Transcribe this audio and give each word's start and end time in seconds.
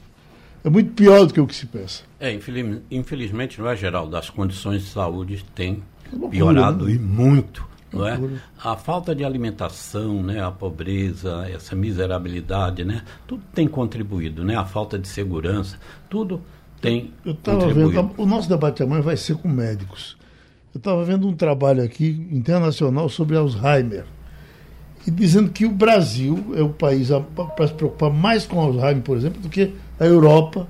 É 0.62 0.70
muito 0.70 0.92
pior 0.92 1.26
do 1.26 1.34
que 1.34 1.40
o 1.40 1.46
que 1.46 1.56
se 1.56 1.66
pensa. 1.66 2.04
É, 2.20 2.32
infeliz, 2.32 2.78
infelizmente, 2.88 3.60
não 3.60 3.68
é, 3.68 3.74
Geraldo? 3.74 4.16
As 4.16 4.30
condições 4.30 4.84
de 4.84 4.90
saúde 4.90 5.44
têm 5.52 5.82
piorado 6.30 6.84
né? 6.84 6.92
e 6.92 6.98
muito. 7.00 7.68
Não 7.92 8.06
é? 8.06 8.16
A 8.62 8.76
falta 8.76 9.12
de 9.12 9.24
alimentação, 9.24 10.22
né, 10.22 10.40
a 10.40 10.52
pobreza, 10.52 11.48
essa 11.52 11.74
miserabilidade, 11.74 12.84
né, 12.84 13.02
tudo 13.26 13.42
tem 13.52 13.66
contribuído, 13.66 14.44
né, 14.44 14.54
a 14.54 14.64
falta 14.64 14.96
de 14.96 15.08
segurança, 15.08 15.76
tudo 16.08 16.40
tem 16.80 17.12
Eu 17.24 17.32
estava 17.32 17.72
vendo, 17.72 18.10
o 18.16 18.26
nosso 18.26 18.48
debate 18.48 18.82
amanhã 18.82 19.02
vai 19.02 19.16
ser 19.16 19.36
com 19.36 19.48
médicos. 19.48 20.16
Eu 20.74 20.78
estava 20.78 21.04
vendo 21.04 21.28
um 21.28 21.34
trabalho 21.34 21.82
aqui 21.82 22.28
internacional 22.30 23.08
sobre 23.08 23.36
Alzheimer 23.36 24.04
e 25.06 25.10
dizendo 25.10 25.50
que 25.50 25.64
o 25.64 25.70
Brasil 25.70 26.52
é 26.54 26.62
o 26.62 26.68
país 26.68 27.08
para 27.56 27.66
se 27.66 27.74
preocupar 27.74 28.10
mais 28.10 28.46
com 28.46 28.60
Alzheimer, 28.60 29.02
por 29.02 29.16
exemplo, 29.16 29.40
do 29.40 29.48
que 29.48 29.74
a 29.98 30.04
Europa, 30.04 30.68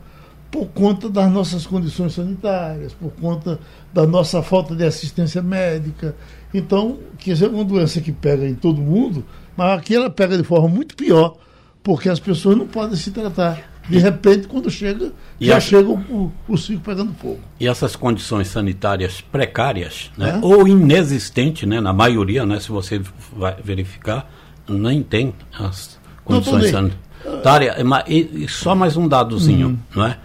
por 0.50 0.66
conta 0.68 1.08
das 1.08 1.30
nossas 1.30 1.66
condições 1.66 2.14
sanitárias, 2.14 2.92
por 2.92 3.12
conta 3.12 3.58
da 3.92 4.06
nossa 4.06 4.42
falta 4.42 4.74
de 4.74 4.84
assistência 4.84 5.42
médica. 5.42 6.16
Então, 6.52 6.98
quer 7.18 7.34
dizer, 7.34 7.46
é 7.46 7.48
uma 7.48 7.64
doença 7.64 8.00
que 8.00 8.10
pega 8.10 8.48
em 8.48 8.54
todo 8.54 8.80
mundo, 8.80 9.24
mas 9.56 9.78
aqui 9.78 9.94
ela 9.94 10.10
pega 10.10 10.36
de 10.36 10.42
forma 10.42 10.68
muito 10.68 10.96
pior, 10.96 11.36
porque 11.82 12.08
as 12.08 12.18
pessoas 12.18 12.56
não 12.56 12.66
podem 12.66 12.96
se 12.96 13.10
tratar 13.12 13.69
de 13.90 13.98
repente, 13.98 14.46
quando 14.46 14.70
chega, 14.70 15.12
e 15.40 15.46
já 15.46 15.56
a... 15.56 15.60
chega 15.60 15.88
o, 15.88 16.32
o 16.48 16.56
circo 16.56 16.82
pegando 16.84 17.12
fogo. 17.14 17.40
E 17.58 17.66
essas 17.66 17.96
condições 17.96 18.48
sanitárias 18.48 19.20
precárias, 19.20 20.10
né, 20.16 20.38
é? 20.42 20.44
ou 20.44 20.66
inexistentes, 20.66 21.68
né, 21.68 21.80
na 21.80 21.92
maioria, 21.92 22.46
né, 22.46 22.60
se 22.60 22.70
você 22.70 23.00
vai 23.36 23.56
verificar, 23.62 24.30
nem 24.68 25.02
tem 25.02 25.34
as 25.58 25.98
condições 26.24 26.70
sanitárias. 26.70 27.76
E, 28.06 28.44
e, 28.44 28.48
só 28.48 28.74
mais 28.74 28.96
um 28.96 29.08
dadozinho, 29.08 29.68
uhum. 29.68 29.78
não 29.94 30.06
é? 30.06 30.18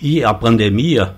E 0.00 0.22
a 0.24 0.34
pandemia 0.34 1.14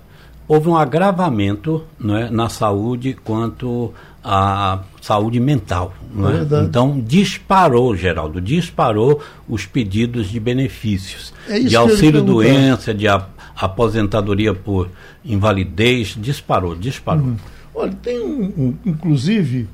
houve 0.47 0.69
um 0.69 0.77
agravamento 0.77 1.83
não 1.99 2.15
é, 2.15 2.29
na 2.29 2.47
saúde 2.47 3.17
quanto 3.23 3.93
à 4.29 4.81
saúde 5.01 5.39
mental. 5.39 5.93
É? 6.17 6.63
então, 6.63 6.99
disparou, 6.99 7.95
Geraldo, 7.95 8.41
disparou 8.41 9.21
os 9.47 9.65
pedidos 9.65 10.29
de 10.29 10.39
benefícios, 10.39 11.33
é 11.47 11.59
de 11.59 11.75
auxílio-doença, 11.75 12.93
de 12.93 13.07
aposentadoria 13.55 14.53
por 14.53 14.89
invalidez, 15.23 16.17
disparou, 16.19 16.75
disparou. 16.75 17.23
Uhum. 17.23 17.37
Olha, 17.73 17.93
tem, 18.01 18.19
um, 18.19 18.75
inclusive, 18.85 19.69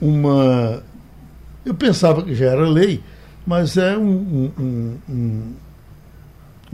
uma. 0.00 0.82
Eu 1.64 1.74
pensava 1.74 2.22
que 2.22 2.34
já 2.34 2.46
era 2.46 2.68
lei, 2.68 3.02
mas 3.44 3.76
é 3.76 3.96
um, 3.98 4.50
um, 4.58 4.98
um, 5.08 5.52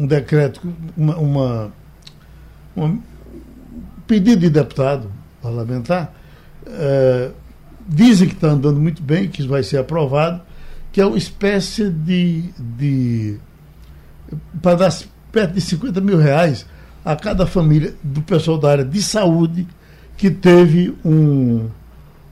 um 0.00 0.06
decreto, 0.06 0.60
uma, 0.96 1.16
uma, 1.16 1.72
uma 2.74 2.98
pedido 4.06 4.40
de 4.40 4.50
deputado 4.50 5.10
parlamentar, 5.40 6.12
é, 6.66 7.30
dizem 7.86 8.28
que 8.28 8.34
está 8.34 8.48
andando 8.48 8.80
muito 8.80 9.02
bem, 9.02 9.28
que 9.28 9.46
vai 9.46 9.62
ser 9.62 9.78
aprovado, 9.78 10.40
que 10.92 11.00
é 11.00 11.06
uma 11.06 11.18
espécie 11.18 11.88
de. 11.90 12.44
de 12.58 13.38
para 14.60 14.76
dar 14.76 14.98
perto 15.30 15.52
de 15.52 15.60
50 15.60 16.00
mil 16.00 16.18
reais 16.18 16.66
a 17.04 17.14
cada 17.14 17.46
família 17.46 17.94
do 18.02 18.20
pessoal 18.22 18.58
da 18.58 18.70
área 18.70 18.84
de 18.84 19.00
saúde 19.00 19.66
que 20.16 20.30
teve 20.30 20.92
um, 21.04 21.68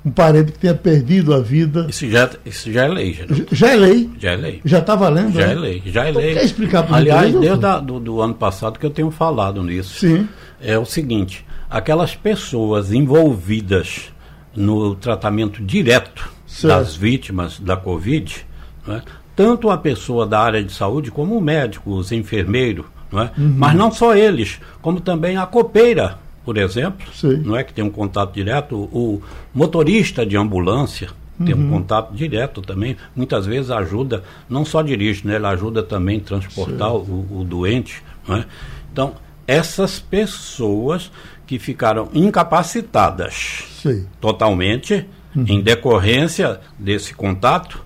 um 0.05 0.11
parente 0.11 0.53
que 0.53 0.59
tenha 0.59 0.75
perdido 0.75 1.33
a 1.33 1.41
vida. 1.41 1.87
Isso 1.89 2.11
já, 2.11 2.31
isso 2.45 2.73
já 2.73 2.85
é 2.85 2.89
lei, 2.89 3.13
já. 3.13 3.25
Já 3.53 3.73
é 3.73 3.77
lei? 3.77 4.11
Já 4.19 4.33
é 4.33 4.37
lei. 4.37 4.61
Já 4.65 4.79
está 4.79 4.97
valendo? 4.97 5.33
Já 5.33 5.47
né? 5.47 5.53
é 5.53 5.55
lei, 5.55 5.83
já 5.87 6.07
é 6.07 6.11
então, 6.11 6.23
lei. 6.23 6.35
Quer 6.35 6.45
explicar 6.45 6.83
para 6.83 6.97
Aliás, 6.97 7.33
desde 7.33 7.67
a, 7.67 7.79
do, 7.79 8.01
do 8.01 8.21
ano 8.21 8.35
passado 8.35 8.79
que 8.79 8.87
eu 8.87 8.91
tenho 8.91 9.11
falado 9.11 9.63
nisso. 9.63 10.01
Sim. 10.01 10.29
É 10.61 10.79
o 10.79 10.85
seguinte, 10.85 11.47
aquelas 11.71 12.17
pessoas 12.17 12.93
envolvidas 12.93 14.14
no 14.55 14.95
tratamento 14.95 15.63
direto 15.63 16.31
certo. 16.47 16.75
das 16.75 16.97
vítimas 16.97 17.59
da 17.59 17.77
Covid, 17.77 18.47
né, 18.87 19.03
tanto 19.35 19.71
a 19.71 19.77
pessoa 19.77 20.27
da 20.27 20.41
área 20.41 20.63
de 20.63 20.73
saúde 20.73 21.11
como 21.11 21.37
o 21.37 21.41
médico, 21.41 21.93
os 21.93 22.13
enfermeiros, 22.13 22.87
não 23.11 23.23
é? 23.23 23.31
Uhum. 23.37 23.55
mas 23.57 23.75
não 23.75 23.91
só 23.91 24.15
eles, 24.15 24.61
como 24.81 25.01
também 25.01 25.37
a 25.37 25.47
copeira, 25.47 26.19
por 26.45 26.57
exemplo, 26.57 27.07
Sim. 27.13 27.39
não 27.39 27.57
é 27.57 27.65
que 27.65 27.73
tem 27.73 27.85
um 27.85 27.91
contato 27.91 28.33
direto, 28.33 28.77
o 28.77 29.23
motorista 29.53 30.25
de 30.25 30.37
ambulância 30.37 31.09
tem 31.45 31.55
um 31.55 31.65
uhum. 31.65 31.71
contato 31.71 32.15
direto 32.15 32.63
também, 32.63 32.97
muitas 33.15 33.45
vezes 33.45 33.71
ajuda, 33.71 34.23
não 34.49 34.65
só 34.65 34.83
dirige, 34.83 35.27
né, 35.27 35.35
ele 35.35 35.47
ajuda 35.47 35.83
também 35.83 36.19
a 36.19 36.21
transportar 36.21 36.95
o, 36.95 37.41
o, 37.41 37.45
doente. 37.45 38.03
É? 38.29 38.45
Então, 38.93 39.15
essas 39.47 39.99
pessoas 39.99 41.11
que 41.47 41.59
ficaram 41.59 42.09
incapacitadas 42.15 43.65
Sim. 43.83 44.07
totalmente 44.21 45.07
uhum. 45.35 45.45
em 45.49 45.61
decorrência 45.61 46.61
desse 46.79 47.15
contato, 47.15 47.85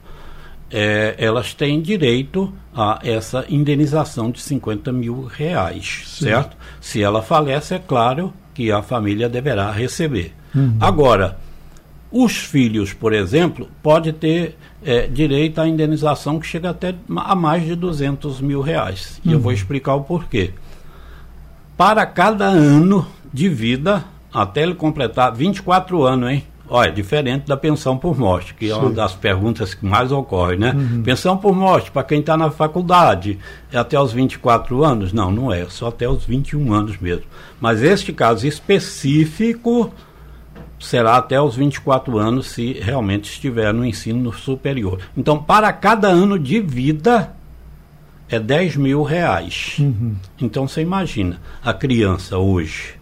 é, 0.70 1.14
elas 1.18 1.54
têm 1.54 1.80
direito 1.80 2.52
a 2.74 3.00
essa 3.02 3.44
indenização 3.48 4.30
de 4.30 4.40
50 4.40 4.92
mil 4.92 5.24
reais, 5.24 6.02
Sim. 6.06 6.26
certo? 6.26 6.56
Se 6.80 7.02
ela 7.02 7.22
falece, 7.22 7.74
é 7.74 7.78
claro 7.78 8.32
que 8.54 8.70
a 8.70 8.82
família 8.82 9.28
deverá 9.28 9.70
receber. 9.70 10.34
Uhum. 10.54 10.76
Agora, 10.80 11.38
os 12.10 12.36
filhos, 12.36 12.92
por 12.92 13.12
exemplo, 13.12 13.68
pode 13.82 14.12
ter 14.12 14.56
é, 14.84 15.06
direito 15.06 15.60
à 15.60 15.68
indenização 15.68 16.38
que 16.38 16.46
chega 16.46 16.70
até 16.70 16.94
a 17.16 17.34
mais 17.34 17.64
de 17.64 17.74
200 17.74 18.40
mil 18.40 18.60
reais. 18.60 19.20
Uhum. 19.24 19.30
E 19.30 19.34
eu 19.34 19.40
vou 19.40 19.50
uhum. 19.50 19.56
explicar 19.56 19.94
o 19.94 20.02
porquê. 20.02 20.52
Para 21.76 22.04
cada 22.06 22.46
ano 22.46 23.06
de 23.32 23.48
vida 23.48 24.04
até 24.32 24.62
ele 24.62 24.74
completar 24.74 25.34
24 25.34 26.02
anos, 26.02 26.30
hein? 26.30 26.44
Olha, 26.70 26.92
diferente 26.92 27.46
da 27.46 27.56
pensão 27.56 27.96
por 27.96 28.18
morte, 28.18 28.52
que 28.52 28.66
Sim. 28.66 28.72
é 28.72 28.76
uma 28.76 28.90
das 28.90 29.14
perguntas 29.14 29.72
que 29.72 29.86
mais 29.86 30.12
ocorre, 30.12 30.56
né? 30.56 30.72
Uhum. 30.72 31.02
Pensão 31.02 31.36
por 31.36 31.56
morte, 31.56 31.90
para 31.90 32.02
quem 32.02 32.20
está 32.20 32.36
na 32.36 32.50
faculdade, 32.50 33.38
é 33.72 33.78
até 33.78 33.98
os 33.98 34.12
24 34.12 34.84
anos? 34.84 35.12
Não, 35.12 35.30
não 35.30 35.50
é, 35.50 35.66
só 35.70 35.88
até 35.88 36.06
os 36.06 36.26
21 36.26 36.74
anos 36.74 36.98
mesmo. 36.98 37.24
Mas 37.58 37.82
este 37.82 38.12
caso 38.12 38.46
específico 38.46 39.90
será 40.78 41.16
até 41.16 41.40
os 41.40 41.56
24 41.56 42.18
anos, 42.18 42.48
se 42.48 42.74
realmente 42.74 43.30
estiver 43.30 43.72
no 43.72 43.84
ensino 43.84 44.30
superior. 44.32 45.00
Então, 45.16 45.42
para 45.42 45.72
cada 45.72 46.08
ano 46.08 46.38
de 46.38 46.60
vida, 46.60 47.32
é 48.28 48.38
10 48.38 48.76
mil 48.76 49.02
reais. 49.02 49.76
Uhum. 49.78 50.14
Então, 50.38 50.68
você 50.68 50.82
imagina, 50.82 51.40
a 51.64 51.72
criança 51.72 52.36
hoje 52.36 52.97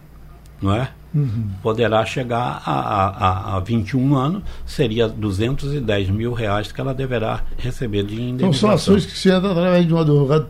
não 0.61 0.73
é? 0.73 0.89
Uhum. 1.13 1.49
Poderá 1.63 2.05
chegar 2.05 2.61
a, 2.65 3.53
a, 3.53 3.57
a 3.57 3.59
21 3.59 4.15
anos, 4.15 4.43
seria 4.65 5.07
210 5.07 6.09
mil 6.09 6.33
reais 6.33 6.71
que 6.71 6.79
ela 6.79 6.93
deverá 6.93 7.43
receber 7.57 8.03
de 8.03 8.15
indenização. 8.15 8.47
Então 8.49 8.53
são 8.53 8.69
ações 8.71 9.05
que 9.05 9.17
se 9.17 9.29
entra 9.29 9.51
através 9.51 9.87
de 9.87 9.93
um 9.93 9.97
advogado 9.97 10.47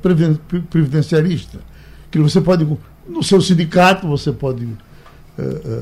previdenciarista, 0.69 1.59
que 2.11 2.19
você 2.19 2.41
pode, 2.41 2.67
no 3.07 3.23
seu 3.23 3.41
sindicato, 3.41 4.07
você 4.07 4.31
pode 4.31 4.67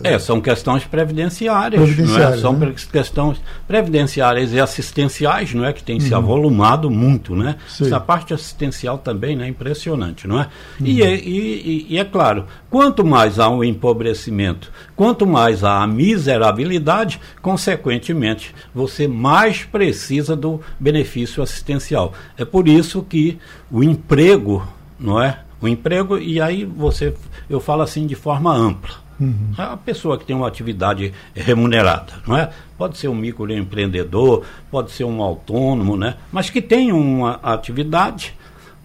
é, 0.03 0.19
são 0.19 0.41
questões 0.41 0.83
previdenciárias, 0.83 1.81
previdenciárias 1.81 2.29
não 2.29 2.37
é? 2.37 2.59
são 2.59 2.67
né? 2.67 2.75
questões 2.91 3.41
previdenciárias 3.65 4.51
e 4.51 4.59
assistenciais, 4.59 5.53
não 5.53 5.63
é 5.63 5.71
que 5.71 5.81
tem 5.81 5.95
uhum. 5.95 6.01
se 6.01 6.13
avolumado 6.13 6.91
muito, 6.91 7.33
né? 7.35 7.55
Sim. 7.67 7.85
Essa 7.85 7.99
parte 7.99 8.33
assistencial 8.33 8.97
também, 8.97 9.35
né, 9.35 9.47
impressionante, 9.47 10.27
não 10.27 10.41
é? 10.41 10.47
Uhum. 10.79 10.85
E, 10.85 11.01
e, 11.01 11.87
e, 11.89 11.97
é 11.97 12.03
claro, 12.03 12.45
quanto 12.69 13.05
mais 13.05 13.39
há 13.39 13.49
um 13.49 13.63
empobrecimento, 13.63 14.69
quanto 14.93 15.25
mais 15.25 15.63
há 15.63 15.81
a 15.83 15.87
miserabilidade, 15.87 17.21
consequentemente, 17.41 18.53
você 18.73 19.07
mais 19.07 19.63
precisa 19.63 20.35
do 20.35 20.59
benefício 20.77 21.41
assistencial. 21.41 22.13
É 22.37 22.43
por 22.43 22.67
isso 22.67 23.01
que 23.03 23.39
o 23.71 23.81
emprego, 23.81 24.67
não 24.99 25.21
é? 25.21 25.39
O 25.61 25.67
emprego 25.67 26.17
e 26.17 26.41
aí 26.41 26.65
você, 26.65 27.13
eu 27.49 27.61
falo 27.61 27.81
assim 27.81 28.05
de 28.05 28.15
forma 28.15 28.53
ampla 28.53 29.04
Uhum. 29.19 29.51
A 29.57 29.77
pessoa 29.77 30.17
que 30.17 30.25
tem 30.25 30.35
uma 30.35 30.47
atividade 30.47 31.13
remunerada, 31.33 32.13
não 32.27 32.37
é? 32.37 32.49
Pode 32.77 32.97
ser 32.97 33.07
um 33.07 33.15
microempreendedor, 33.15 34.43
pode 34.69 34.91
ser 34.91 35.05
um 35.05 35.21
autônomo, 35.21 35.95
né? 35.95 36.15
Mas 36.31 36.49
que 36.49 36.61
tem 36.61 36.91
uma 36.91 37.39
atividade, 37.41 38.35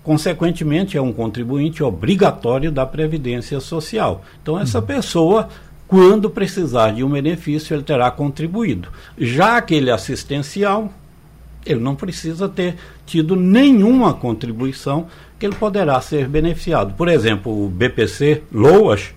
consequentemente 0.02 0.96
é 0.96 1.02
um 1.02 1.12
contribuinte 1.12 1.82
obrigatório 1.82 2.70
da 2.70 2.86
Previdência 2.86 3.58
Social. 3.60 4.24
Então 4.42 4.58
essa 4.58 4.78
uhum. 4.78 4.86
pessoa, 4.86 5.48
quando 5.88 6.30
precisar 6.30 6.92
de 6.92 7.02
um 7.02 7.10
benefício, 7.10 7.74
ele 7.74 7.82
terá 7.82 8.10
contribuído. 8.10 8.88
Já 9.18 9.56
aquele 9.56 9.90
assistencial, 9.90 10.92
ele 11.66 11.80
não 11.80 11.96
precisa 11.96 12.48
ter 12.48 12.76
tido 13.04 13.34
nenhuma 13.34 14.14
contribuição 14.14 15.08
que 15.38 15.46
ele 15.46 15.56
poderá 15.56 16.00
ser 16.00 16.28
beneficiado. 16.28 16.94
Por 16.94 17.08
exemplo, 17.08 17.64
o 17.64 17.68
BPC 17.68 18.42
Loas 18.52 19.12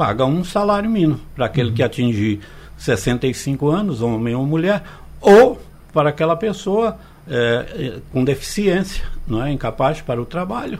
paga 0.00 0.24
um 0.24 0.42
salário 0.42 0.88
mínimo 0.88 1.20
para 1.34 1.44
aquele 1.44 1.68
uhum. 1.68 1.74
que 1.74 1.82
atingir 1.82 2.40
65 2.78 3.68
anos, 3.68 4.00
homem 4.00 4.34
ou 4.34 4.46
mulher, 4.46 4.82
ou 5.20 5.60
para 5.92 6.08
aquela 6.08 6.34
pessoa 6.34 6.96
é, 7.28 7.98
com 8.10 8.24
deficiência, 8.24 9.04
não 9.28 9.44
é 9.44 9.52
incapaz 9.52 10.00
para 10.00 10.18
o 10.18 10.24
trabalho, 10.24 10.78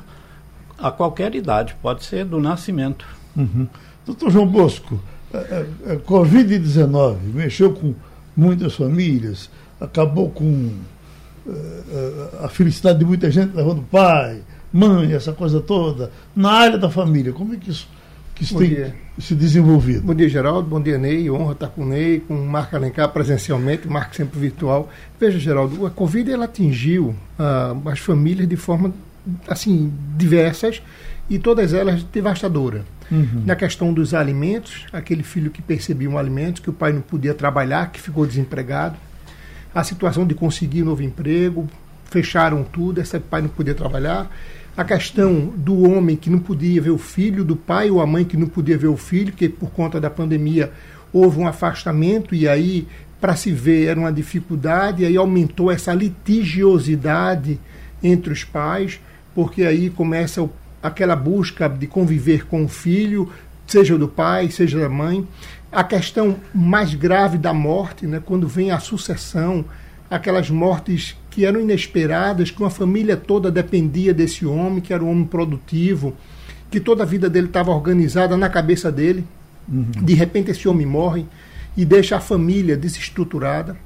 a 0.78 0.90
qualquer 0.90 1.34
idade, 1.34 1.76
pode 1.82 2.02
ser 2.04 2.24
do 2.24 2.40
nascimento. 2.40 3.04
Uhum. 3.36 3.68
Doutor 4.06 4.30
João 4.30 4.46
Bosco, 4.46 4.98
a, 5.34 5.36
a, 5.36 5.92
a 5.92 5.96
Covid-19 5.98 7.18
mexeu 7.34 7.74
com 7.74 7.94
muitas 8.34 8.74
famílias, 8.74 9.50
acabou 9.78 10.30
com 10.30 10.70
a, 11.46 12.46
a 12.46 12.48
felicidade 12.48 13.00
de 13.00 13.04
muita 13.04 13.30
gente 13.30 13.54
levando 13.54 13.82
pai, 13.82 14.40
mãe, 14.72 15.12
essa 15.12 15.34
coisa 15.34 15.60
toda. 15.60 16.10
Na 16.34 16.52
área 16.52 16.78
da 16.78 16.88
família, 16.88 17.34
como 17.34 17.52
é 17.52 17.58
que 17.58 17.70
isso 17.70 17.86
que 18.46 18.54
Bom 18.54 18.60
tem 18.60 18.68
dia. 18.70 18.94
se 19.18 19.34
desenvolvido. 19.34 20.02
Bom 20.02 20.14
dia, 20.14 20.28
Geraldo. 20.28 20.66
Bom 20.68 20.80
dia, 20.80 20.96
Ney. 20.96 21.30
Honra 21.30 21.52
estar 21.52 21.68
com 21.68 21.82
o 21.82 21.86
Ney, 21.86 22.20
com 22.20 22.34
o 22.34 22.46
Marco 22.46 22.74
Alencar 22.74 23.08
presencialmente, 23.10 23.86
Marco 23.86 24.16
sempre 24.16 24.40
virtual. 24.40 24.88
Veja, 25.18 25.38
Geraldo, 25.38 25.84
a 25.84 25.90
Covid 25.90 26.30
ela 26.30 26.46
atingiu 26.46 27.14
ah, 27.38 27.76
as 27.86 27.98
famílias 27.98 28.48
de 28.48 28.56
forma 28.56 28.92
assim 29.46 29.92
diversas 30.16 30.80
e 31.28 31.38
todas 31.38 31.74
elas 31.74 32.02
devastadoras. 32.02 32.82
Uhum. 33.10 33.42
Na 33.44 33.54
questão 33.54 33.92
dos 33.92 34.14
alimentos, 34.14 34.86
aquele 34.92 35.22
filho 35.22 35.50
que 35.50 35.60
percebia 35.60 36.08
um 36.08 36.16
alimento, 36.16 36.62
que 36.62 36.70
o 36.70 36.72
pai 36.72 36.92
não 36.92 37.02
podia 37.02 37.34
trabalhar, 37.34 37.92
que 37.92 38.00
ficou 38.00 38.26
desempregado. 38.26 38.96
A 39.74 39.84
situação 39.84 40.26
de 40.26 40.34
conseguir 40.34 40.82
novo 40.82 41.02
emprego, 41.02 41.68
fecharam 42.06 42.64
tudo, 42.64 43.00
esse 43.00 43.18
pai 43.20 43.42
não 43.42 43.48
podia 43.48 43.74
trabalhar 43.74 44.30
a 44.76 44.84
questão 44.84 45.52
do 45.56 45.90
homem 45.90 46.16
que 46.16 46.30
não 46.30 46.38
podia 46.38 46.80
ver 46.80 46.90
o 46.90 46.98
filho, 46.98 47.44
do 47.44 47.56
pai 47.56 47.90
ou 47.90 48.00
a 48.00 48.06
mãe 48.06 48.24
que 48.24 48.36
não 48.36 48.46
podia 48.46 48.78
ver 48.78 48.88
o 48.88 48.96
filho, 48.96 49.32
que 49.32 49.48
por 49.48 49.70
conta 49.70 50.00
da 50.00 50.08
pandemia 50.08 50.72
houve 51.12 51.40
um 51.40 51.46
afastamento 51.46 52.34
e 52.34 52.48
aí 52.48 52.86
para 53.20 53.36
se 53.36 53.52
ver 53.52 53.86
era 53.86 54.00
uma 54.00 54.12
dificuldade, 54.12 55.02
e 55.02 55.06
aí 55.06 55.16
aumentou 55.16 55.70
essa 55.70 55.92
litigiosidade 55.92 57.60
entre 58.02 58.32
os 58.32 58.44
pais, 58.44 58.98
porque 59.34 59.64
aí 59.64 59.90
começa 59.90 60.48
aquela 60.82 61.14
busca 61.14 61.68
de 61.68 61.86
conviver 61.86 62.46
com 62.46 62.64
o 62.64 62.68
filho, 62.68 63.30
seja 63.66 63.98
do 63.98 64.08
pai, 64.08 64.50
seja 64.50 64.80
da 64.80 64.88
mãe. 64.88 65.26
A 65.70 65.84
questão 65.84 66.36
mais 66.54 66.94
grave 66.94 67.36
da 67.36 67.52
morte, 67.52 68.06
né, 68.06 68.22
quando 68.24 68.48
vem 68.48 68.70
a 68.70 68.80
sucessão, 68.80 69.64
aquelas 70.10 70.48
mortes 70.48 71.16
que 71.30 71.44
eram 71.44 71.60
inesperadas, 71.60 72.50
que 72.50 72.60
uma 72.60 72.70
família 72.70 73.16
toda 73.16 73.50
dependia 73.50 74.12
desse 74.12 74.44
homem, 74.44 74.80
que 74.80 74.92
era 74.92 75.02
um 75.02 75.10
homem 75.10 75.24
produtivo, 75.24 76.14
que 76.70 76.80
toda 76.80 77.04
a 77.04 77.06
vida 77.06 77.30
dele 77.30 77.46
estava 77.46 77.70
organizada 77.70 78.36
na 78.36 78.48
cabeça 78.48 78.90
dele. 78.90 79.24
Uhum. 79.68 79.84
De 80.02 80.14
repente 80.14 80.50
esse 80.50 80.68
homem 80.68 80.86
morre 80.86 81.24
e 81.76 81.84
deixa 81.84 82.16
a 82.16 82.20
família 82.20 82.76
desestruturada, 82.76 83.76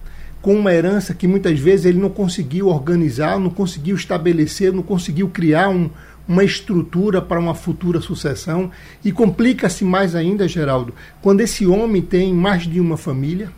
com 0.41 0.55
uma 0.55 0.73
herança 0.73 1.14
que 1.14 1.26
muitas 1.26 1.58
vezes 1.58 1.87
ele 1.87 1.99
não 1.99 2.11
conseguiu 2.11 2.69
organizar, 2.69 3.38
não 3.38 3.50
conseguiu 3.50 3.96
estabelecer, 3.96 4.73
não 4.73 4.82
conseguiu 4.82 5.29
criar 5.29 5.69
um, 5.69 5.88
uma 6.29 6.44
estrutura 6.44 7.23
para 7.23 7.41
uma 7.41 7.55
futura 7.55 8.00
sucessão. 8.00 8.70
E 9.02 9.12
complica-se 9.12 9.85
mais 9.85 10.14
ainda, 10.14 10.46
Geraldo, 10.46 10.94
quando 11.23 11.41
esse 11.41 11.67
homem 11.67 12.02
tem 12.02 12.35
mais 12.35 12.64
de 12.64 12.79
uma 12.79 12.96
família 12.96 13.50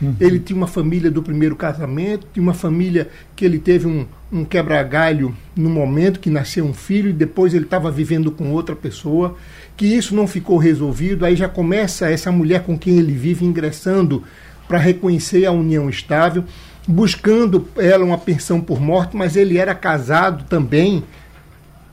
Uhum. 0.00 0.16
Ele 0.20 0.38
tinha 0.38 0.56
uma 0.56 0.66
família 0.66 1.10
do 1.10 1.22
primeiro 1.22 1.54
casamento, 1.54 2.26
tinha 2.32 2.42
uma 2.42 2.54
família 2.54 3.08
que 3.36 3.44
ele 3.44 3.58
teve 3.58 3.86
um, 3.86 4.06
um 4.32 4.44
quebra-galho 4.44 5.34
no 5.56 5.70
momento 5.70 6.20
que 6.20 6.30
nasceu 6.30 6.64
um 6.64 6.74
filho 6.74 7.10
e 7.10 7.12
depois 7.12 7.54
ele 7.54 7.64
estava 7.64 7.90
vivendo 7.90 8.30
com 8.30 8.50
outra 8.50 8.74
pessoa, 8.74 9.36
que 9.76 9.86
isso 9.86 10.14
não 10.14 10.26
ficou 10.26 10.56
resolvido, 10.56 11.24
aí 11.24 11.36
já 11.36 11.48
começa 11.48 12.10
essa 12.10 12.32
mulher 12.32 12.62
com 12.62 12.78
quem 12.78 12.98
ele 12.98 13.12
vive 13.12 13.44
ingressando 13.44 14.22
para 14.66 14.78
reconhecer 14.78 15.44
a 15.44 15.52
união 15.52 15.88
estável, 15.88 16.44
buscando 16.86 17.68
ela 17.76 18.04
uma 18.04 18.18
pensão 18.18 18.60
por 18.60 18.80
morte, 18.80 19.16
mas 19.16 19.36
ele 19.36 19.58
era 19.58 19.74
casado 19.74 20.44
também, 20.44 21.02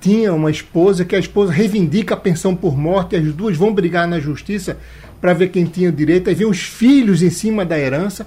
tinha 0.02 0.34
uma 0.34 0.50
esposa 0.50 1.06
que 1.06 1.16
a 1.16 1.20
esposa 1.20 1.54
reivindica 1.54 2.16
a 2.16 2.18
pensão 2.18 2.56
por 2.56 2.76
morte, 2.76 3.16
as 3.16 3.24
duas 3.34 3.56
vão 3.56 3.72
brigar 3.72 4.08
na 4.08 4.20
justiça 4.20 4.78
para 5.22 5.34
ver 5.34 5.50
quem 5.50 5.66
tinha 5.66 5.92
direito, 5.92 6.28
aí 6.28 6.36
vem 6.36 6.48
os 6.48 6.60
filhos 6.60 7.22
em 7.22 7.30
cima 7.30 7.64
da 7.64 7.78
herança, 7.78 8.26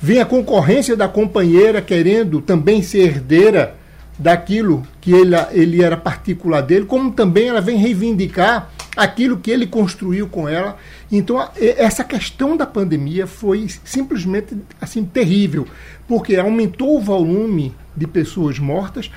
vem 0.00 0.20
a 0.20 0.26
concorrência 0.26 0.94
da 0.94 1.08
companheira 1.08 1.80
querendo 1.80 2.42
também 2.42 2.82
ser 2.82 2.98
herdeira 2.98 3.74
daquilo 4.18 4.82
que 5.00 5.12
ele, 5.12 5.34
ele 5.50 5.82
era 5.82 5.96
particular 5.96 6.60
dele, 6.60 6.84
como 6.84 7.10
também 7.10 7.48
ela 7.48 7.62
vem 7.62 7.78
reivindicar 7.78 8.70
aquilo 8.94 9.38
que 9.38 9.50
ele 9.50 9.66
construiu 9.66 10.28
com 10.28 10.46
ela. 10.46 10.76
Então, 11.10 11.48
essa 11.56 12.04
questão 12.04 12.54
da 12.54 12.66
pandemia 12.66 13.26
foi 13.26 13.66
simplesmente 13.82 14.54
assim 14.78 15.02
terrível, 15.04 15.66
porque 16.06 16.36
aumentou 16.36 16.98
o 16.98 17.00
volume 17.00 17.74
de 17.96 18.06
pessoas 18.06 18.58
mortas, 18.58 19.10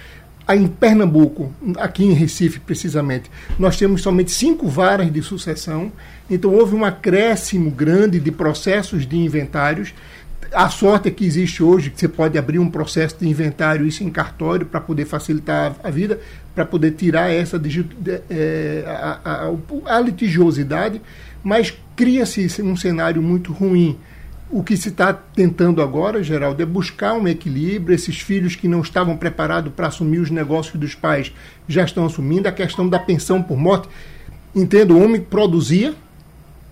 em 0.50 0.68
Pernambuco, 0.68 1.54
aqui 1.78 2.04
em 2.04 2.14
Recife 2.14 2.60
precisamente, 2.60 3.32
nós 3.58 3.78
temos 3.78 4.02
somente 4.02 4.32
cinco 4.32 4.68
varas 4.68 5.12
de 5.12 5.22
sucessão, 5.22 5.92
então 6.30 6.54
houve 6.54 6.76
um 6.76 6.84
acréscimo 6.84 7.72
grande 7.72 8.20
de 8.20 8.32
processos 8.32 9.08
de 9.08 9.18
inventários. 9.18 9.94
A 10.52 10.70
sorte 10.70 11.08
é 11.08 11.12
que 11.12 11.26
existe 11.26 11.64
hoje 11.64 11.90
que 11.90 12.00
você 12.00 12.08
pode 12.08 12.38
abrir 12.38 12.60
um 12.60 12.70
processo 12.70 13.18
de 13.20 13.28
inventário, 13.28 13.86
isso 13.86 14.04
em 14.04 14.10
cartório, 14.10 14.66
para 14.66 14.82
poder 14.82 15.06
facilitar 15.06 15.76
a 15.84 15.90
vida, 15.90 16.20
para 16.54 16.66
poder 16.66 16.92
tirar 16.92 17.32
essa 17.32 17.60
é, 18.30 18.84
a, 18.86 19.20
a, 19.88 19.96
a 19.96 20.00
litigiosidade, 20.02 21.02
mas 21.44 21.74
cria-se 21.96 22.62
um 22.62 22.76
cenário 22.76 23.22
muito 23.22 23.52
ruim 23.54 23.98
o 24.54 24.64
que 24.64 24.78
se 24.78 24.90
está 24.90 25.12
tentando 25.12 25.82
agora, 25.82 26.22
Geraldo, 26.22 26.62
é 26.62 26.66
buscar 26.66 27.16
um 27.16 27.28
equilíbrio. 27.28 27.96
Esses 27.96 28.20
filhos 28.20 28.56
que 28.56 28.68
não 28.68 28.82
estavam 28.82 29.18
preparados 29.18 29.74
para 29.74 29.88
assumir 29.88 30.20
os 30.20 30.30
negócios 30.30 30.80
dos 30.80 30.94
pais 30.94 31.34
já 31.68 31.84
estão 31.84 32.06
assumindo. 32.06 32.48
A 32.48 32.52
questão 32.52 32.88
da 32.88 33.00
pensão 33.00 33.42
por 33.42 33.58
morte. 33.58 33.90
Entendo, 34.56 34.96
o 34.96 35.04
homem 35.04 35.20
produzia, 35.20 35.96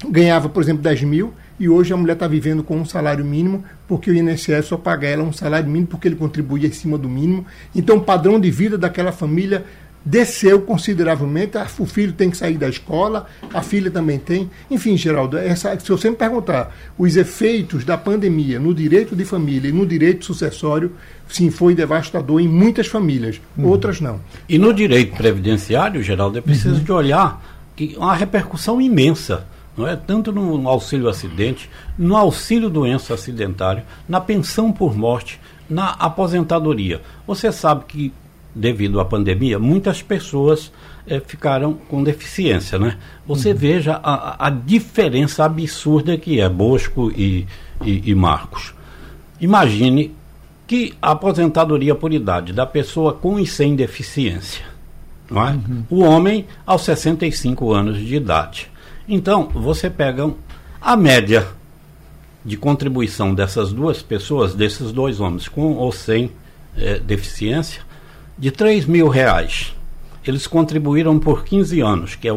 ganhava, 0.07 0.47
por 0.47 0.61
exemplo, 0.61 0.83
10 0.83 1.01
mil, 1.03 1.33
e 1.59 1.67
hoje 1.67 1.91
a 1.91 1.97
mulher 1.97 2.13
está 2.13 2.27
vivendo 2.27 2.63
com 2.63 2.77
um 2.77 2.85
salário 2.85 3.25
mínimo, 3.25 3.63
porque 3.87 4.11
o 4.11 4.13
INSS 4.13 4.67
só 4.67 4.77
paga 4.77 5.07
ela 5.07 5.23
um 5.23 5.33
salário 5.33 5.67
mínimo, 5.67 5.87
porque 5.87 6.07
ele 6.07 6.15
contribui 6.15 6.63
acima 6.67 6.99
do 6.99 7.09
mínimo. 7.09 7.47
Então, 7.73 7.97
o 7.97 8.01
padrão 8.01 8.39
de 8.39 8.51
vida 8.51 8.77
daquela 8.77 9.11
família 9.11 9.65
desceu 10.03 10.61
consideravelmente. 10.61 11.57
O 11.79 11.85
filho 11.85 12.13
tem 12.13 12.29
que 12.29 12.37
sair 12.37 12.57
da 12.57 12.67
escola, 12.67 13.27
a 13.53 13.61
filha 13.61 13.89
também 13.91 14.19
tem. 14.19 14.49
Enfim, 14.69 14.97
Geraldo, 14.97 15.37
essa, 15.37 15.77
se 15.79 15.89
eu 15.89 15.97
sempre 15.97 16.19
perguntar 16.19 16.75
os 16.97 17.15
efeitos 17.15 17.85
da 17.85 17.97
pandemia 17.97 18.59
no 18.59 18.73
direito 18.73 19.15
de 19.15 19.25
família 19.25 19.69
e 19.69 19.71
no 19.71 19.85
direito 19.85 20.25
sucessório, 20.25 20.91
sim, 21.27 21.49
foi 21.49 21.75
devastador 21.75 22.39
em 22.39 22.47
muitas 22.47 22.87
famílias, 22.87 23.41
uhum. 23.57 23.67
outras 23.67 24.01
não. 24.01 24.19
E 24.47 24.57
no 24.57 24.73
direito 24.73 25.15
previdenciário, 25.15 26.03
Geraldo, 26.03 26.37
é 26.37 26.41
preciso 26.41 26.75
uhum. 26.75 26.83
de 26.83 26.91
olhar 26.91 27.41
que 27.75 27.95
uma 27.97 28.15
repercussão 28.15 28.81
imensa. 28.81 29.45
Não 29.77 29.87
é 29.87 29.95
tanto 29.95 30.33
no 30.33 30.67
auxílio 30.67 31.07
acidente, 31.07 31.69
no 31.97 32.17
auxílio 32.17 32.69
doença 32.69 33.13
acidentário, 33.13 33.83
na 34.07 34.19
pensão 34.19 34.69
por 34.69 34.95
morte, 34.97 35.39
na 35.69 35.91
aposentadoria. 35.91 37.01
Você 37.25 37.53
sabe 37.53 37.85
que 37.87 38.13
devido 38.53 38.99
à 38.99 39.05
pandemia, 39.05 39.57
muitas 39.57 40.01
pessoas 40.01 40.71
é, 41.07 41.19
ficaram 41.19 41.73
com 41.73 42.03
deficiência, 42.03 42.77
né? 42.77 42.97
Você 43.25 43.51
uhum. 43.51 43.57
veja 43.57 43.99
a, 44.03 44.47
a, 44.47 44.49
diferença 44.49 45.45
absurda 45.45 46.17
que 46.17 46.39
é 46.39 46.47
Bosco 46.47 47.11
e, 47.11 47.47
e, 47.83 48.11
e 48.11 48.15
Marcos. 48.15 48.73
Imagine 49.39 50.13
que 50.67 50.93
a 51.01 51.11
aposentadoria 51.11 51.95
por 51.95 52.13
idade 52.13 52.53
da 52.53 52.65
pessoa 52.65 53.13
com 53.13 53.39
e 53.39 53.47
sem 53.47 53.75
deficiência, 53.75 54.63
não 55.29 55.47
é? 55.47 55.51
Uhum. 55.51 55.83
O 55.89 55.99
homem 56.01 56.45
aos 56.65 56.83
65 56.83 57.73
anos 57.73 57.97
de 57.97 58.15
idade. 58.15 58.69
Então, 59.07 59.49
você 59.53 59.89
pega 59.89 60.31
a 60.79 60.95
média 60.95 61.47
de 62.43 62.57
contribuição 62.57 63.33
dessas 63.33 63.71
duas 63.71 64.01
pessoas, 64.01 64.53
desses 64.55 64.91
dois 64.91 65.19
homens, 65.19 65.47
com 65.47 65.73
ou 65.73 65.91
sem 65.91 66.31
é, 66.77 66.99
deficiência, 66.99 67.81
de 68.41 68.51
3 68.51 68.85
mil 68.87 69.07
reais. 69.07 69.73
Eles 70.25 70.47
contribuíram 70.47 71.19
por 71.19 71.45
15 71.45 71.79
anos, 71.79 72.15
que 72.15 72.27
é 72.27 72.31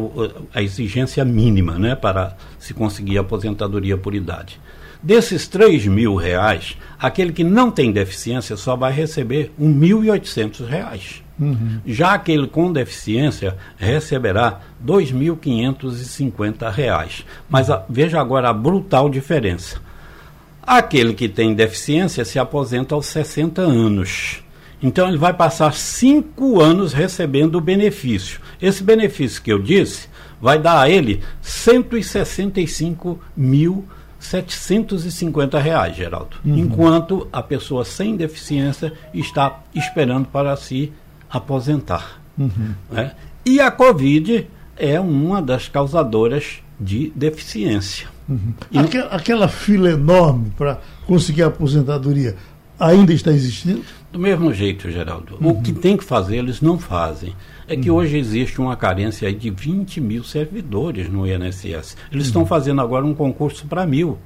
a 0.53 0.61
exigência 0.61 1.25
mínima 1.25 1.79
né, 1.79 1.95
para 1.95 2.37
se 2.59 2.75
conseguir 2.75 3.17
aposentadoria 3.17 3.97
por 3.97 4.13
idade. 4.13 4.61
Desses 5.01 5.47
3 5.47 5.87
mil 5.87 6.13
reais, 6.15 6.77
aquele 6.99 7.33
que 7.33 7.43
não 7.43 7.71
tem 7.71 7.91
deficiência 7.91 8.55
só 8.55 8.75
vai 8.75 8.91
receber 8.91 9.51
R$ 9.59 9.65
1.800. 9.65 11.23
Uhum. 11.39 11.79
Já 11.85 12.13
aquele 12.13 12.45
com 12.47 12.71
deficiência 12.71 13.57
receberá 13.75 14.61
R$ 14.85 14.85
2.550. 14.85 17.23
Mas 17.49 17.71
a, 17.71 17.83
veja 17.89 18.21
agora 18.21 18.49
a 18.49 18.53
brutal 18.53 19.09
diferença. 19.09 19.81
Aquele 20.61 21.15
que 21.15 21.27
tem 21.27 21.55
deficiência 21.55 22.23
se 22.23 22.37
aposenta 22.37 22.93
aos 22.93 23.07
60 23.07 23.61
anos. 23.61 24.44
Então 24.81 25.07
ele 25.07 25.17
vai 25.17 25.33
passar 25.33 25.73
cinco 25.73 26.61
anos 26.61 26.93
recebendo 26.93 27.55
o 27.55 27.61
benefício. 27.61 28.39
Esse 28.61 28.83
benefício 28.83 29.41
que 29.41 29.51
eu 29.51 29.61
disse 29.61 30.07
vai 30.41 30.59
dar 30.59 30.81
a 30.81 30.89
ele 30.89 31.21
165 31.41 33.19
mil 33.35 33.85
750 34.19 35.59
reais, 35.59 35.95
Geraldo. 35.95 36.37
Uhum. 36.43 36.57
Enquanto 36.57 37.27
a 37.31 37.41
pessoa 37.41 37.85
sem 37.85 38.15
deficiência 38.15 38.93
está 39.13 39.59
esperando 39.73 40.27
para 40.27 40.55
se 40.55 40.91
aposentar. 41.29 42.21
Uhum. 42.37 42.73
Né? 42.91 43.11
E 43.45 43.59
a 43.59 43.69
Covid 43.69 44.47
é 44.75 44.99
uma 44.99 45.41
das 45.41 45.67
causadoras 45.67 46.59
de 46.79 47.11
deficiência. 47.15 48.07
Uhum. 48.27 48.53
E... 48.71 48.77
Aquela, 48.79 49.07
aquela 49.07 49.47
fila 49.47 49.91
enorme 49.91 50.51
para 50.57 50.79
conseguir 51.05 51.43
a 51.43 51.47
aposentadoria 51.47 52.35
ainda 52.79 53.13
está 53.13 53.31
existindo? 53.31 53.83
Do 54.11 54.19
mesmo 54.19 54.53
jeito, 54.53 54.89
Geraldo. 54.89 55.37
Uhum. 55.41 55.51
O 55.51 55.61
que 55.61 55.73
tem 55.73 55.97
que 55.97 56.03
fazer, 56.03 56.37
eles 56.37 56.61
não 56.61 56.79
fazem. 56.79 57.35
É 57.67 57.75
que 57.75 57.89
uhum. 57.89 57.97
hoje 57.97 58.17
existe 58.17 58.61
uma 58.61 58.75
carência 58.75 59.31
de 59.33 59.49
20 59.49 59.99
mil 59.99 60.23
servidores 60.23 61.09
no 61.09 61.27
INSS. 61.27 61.97
Eles 62.11 62.27
estão 62.27 62.43
uhum. 62.43 62.47
fazendo 62.47 62.81
agora 62.81 63.05
um 63.05 63.13
concurso 63.13 63.65
para 63.65 63.85
mil. 63.85 64.17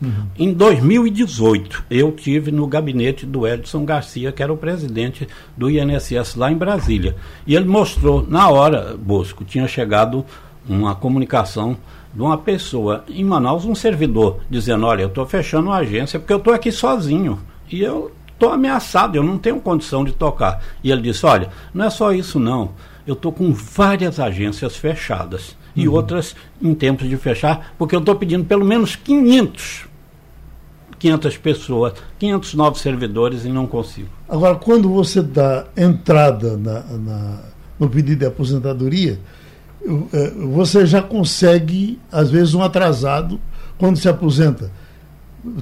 Uhum. 0.00 0.26
Em 0.38 0.52
2018, 0.52 1.84
eu 1.90 2.12
tive 2.12 2.52
no 2.52 2.66
gabinete 2.66 3.26
do 3.26 3.46
Edson 3.46 3.84
Garcia, 3.84 4.30
que 4.30 4.42
era 4.42 4.52
o 4.52 4.56
presidente 4.56 5.28
do 5.56 5.68
INSS 5.68 6.36
lá 6.36 6.50
em 6.50 6.56
Brasília. 6.56 7.16
E 7.46 7.54
ele 7.54 7.66
mostrou, 7.66 8.24
na 8.26 8.48
hora, 8.48 8.96
Bosco, 8.96 9.44
tinha 9.44 9.66
chegado 9.66 10.24
uma 10.68 10.94
comunicação 10.94 11.76
de 12.14 12.22
uma 12.22 12.38
pessoa 12.38 13.04
em 13.08 13.24
Manaus, 13.24 13.64
um 13.64 13.74
servidor, 13.74 14.40
dizendo: 14.48 14.86
Olha, 14.86 15.02
eu 15.02 15.08
estou 15.08 15.26
fechando 15.26 15.70
a 15.70 15.78
agência 15.78 16.18
porque 16.18 16.32
eu 16.32 16.38
estou 16.38 16.54
aqui 16.54 16.70
sozinho. 16.70 17.38
E 17.70 17.82
eu 17.82 18.12
estou 18.32 18.50
ameaçado, 18.50 19.16
eu 19.16 19.22
não 19.22 19.38
tenho 19.38 19.60
condição 19.60 20.04
de 20.04 20.12
tocar. 20.12 20.62
E 20.82 20.90
ele 20.90 21.02
disse: 21.02 21.24
Olha, 21.26 21.48
não 21.72 21.84
é 21.84 21.90
só 21.90 22.12
isso, 22.12 22.38
não. 22.38 22.70
Eu 23.06 23.14
estou 23.14 23.32
com 23.32 23.52
várias 23.52 24.20
agências 24.20 24.76
fechadas 24.76 25.56
e 25.74 25.88
uhum. 25.88 25.94
outras 25.94 26.36
em 26.60 26.74
tempos 26.74 27.08
de 27.08 27.16
fechar, 27.16 27.74
porque 27.78 27.94
eu 27.94 28.00
estou 28.00 28.14
pedindo 28.16 28.44
pelo 28.44 28.64
menos 28.64 28.96
500 28.96 29.88
500 30.98 31.36
pessoas, 31.36 31.92
500 32.18 32.54
novos 32.54 32.80
servidores 32.80 33.44
e 33.44 33.48
não 33.48 33.66
consigo. 33.66 34.08
Agora, 34.28 34.56
quando 34.56 34.88
você 34.90 35.22
dá 35.22 35.64
entrada 35.76 36.56
na, 36.56 36.80
na, 36.82 37.40
no 37.78 37.88
pedido 37.88 38.18
de 38.18 38.26
aposentadoria, 38.26 39.18
é, 40.12 40.30
você 40.30 40.84
já 40.84 41.00
consegue, 41.00 42.00
às 42.10 42.30
vezes, 42.30 42.54
um 42.54 42.62
atrasado 42.62 43.40
quando 43.78 43.96
se 43.96 44.08
aposenta. 44.08 44.70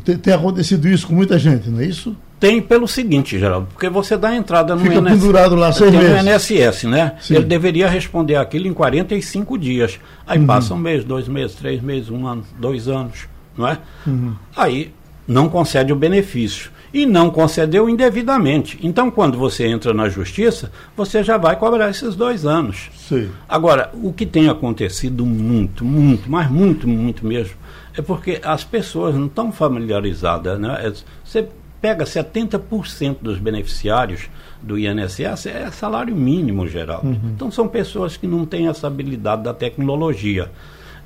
Tem, 0.04 0.16
tem 0.16 0.32
acontecido 0.32 0.88
isso 0.88 1.06
com 1.06 1.14
muita 1.14 1.38
gente, 1.38 1.68
não 1.68 1.80
é 1.80 1.84
isso? 1.84 2.16
Tem 2.38 2.60
pelo 2.60 2.86
seguinte, 2.86 3.38
Geraldo, 3.38 3.68
porque 3.72 3.88
você 3.88 4.16
dá 4.16 4.34
entrada 4.34 4.74
no 4.74 4.82
Fica 4.82 4.96
INSS, 4.96 5.10
pendurado 5.10 5.54
lá 5.54 5.72
seis 5.72 5.92
meses. 5.92 6.22
no 6.22 6.30
INSS, 6.30 6.84
né? 6.84 7.12
Sim. 7.20 7.36
Ele 7.36 7.44
deveria 7.44 7.88
responder 7.88 8.36
aquilo 8.36 8.66
em 8.66 8.74
45 8.74 9.56
dias. 9.56 9.98
Aí 10.26 10.38
uhum. 10.38 10.46
passa 10.46 10.74
um 10.74 10.78
mês, 10.78 11.04
dois 11.04 11.28
meses, 11.28 11.56
três 11.56 11.80
meses, 11.80 12.10
um 12.10 12.26
ano, 12.26 12.44
dois 12.58 12.88
anos, 12.88 13.26
não 13.56 13.66
é? 13.66 13.78
Uhum. 14.06 14.34
Aí 14.54 14.92
não 15.26 15.48
concede 15.48 15.92
o 15.92 15.96
benefício. 15.96 16.70
E 16.96 17.04
não 17.04 17.28
concedeu 17.28 17.90
indevidamente. 17.90 18.78
Então, 18.82 19.10
quando 19.10 19.36
você 19.36 19.66
entra 19.66 19.92
na 19.92 20.08
justiça, 20.08 20.72
você 20.96 21.22
já 21.22 21.36
vai 21.36 21.54
cobrar 21.54 21.90
esses 21.90 22.16
dois 22.16 22.46
anos. 22.46 22.88
Sim. 22.96 23.28
Agora, 23.46 23.90
o 24.02 24.14
que 24.14 24.24
tem 24.24 24.48
acontecido 24.48 25.26
muito, 25.26 25.84
muito, 25.84 26.30
mas 26.30 26.50
muito, 26.50 26.88
muito 26.88 27.26
mesmo, 27.26 27.54
é 27.94 28.00
porque 28.00 28.40
as 28.42 28.64
pessoas 28.64 29.14
não 29.14 29.26
estão 29.26 29.52
familiarizadas. 29.52 30.58
Né? 30.58 30.86
É, 30.86 30.92
você 31.22 31.46
pega 31.82 32.06
70% 32.06 33.18
dos 33.20 33.38
beneficiários 33.38 34.30
do 34.62 34.78
INSS 34.78 35.48
é 35.48 35.70
salário 35.70 36.16
mínimo 36.16 36.66
geral. 36.66 37.02
Uhum. 37.04 37.20
Então 37.34 37.50
são 37.50 37.68
pessoas 37.68 38.16
que 38.16 38.26
não 38.26 38.46
têm 38.46 38.68
essa 38.68 38.86
habilidade 38.86 39.42
da 39.42 39.52
tecnologia. 39.52 40.50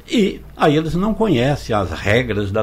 E 0.09 0.40
aí 0.56 0.76
eles 0.76 0.94
não 0.94 1.12
conhecem 1.12 1.75
as 1.75 1.90
regras 1.90 2.52
da 2.52 2.62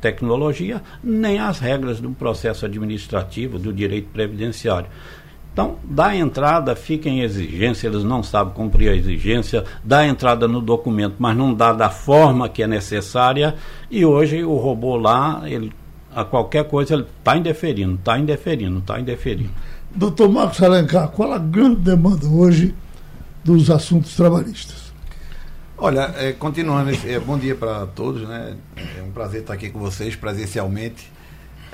tecnologia, 0.00 0.82
nem 1.02 1.38
as 1.38 1.58
regras 1.58 2.00
do 2.00 2.10
processo 2.10 2.64
administrativo, 2.64 3.58
do 3.58 3.72
direito 3.72 4.08
previdenciário. 4.12 4.88
Então, 5.52 5.76
dá 5.84 6.14
entrada, 6.14 6.76
fica 6.76 7.08
em 7.08 7.20
exigência, 7.20 7.88
eles 7.88 8.04
não 8.04 8.22
sabem 8.22 8.54
cumprir 8.54 8.88
a 8.90 8.94
exigência, 8.94 9.64
dá 9.82 10.06
entrada 10.06 10.46
no 10.46 10.60
documento, 10.60 11.16
mas 11.18 11.36
não 11.36 11.52
dá 11.52 11.72
da 11.72 11.90
forma 11.90 12.48
que 12.48 12.62
é 12.62 12.66
necessária, 12.66 13.56
e 13.90 14.04
hoje 14.04 14.44
o 14.44 14.56
robô 14.56 14.96
lá, 14.96 15.42
ele, 15.44 15.72
a 16.14 16.24
qualquer 16.24 16.64
coisa, 16.64 16.94
ele 16.94 17.04
está 17.18 17.36
indeferindo, 17.36 17.96
está 17.96 18.18
indeferindo, 18.18 18.78
está 18.78 19.00
indeferindo. 19.00 19.50
Doutor 19.92 20.30
Marcos 20.30 20.62
Alencar, 20.62 21.08
qual 21.08 21.32
a 21.32 21.38
grande 21.38 21.80
demanda 21.80 22.26
hoje 22.28 22.72
dos 23.44 23.70
assuntos 23.70 24.14
trabalhistas? 24.14 24.89
Olha, 25.82 26.14
é, 26.18 26.32
continuando, 26.32 26.90
é, 26.90 27.18
bom 27.18 27.38
dia 27.38 27.54
para 27.54 27.86
todos, 27.86 28.28
né? 28.28 28.54
É 28.98 29.02
um 29.02 29.10
prazer 29.10 29.40
estar 29.40 29.54
aqui 29.54 29.70
com 29.70 29.78
vocês 29.78 30.14
presencialmente. 30.14 31.10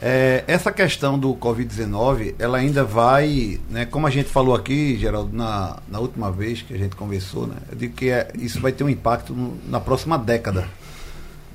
É, 0.01 0.45
essa 0.47 0.71
questão 0.71 1.19
do 1.19 1.35
Covid-19, 1.35 2.37
ela 2.39 2.59
ainda 2.59 2.85
vai, 2.85 3.59
né, 3.69 3.85
como 3.85 4.07
a 4.07 4.11
gente 4.11 4.29
falou 4.29 4.55
aqui, 4.55 4.97
Geraldo, 4.97 5.37
na, 5.37 5.79
na 5.89 5.99
última 5.99 6.31
vez 6.31 6.63
que 6.63 6.73
a 6.73 6.79
gente 6.79 6.95
conversou, 6.95 7.49
né, 7.49 7.57
eu 7.69 7.77
digo 7.77 7.95
que 7.95 8.11
é, 8.11 8.31
isso 8.39 8.61
vai 8.61 8.71
ter 8.71 8.85
um 8.85 8.89
impacto 8.89 9.33
no, 9.35 9.59
na 9.69 9.81
próxima 9.81 10.17
década. 10.17 10.69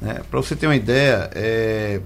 Né? 0.01 0.19
Para 0.29 0.41
você 0.41 0.53
ter 0.53 0.67
uma 0.67 0.75
ideia, 0.75 1.31
é, 1.33 2.01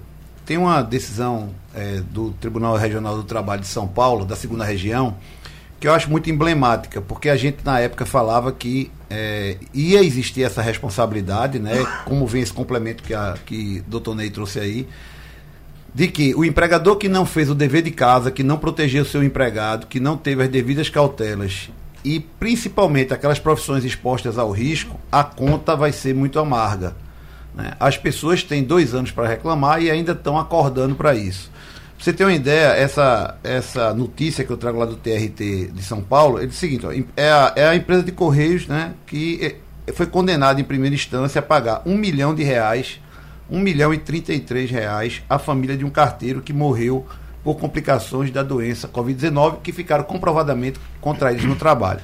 tem 0.46 0.58
uma 0.58 0.84
decisão 0.84 1.50
é, 1.74 2.04
do 2.12 2.30
Tribunal 2.34 2.76
Regional 2.76 3.16
do 3.18 3.24
Trabalho 3.24 3.62
de 3.62 3.68
São 3.68 3.88
Paulo, 3.88 4.24
da 4.24 4.36
segunda 4.36 4.64
região, 4.64 5.18
que 5.86 5.90
eu 5.90 5.94
acho 5.94 6.10
muito 6.10 6.32
emblemática, 6.32 7.00
porque 7.00 7.30
a 7.30 7.36
gente 7.36 7.60
na 7.64 7.80
época 7.80 8.08
falava 8.08 8.52
que 8.52 8.90
é, 9.08 9.58
ia 9.72 10.04
existir 10.04 10.42
essa 10.42 10.60
responsabilidade, 10.60 11.60
né? 11.60 11.86
Como 12.06 12.26
vem 12.26 12.42
esse 12.42 12.52
complemento 12.52 13.04
que 13.04 13.14
a 13.14 13.36
que 13.46 13.84
doutor 13.86 14.16
Ney 14.16 14.32
trouxe 14.32 14.60
aí, 14.60 14.88
de 15.94 16.08
que 16.08 16.34
o 16.34 16.44
empregador 16.44 16.96
que 16.96 17.08
não 17.08 17.24
fez 17.24 17.52
o 17.52 17.54
dever 17.54 17.84
de 17.84 17.92
casa, 17.92 18.32
que 18.32 18.42
não 18.42 18.58
protegeu 18.58 19.04
o 19.04 19.06
seu 19.06 19.24
empregado, 19.24 19.86
que 19.86 20.00
não 20.00 20.18
teve 20.18 20.42
as 20.42 20.50
devidas 20.50 20.90
cautelas 20.90 21.70
e 22.04 22.20
principalmente 22.20 23.14
aquelas 23.14 23.38
profissões 23.38 23.86
expostas 23.86 24.40
ao 24.40 24.50
risco, 24.50 25.00
a 25.12 25.24
conta 25.24 25.76
vai 25.76 25.92
ser 25.92 26.16
muito 26.16 26.40
amarga. 26.40 26.96
Né? 27.54 27.74
As 27.80 27.96
pessoas 27.96 28.42
têm 28.42 28.64
dois 28.64 28.96
anos 28.96 29.12
para 29.12 29.28
reclamar 29.28 29.84
e 29.84 29.92
ainda 29.92 30.14
estão 30.14 30.40
acordando 30.40 30.96
para 30.96 31.14
isso 31.14 31.52
você 31.98 32.12
ter 32.14 32.24
uma 32.24 32.34
ideia, 32.34 32.68
essa, 32.74 33.38
essa 33.44 33.94
notícia 33.94 34.44
que 34.44 34.52
eu 34.52 34.58
trago 34.58 34.78
lá 34.78 34.86
do 34.86 34.96
TRT 34.96 35.72
de 35.74 35.84
São 35.84 36.02
Paulo, 36.02 36.42
é 36.42 36.46
o 36.46 36.52
seguinte, 36.52 36.86
ó, 36.86 36.92
é, 37.16 37.32
a, 37.32 37.54
é 37.56 37.68
a 37.68 37.76
empresa 37.76 38.04
de 38.04 38.12
Correios 38.12 38.68
né, 38.68 38.94
que 39.08 39.60
é, 39.88 39.94
foi 39.94 40.06
condenada 40.06 40.60
em 40.60 40.64
primeira 40.64 40.94
instância 40.94 41.40
a 41.40 41.42
pagar 41.42 41.82
um 41.86 41.98
milhão 41.98 42.36
de 42.36 42.44
reais, 42.44 43.00
um 43.50 43.60
milhão 43.60 43.94
e 43.94 43.98
trinta 43.98 44.34
e 44.34 44.40
três 44.40 44.70
reais 44.70 45.24
à 45.30 45.40
família 45.40 45.78
de 45.78 45.86
um 45.86 45.90
carteiro 45.90 46.42
que 46.42 46.52
morreu 46.52 47.06
por 47.44 47.56
complicações 47.56 48.32
da 48.32 48.42
doença 48.42 48.88
Covid-19 48.88 49.58
que 49.62 49.72
ficaram 49.72 50.04
comprovadamente 50.04 50.80
contraídos 51.00 51.46
no 51.46 51.56
trabalho. 51.56 52.02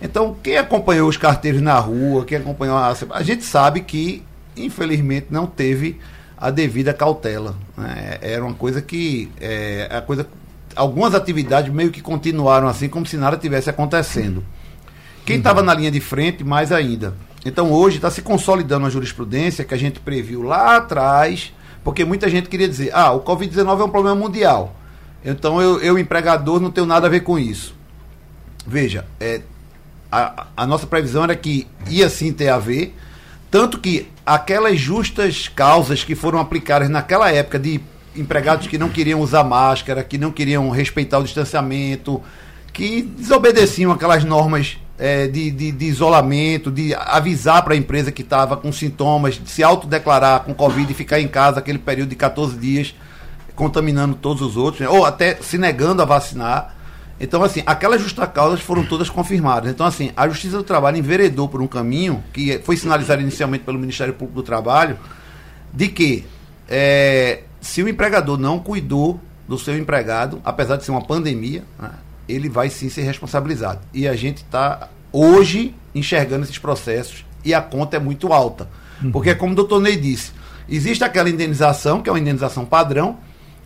Então, 0.00 0.36
quem 0.42 0.58
acompanhou 0.58 1.08
os 1.08 1.16
carteiros 1.16 1.60
na 1.60 1.78
rua, 1.78 2.24
quem 2.24 2.38
acompanhou 2.38 2.76
a. 2.76 2.94
A 3.10 3.22
gente 3.22 3.44
sabe 3.44 3.80
que, 3.80 4.22
infelizmente, 4.56 5.26
não 5.30 5.46
teve 5.46 5.98
a 6.36 6.50
devida 6.50 6.92
cautela. 6.92 7.56
Né? 7.76 8.18
Era 8.20 8.44
uma 8.44 8.54
coisa 8.54 8.82
que 8.82 9.30
é, 9.40 9.88
a 9.90 10.00
coisa 10.00 10.26
algumas 10.74 11.14
atividades 11.14 11.72
meio 11.72 11.90
que 11.90 12.02
continuaram 12.02 12.68
assim, 12.68 12.88
como 12.88 13.06
se 13.06 13.16
nada 13.16 13.36
tivesse 13.36 13.70
acontecendo. 13.70 14.44
Quem 15.24 15.38
estava 15.38 15.60
uhum. 15.60 15.66
na 15.66 15.74
linha 15.74 15.90
de 15.90 16.00
frente, 16.00 16.44
mais 16.44 16.70
ainda. 16.70 17.14
Então 17.44 17.72
hoje 17.72 17.96
está 17.96 18.10
se 18.10 18.22
consolidando 18.22 18.86
a 18.86 18.90
jurisprudência 18.90 19.64
que 19.64 19.74
a 19.74 19.78
gente 19.78 19.98
previu 19.98 20.42
lá 20.42 20.76
atrás, 20.76 21.52
porque 21.82 22.04
muita 22.04 22.28
gente 22.28 22.48
queria 22.48 22.68
dizer, 22.68 22.90
ah, 22.92 23.12
o 23.12 23.20
Covid-19 23.20 23.80
é 23.80 23.84
um 23.84 23.88
problema 23.88 24.16
mundial. 24.16 24.76
Então 25.24 25.60
eu, 25.60 25.80
eu, 25.80 25.98
empregador, 25.98 26.60
não 26.60 26.70
tenho 26.70 26.86
nada 26.86 27.06
a 27.06 27.10
ver 27.10 27.20
com 27.20 27.38
isso. 27.38 27.74
Veja, 28.66 29.04
é, 29.18 29.40
a, 30.10 30.46
a 30.56 30.66
nossa 30.66 30.86
previsão 30.86 31.24
era 31.24 31.34
que 31.34 31.66
ia 31.88 32.08
sim 32.08 32.32
ter 32.32 32.48
a 32.48 32.58
ver, 32.58 32.94
tanto 33.56 33.78
que 33.78 34.06
aquelas 34.26 34.78
justas 34.78 35.48
causas 35.48 36.04
que 36.04 36.14
foram 36.14 36.38
aplicadas 36.38 36.90
naquela 36.90 37.32
época 37.32 37.58
de 37.58 37.80
empregados 38.14 38.66
que 38.66 38.76
não 38.76 38.90
queriam 38.90 39.18
usar 39.18 39.44
máscara, 39.44 40.04
que 40.04 40.18
não 40.18 40.30
queriam 40.30 40.68
respeitar 40.68 41.18
o 41.20 41.24
distanciamento, 41.24 42.22
que 42.70 43.00
desobedeciam 43.00 43.90
aquelas 43.90 44.24
normas 44.24 44.76
é, 44.98 45.26
de, 45.26 45.50
de, 45.50 45.72
de, 45.72 45.86
isolamento, 45.86 46.70
de 46.70 46.94
avisar 46.94 47.64
para 47.64 47.72
a 47.72 47.78
empresa 47.78 48.12
que 48.12 48.20
estava 48.20 48.58
com 48.58 48.70
sintomas, 48.70 49.36
de 49.42 49.48
se 49.48 49.62
autodeclarar 49.62 50.40
com 50.40 50.52
Covid 50.52 50.92
e 50.92 50.94
ficar 50.94 51.18
em 51.18 51.28
casa 51.28 51.58
aquele 51.58 51.78
período 51.78 52.10
de 52.10 52.16
14 52.16 52.58
dias, 52.58 52.94
contaminando 53.54 54.16
todos 54.16 54.42
os 54.42 54.58
outros, 54.58 54.82
né? 54.82 54.88
ou 54.90 55.06
até 55.06 55.34
se 55.36 55.56
negando 55.56 56.02
a 56.02 56.04
vacinar. 56.04 56.75
Então, 57.18 57.42
assim, 57.42 57.62
aquelas 57.64 58.02
justas 58.02 58.28
causas 58.30 58.60
foram 58.60 58.84
todas 58.84 59.08
confirmadas. 59.08 59.70
Então, 59.70 59.86
assim, 59.86 60.10
a 60.16 60.28
Justiça 60.28 60.58
do 60.58 60.64
Trabalho 60.64 60.98
enveredou 60.98 61.48
por 61.48 61.62
um 61.62 61.66
caminho 61.66 62.22
que 62.32 62.58
foi 62.58 62.76
sinalizado 62.76 63.22
inicialmente 63.22 63.64
pelo 63.64 63.78
Ministério 63.78 64.12
Público 64.12 64.40
do 64.40 64.42
Trabalho, 64.42 64.98
de 65.72 65.88
que 65.88 66.26
é, 66.68 67.42
se 67.60 67.82
o 67.82 67.88
empregador 67.88 68.38
não 68.38 68.58
cuidou 68.58 69.20
do 69.48 69.58
seu 69.58 69.78
empregado, 69.78 70.40
apesar 70.44 70.76
de 70.76 70.84
ser 70.84 70.90
uma 70.90 71.02
pandemia, 71.02 71.64
né, 71.78 71.90
ele 72.28 72.48
vai 72.48 72.68
sim 72.68 72.88
ser 72.88 73.02
responsabilizado. 73.02 73.80
E 73.94 74.06
a 74.06 74.14
gente 74.14 74.38
está 74.38 74.88
hoje 75.12 75.74
enxergando 75.94 76.44
esses 76.44 76.58
processos 76.58 77.24
e 77.44 77.54
a 77.54 77.62
conta 77.62 77.96
é 77.96 78.00
muito 78.00 78.32
alta. 78.32 78.68
Uhum. 79.02 79.12
Porque, 79.12 79.34
como 79.34 79.52
o 79.52 79.56
doutor 79.56 79.80
Ney 79.80 79.96
disse, 79.96 80.32
existe 80.68 81.04
aquela 81.04 81.30
indenização, 81.30 82.02
que 82.02 82.10
é 82.10 82.12
uma 82.12 82.18
indenização 82.18 82.64
padrão, 82.64 83.18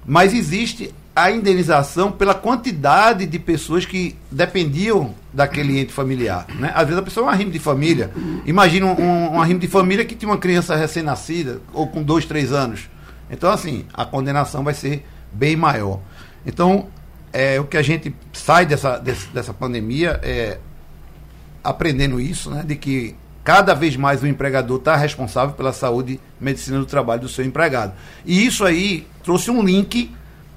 mas 0.07 0.35
existe 0.35 0.95
a 1.15 1.31
indenização 1.31 2.13
pela 2.13 2.35
quantidade 2.35 3.27
de 3.27 3.39
pessoas 3.39 3.85
que 3.85 4.17
dependiam 4.31 5.15
daquele 5.33 5.79
ente 5.79 5.93
familiar. 5.93 6.47
Né? 6.55 6.73
Às 6.75 6.85
vezes 6.85 6.99
a 6.99 7.03
pessoa 7.03 7.27
é 7.27 7.29
um 7.29 7.31
arrimo 7.31 7.51
de 7.51 7.59
família. 7.59 8.11
Imagina 8.47 8.87
um, 8.87 9.41
um 9.41 9.59
de 9.59 9.67
família 9.67 10.05
que 10.05 10.15
tinha 10.15 10.31
uma 10.31 10.39
criança 10.39 10.77
recém-nascida 10.77 11.61
ou 11.73 11.89
com 11.89 12.03
dois, 12.03 12.25
três 12.25 12.53
anos. 12.53 12.89
Então, 13.31 13.51
assim, 13.51 13.85
a 13.93 14.05
condenação 14.05 14.63
vai 14.63 14.75
ser 14.75 15.05
bem 15.33 15.57
maior. 15.57 16.01
Então, 16.47 16.89
é, 17.33 17.61
o 17.61 17.65
que 17.65 17.77
a 17.77 17.83
gente 17.83 18.15
sai 18.33 18.67
dessa, 18.67 18.99
dessa 18.99 19.53
pandemia 19.53 20.21
é 20.23 20.59
aprendendo 21.63 22.21
isso, 22.21 22.51
né, 22.51 22.65
de 22.67 22.75
que 22.75 23.15
cada 23.45 23.75
vez 23.75 23.97
mais 23.97 24.23
o 24.23 24.27
empregador 24.27 24.79
está 24.79 24.97
responsável 24.97 25.55
pela 25.55 25.73
saúde 25.73 26.21
e 26.41 26.45
medicina 26.45 26.79
do 26.79 26.87
trabalho 26.87 27.23
do 27.23 27.29
seu 27.29 27.45
empregado. 27.45 27.93
E 28.25 28.45
isso 28.45 28.65
aí 28.65 29.07
trouxe 29.23 29.51
um 29.51 29.63
link 29.63 30.11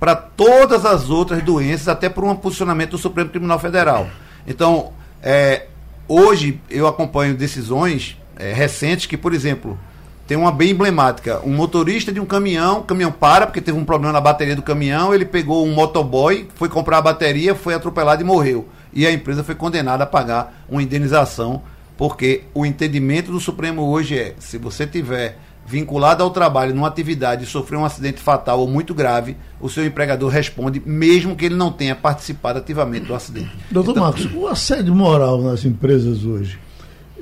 para 0.03 0.17
todas 0.17 0.86
as 0.86 1.10
outras 1.10 1.41
doenças, 1.41 1.88
até 1.88 2.10
por 2.10 2.25
um 2.25 2.36
posicionamento 2.36 2.91
do 2.91 2.98
Supremo 2.98 3.29
Tribunal 3.29 3.57
Federal. 3.57 4.05
Então, 4.45 4.91
é, 5.22 5.67
hoje 6.10 6.60
eu 6.69 6.86
acompanho 6.88 7.33
decisões 7.36 8.17
é, 8.36 8.51
recentes 8.51 9.05
que, 9.05 9.15
por 9.15 9.33
exemplo, 9.33 9.79
tem 10.27 10.36
uma 10.36 10.51
bem 10.51 10.72
emblemática. 10.72 11.39
Um 11.45 11.53
motorista 11.53 12.12
de 12.12 12.19
um 12.19 12.25
caminhão, 12.25 12.79
o 12.79 12.83
caminhão 12.83 13.13
para 13.13 13.48
porque 13.48 13.62
teve 13.62 13.77
um 13.77 13.86
problema 13.86 14.12
na 14.12 14.19
bateria 14.19 14.57
do 14.57 14.62
caminhão, 14.62 15.15
ele 15.15 15.24
pegou 15.24 15.65
um 15.65 15.74
motoboy, 15.74 16.50
foi 16.55 16.67
comprar 16.67 16.98
a 16.98 17.01
bateria, 17.01 17.55
foi 17.55 17.74
atropelado 17.74 18.22
e 18.22 18.25
morreu. 18.25 18.67
E 18.91 19.07
a 19.07 19.12
empresa 19.13 19.41
foi 19.41 19.55
condenada 19.55 20.03
a 20.03 20.07
pagar 20.07 20.65
uma 20.67 20.83
indenização, 20.83 21.63
porque 21.95 22.43
o 22.53 22.65
entendimento 22.65 23.31
do 23.31 23.39
Supremo 23.39 23.83
hoje 23.83 24.19
é, 24.19 24.36
se 24.38 24.57
você 24.57 24.86
tiver 24.86 25.38
vinculado 25.65 26.24
ao 26.24 26.29
trabalho 26.29 26.75
numa 26.75 26.88
atividade 26.88 27.43
e 27.43 27.48
sofrer 27.48 27.77
um 27.77 27.86
acidente 27.86 28.20
fatal 28.20 28.60
ou 28.60 28.67
muito 28.67 28.93
grave, 28.93 29.38
o 29.62 29.69
seu 29.69 29.86
empregador 29.86 30.30
responde, 30.30 30.82
mesmo 30.86 31.36
que 31.36 31.45
ele 31.45 31.56
não 31.56 31.71
tenha 31.71 31.95
participado 31.95 32.60
ativamente 32.60 33.06
do 33.06 33.15
acidente. 33.15 33.52
Doutor 33.71 33.91
então, 33.91 34.04
Marcos, 34.04 34.30
o 34.34 34.47
assédio 34.47 34.93
moral 34.93 35.41
nas 35.41 35.63
empresas 35.63 36.26
hoje, 36.26 36.60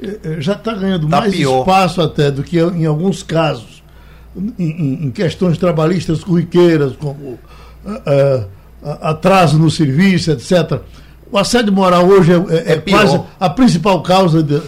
eh, 0.02 0.20
eh, 0.24 0.36
já 0.40 0.54
está 0.54 0.74
ganhando 0.74 1.08
tá 1.08 1.20
mais 1.22 1.36
pior. 1.36 1.60
espaço 1.60 2.02
até 2.02 2.32
do 2.32 2.44
que 2.44 2.60
em 2.60 2.86
alguns 2.86 3.22
casos, 3.22 3.84
em, 4.58 5.06
em 5.06 5.12
questões 5.12 5.58
trabalhistas 5.58 6.24
corriqueiras, 6.24 6.96
como 6.96 7.38
uh, 7.86 8.48
atraso 9.02 9.60
no 9.60 9.70
serviço, 9.70 10.32
etc. 10.32 10.82
O 11.32 11.38
assédio 11.38 11.72
moral 11.72 12.06
hoje 12.08 12.32
é, 12.34 12.36
é, 12.36 12.74
é 12.74 12.78
quase 12.78 13.22
a 13.40 13.50
principal 13.50 14.02
causa 14.02 14.42
de, 14.42 14.62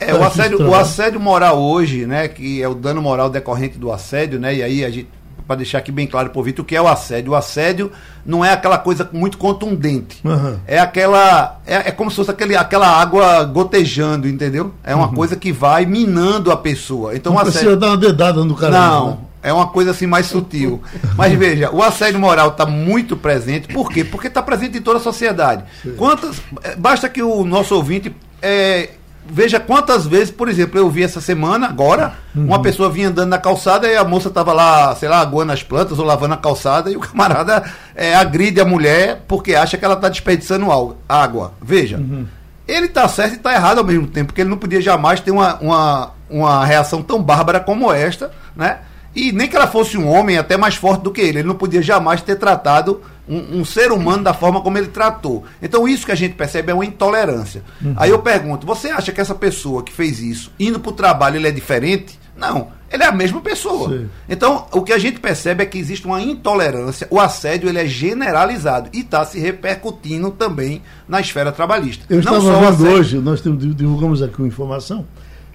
é, 0.00 0.14
o 0.14 0.24
assédio, 0.24 0.66
o 0.66 0.74
assédio 0.74 1.20
moral 1.20 1.60
hoje, 1.60 2.06
né, 2.06 2.26
que 2.26 2.62
é 2.62 2.68
o 2.68 2.74
dano 2.74 3.02
moral 3.02 3.28
decorrente 3.28 3.78
do 3.78 3.92
assédio, 3.92 4.40
né, 4.40 4.54
e 4.54 4.62
aí 4.62 4.84
a 4.84 4.90
gente 4.90 5.08
para 5.50 5.56
deixar 5.56 5.78
aqui 5.78 5.90
bem 5.90 6.06
claro 6.06 6.30
para 6.30 6.38
o 6.38 6.44
Vitor 6.44 6.62
o 6.62 6.66
que 6.66 6.76
é 6.76 6.80
o 6.80 6.86
assédio. 6.86 7.32
O 7.32 7.34
assédio 7.34 7.90
não 8.24 8.44
é 8.44 8.52
aquela 8.52 8.78
coisa 8.78 9.10
muito 9.12 9.36
contundente. 9.36 10.20
Uhum. 10.24 10.56
É 10.64 10.78
aquela. 10.78 11.58
É, 11.66 11.88
é, 11.88 11.90
como 11.90 12.08
se 12.08 12.16
fosse 12.16 12.30
aquele, 12.30 12.54
aquela 12.54 12.86
água 12.86 13.42
gotejando, 13.42 14.28
entendeu? 14.28 14.72
É 14.84 14.94
uma 14.94 15.08
uhum. 15.08 15.14
coisa 15.14 15.34
que 15.34 15.50
vai 15.50 15.84
minando 15.86 16.52
a 16.52 16.56
pessoa. 16.56 17.16
Então, 17.16 17.32
não 17.32 17.40
assédio... 17.40 17.58
precisa 17.58 17.76
dar 17.76 17.88
uma 17.88 17.96
dedada 17.96 18.44
no 18.44 18.54
cara. 18.54 18.78
Não. 18.78 19.10
Né? 19.10 19.18
É 19.42 19.52
uma 19.52 19.66
coisa 19.66 19.90
assim 19.90 20.06
mais 20.06 20.26
sutil. 20.26 20.80
Mas 21.16 21.36
veja, 21.36 21.68
o 21.72 21.82
assédio 21.82 22.20
moral 22.20 22.50
está 22.50 22.64
muito 22.64 23.16
presente. 23.16 23.66
Por 23.74 23.90
quê? 23.90 24.04
Porque 24.04 24.28
está 24.28 24.42
presente 24.42 24.78
em 24.78 24.82
toda 24.82 24.98
a 24.98 25.02
sociedade. 25.02 25.64
Sim. 25.82 25.94
Quantas. 25.96 26.40
É, 26.62 26.76
basta 26.76 27.08
que 27.08 27.22
o 27.24 27.44
nosso 27.44 27.74
ouvinte 27.74 28.14
é, 28.40 28.90
veja 29.26 29.60
quantas 29.60 30.06
vezes, 30.06 30.30
por 30.30 30.48
exemplo, 30.48 30.78
eu 30.78 30.88
vi 30.90 31.02
essa 31.02 31.20
semana, 31.20 31.66
agora, 31.66 32.14
uhum. 32.34 32.46
uma 32.46 32.62
pessoa 32.62 32.90
vinha 32.90 33.08
andando 33.08 33.28
na 33.28 33.38
calçada 33.38 33.86
e 33.88 33.96
a 33.96 34.04
moça 34.04 34.28
estava 34.28 34.52
lá, 34.52 34.94
sei 34.96 35.08
lá, 35.08 35.20
aguando 35.20 35.52
as 35.52 35.62
plantas 35.62 35.98
ou 35.98 36.04
lavando 36.04 36.34
a 36.34 36.36
calçada 36.36 36.90
e 36.90 36.96
o 36.96 37.00
camarada 37.00 37.64
é, 37.94 38.14
agride 38.14 38.60
a 38.60 38.64
mulher 38.64 39.24
porque 39.28 39.54
acha 39.54 39.76
que 39.76 39.84
ela 39.84 39.94
está 39.94 40.08
desperdiçando 40.08 40.96
água. 41.08 41.52
Veja, 41.62 41.98
uhum. 41.98 42.26
ele 42.66 42.86
está 42.86 43.08
certo 43.08 43.32
e 43.32 43.36
está 43.36 43.52
errado 43.52 43.78
ao 43.78 43.84
mesmo 43.84 44.06
tempo, 44.06 44.28
porque 44.28 44.40
ele 44.40 44.50
não 44.50 44.58
podia 44.58 44.80
jamais 44.80 45.20
ter 45.20 45.30
uma, 45.30 45.56
uma, 45.60 46.10
uma 46.28 46.64
reação 46.64 47.02
tão 47.02 47.22
bárbara 47.22 47.60
como 47.60 47.92
esta, 47.92 48.30
né? 48.56 48.78
E 49.14 49.32
nem 49.32 49.48
que 49.48 49.56
ela 49.56 49.66
fosse 49.66 49.98
um 49.98 50.08
homem 50.08 50.38
até 50.38 50.56
mais 50.56 50.76
forte 50.76 51.02
do 51.02 51.10
que 51.10 51.20
ele, 51.20 51.40
ele 51.40 51.48
não 51.48 51.56
podia 51.56 51.82
jamais 51.82 52.22
ter 52.22 52.36
tratado 52.36 53.00
um, 53.28 53.60
um, 53.60 53.64
ser 53.64 53.92
humano 53.92 54.22
da 54.22 54.32
forma 54.32 54.60
como 54.60 54.78
ele 54.78 54.88
tratou. 54.88 55.44
Então, 55.60 55.86
isso 55.88 56.06
que 56.06 56.12
a 56.12 56.16
gente 56.16 56.34
percebe 56.34 56.70
é 56.70 56.74
uma 56.74 56.84
intolerância. 56.84 57.62
Uhum. 57.82 57.94
Aí 57.96 58.10
eu 58.10 58.20
pergunto: 58.20 58.66
você 58.66 58.88
acha 58.88 59.12
que 59.12 59.20
essa 59.20 59.34
pessoa 59.34 59.82
que 59.82 59.92
fez 59.92 60.20
isso, 60.20 60.52
indo 60.58 60.78
para 60.78 60.90
o 60.90 60.94
trabalho, 60.94 61.36
ele 61.36 61.48
é 61.48 61.52
diferente? 61.52 62.18
Não, 62.36 62.68
ele 62.90 63.02
é 63.02 63.06
a 63.06 63.12
mesma 63.12 63.40
pessoa. 63.40 63.90
Sim. 63.90 64.08
Então, 64.28 64.66
o 64.72 64.82
que 64.82 64.92
a 64.92 64.98
gente 64.98 65.20
percebe 65.20 65.62
é 65.62 65.66
que 65.66 65.78
existe 65.78 66.06
uma 66.06 66.22
intolerância, 66.22 67.06
o 67.10 67.20
assédio 67.20 67.68
ele 67.68 67.78
é 67.78 67.86
generalizado 67.86 68.88
e 68.92 69.00
está 69.00 69.24
se 69.24 69.38
repercutindo 69.38 70.30
também 70.30 70.82
na 71.06 71.20
esfera 71.20 71.52
trabalhista. 71.52 72.04
Eu 72.08 72.22
Não 72.22 72.38
estava 72.38 72.72
vendo 72.72 72.90
hoje, 72.90 73.18
nós 73.18 73.42
divulgamos 73.42 74.22
aqui 74.22 74.38
uma 74.38 74.48
informação 74.48 75.06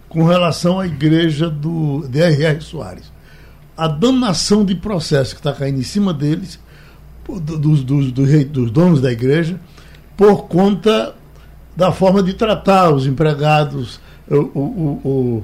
com 0.08 0.24
relação 0.24 0.80
à 0.80 0.86
igreja 0.86 1.50
do 1.50 2.08
D.R.R. 2.08 2.62
Soares. 2.62 3.15
A 3.78 3.88
danação 3.88 4.64
de 4.64 4.76
processo 4.76 5.34
que 5.36 5.40
está 5.40 5.54
caindo 5.54 5.80
em 5.80 5.84
cima 5.84 6.14
deles 6.14 6.60
dos, 7.28 7.84
dos, 7.84 8.12
dos, 8.12 8.46
dos 8.46 8.72
donos 8.72 9.02
da 9.02 9.12
igreja 9.12 9.60
por 10.16 10.44
conta 10.44 11.16
da 11.76 11.92
forma 11.92 12.24
de 12.24 12.34
tratar 12.34 12.92
os 12.92 13.06
empregados. 13.06 14.00
O, 14.30 14.36
o, 14.36 15.44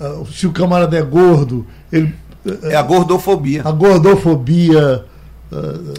o, 0.00 0.26
se 0.26 0.46
o 0.46 0.52
camarada 0.52 0.96
é 0.96 1.02
gordo, 1.02 1.66
ele. 1.90 2.14
É 2.62 2.76
a 2.76 2.82
gordofobia. 2.82 3.62
A 3.64 3.72
gordofobia. 3.72 5.04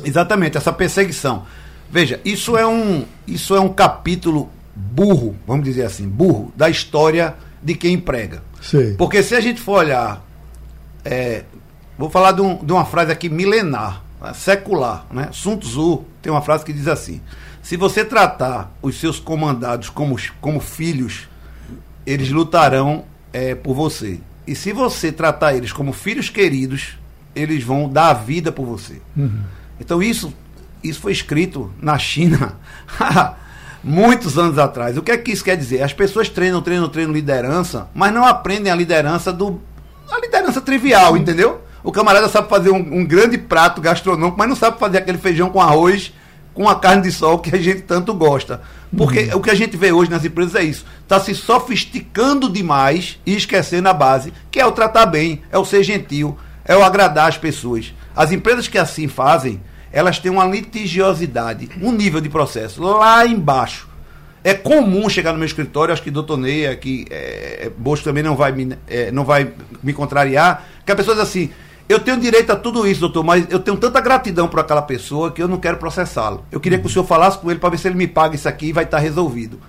Exatamente, 0.03 0.57
essa 0.57 0.71
perseguição. 0.71 1.43
Veja, 1.91 2.19
isso 2.23 2.57
é 2.57 2.65
um, 2.65 3.05
isso 3.27 3.55
é 3.55 3.59
um 3.59 3.69
capítulo 3.69 4.49
burro, 4.75 5.35
vamos 5.45 5.65
dizer 5.65 5.83
assim, 5.83 6.07
burro, 6.07 6.51
da 6.55 6.69
história 6.69 7.35
de 7.63 7.73
quem 7.75 7.93
emprega. 7.93 8.43
Sim. 8.61 8.95
Porque 8.97 9.23
se 9.23 9.35
a 9.35 9.41
gente 9.41 9.59
for 9.59 9.79
olhar. 9.79 10.25
É, 11.03 11.43
vou 11.97 12.09
falar 12.09 12.31
de, 12.31 12.41
um, 12.41 12.63
de 12.63 12.71
uma 12.71 12.85
frase 12.85 13.11
aqui 13.11 13.29
milenar 13.29 14.03
secular. 14.33 15.05
Né? 15.11 15.29
Sun 15.31 15.57
Tzu 15.57 16.03
tem 16.21 16.31
uma 16.31 16.41
frase 16.41 16.65
que 16.65 16.73
diz 16.73 16.87
assim: 16.87 17.21
se 17.61 17.77
você 17.77 18.03
tratar 18.03 18.71
os 18.81 18.99
seus 18.99 19.19
comandados 19.19 19.89
como, 19.89 20.15
como 20.41 20.59
filhos, 20.59 21.27
eles 22.05 22.29
lutarão 22.29 23.05
é, 23.31 23.55
por 23.55 23.73
você. 23.73 24.19
E 24.45 24.55
se 24.55 24.71
você 24.71 25.11
tratar 25.11 25.55
eles 25.55 25.73
como 25.73 25.91
filhos 25.91 26.29
queridos, 26.29 26.97
eles 27.35 27.63
vão 27.63 27.89
dar 27.89 28.09
a 28.09 28.13
vida 28.13 28.51
por 28.51 28.65
você. 28.65 29.01
Uhum. 29.15 29.41
Então 29.79 30.01
isso, 30.01 30.33
isso 30.83 31.01
foi 31.01 31.11
escrito 31.11 31.71
na 31.81 31.99
China 31.99 32.55
muitos 33.83 34.37
anos 34.37 34.57
atrás. 34.57 34.97
O 34.97 35.01
que 35.01 35.11
é 35.11 35.17
que 35.17 35.31
isso 35.31 35.43
quer 35.43 35.57
dizer? 35.57 35.83
As 35.83 35.93
pessoas 35.93 36.29
treinam, 36.29 36.61
treinam, 36.61 36.89
treinam 36.89 37.13
liderança, 37.13 37.89
mas 37.93 38.13
não 38.13 38.25
aprendem 38.25 38.71
a 38.71 38.75
liderança 38.75 39.31
do 39.33 39.61
a 40.09 40.21
liderança 40.21 40.61
trivial, 40.61 41.17
entendeu? 41.17 41.61
O 41.87 41.91
camarada 41.93 42.27
sabe 42.27 42.49
fazer 42.49 42.69
um, 42.69 42.99
um, 42.99 43.05
grande 43.05 43.37
prato 43.37 43.79
gastronômico, 43.79 44.37
mas 44.37 44.49
não 44.49 44.57
sabe 44.57 44.77
fazer 44.77 44.97
aquele 44.97 45.17
feijão 45.17 45.49
com 45.49 45.61
arroz 45.61 46.11
com 46.53 46.67
a 46.67 46.75
carne 46.75 47.03
de 47.03 47.13
sol 47.13 47.39
que 47.39 47.55
a 47.55 47.57
gente 47.57 47.83
tanto 47.83 48.13
gosta. 48.13 48.61
Porque 48.97 49.29
uhum. 49.31 49.37
o 49.37 49.41
que 49.41 49.49
a 49.49 49.55
gente 49.55 49.77
vê 49.77 49.93
hoje 49.93 50.11
nas 50.11 50.25
empresas 50.25 50.55
é 50.55 50.63
isso. 50.65 50.85
Está 51.01 51.17
se 51.17 51.33
sofisticando 51.33 52.51
demais 52.51 53.17
e 53.25 53.37
esquecendo 53.37 53.87
a 53.87 53.93
base, 53.93 54.33
que 54.51 54.59
é 54.59 54.65
o 54.65 54.73
tratar 54.73 55.05
bem, 55.05 55.41
é 55.49 55.57
o 55.57 55.63
ser 55.63 55.81
gentil, 55.81 56.37
é 56.65 56.75
o 56.75 56.83
agradar 56.83 57.29
as 57.29 57.37
pessoas. 57.37 57.93
As 58.13 58.33
empresas 58.33 58.67
que 58.67 58.77
assim 58.77 59.07
fazem, 59.07 59.61
elas 59.89 60.19
têm 60.19 60.29
uma 60.29 60.43
litigiosidade, 60.43 61.69
um 61.81 61.93
nível 61.93 62.19
de 62.19 62.27
processo 62.27 62.83
lá 62.83 63.25
embaixo. 63.25 63.87
É 64.43 64.53
comum 64.53 65.07
chegar 65.07 65.31
no 65.31 65.37
meu 65.37 65.47
escritório, 65.47 65.93
acho 65.93 66.03
que 66.03 66.11
doutor 66.11 66.35
Ney 66.35 66.67
aqui, 66.67 67.05
é, 67.09 67.71
Bosco 67.77 68.03
também 68.03 68.23
não 68.23 68.35
vai, 68.35 68.51
me, 68.51 68.77
é, 68.89 69.09
não 69.09 69.23
vai 69.23 69.53
me 69.81 69.93
contrariar, 69.93 70.67
que 70.85 70.91
a 70.91 70.95
pessoa 70.95 71.15
diz 71.15 71.23
assim, 71.23 71.49
eu 71.89 71.99
tenho 71.99 72.19
direito 72.19 72.51
a 72.51 72.55
tudo 72.55 72.85
isso, 72.85 72.99
doutor, 72.99 73.23
mas 73.23 73.45
eu 73.49 73.59
tenho 73.59 73.77
tanta 73.77 74.01
gratidão 74.01 74.47
por 74.47 74.59
aquela 74.59 74.81
pessoa 74.81 75.31
que 75.31 75.41
eu 75.41 75.47
não 75.47 75.57
quero 75.57 75.77
processá-lo. 75.77 76.43
Eu 76.51 76.59
queria 76.59 76.77
que 76.79 76.85
o 76.85 76.89
senhor 76.89 77.05
falasse 77.05 77.37
com 77.37 77.49
ele 77.49 77.59
para 77.59 77.69
ver 77.69 77.77
se 77.77 77.87
ele 77.87 77.95
me 77.95 78.07
paga 78.07 78.35
isso 78.35 78.47
aqui 78.47 78.67
e 78.67 78.73
vai 78.73 78.83
estar 78.83 78.99
resolvido. 78.99 79.59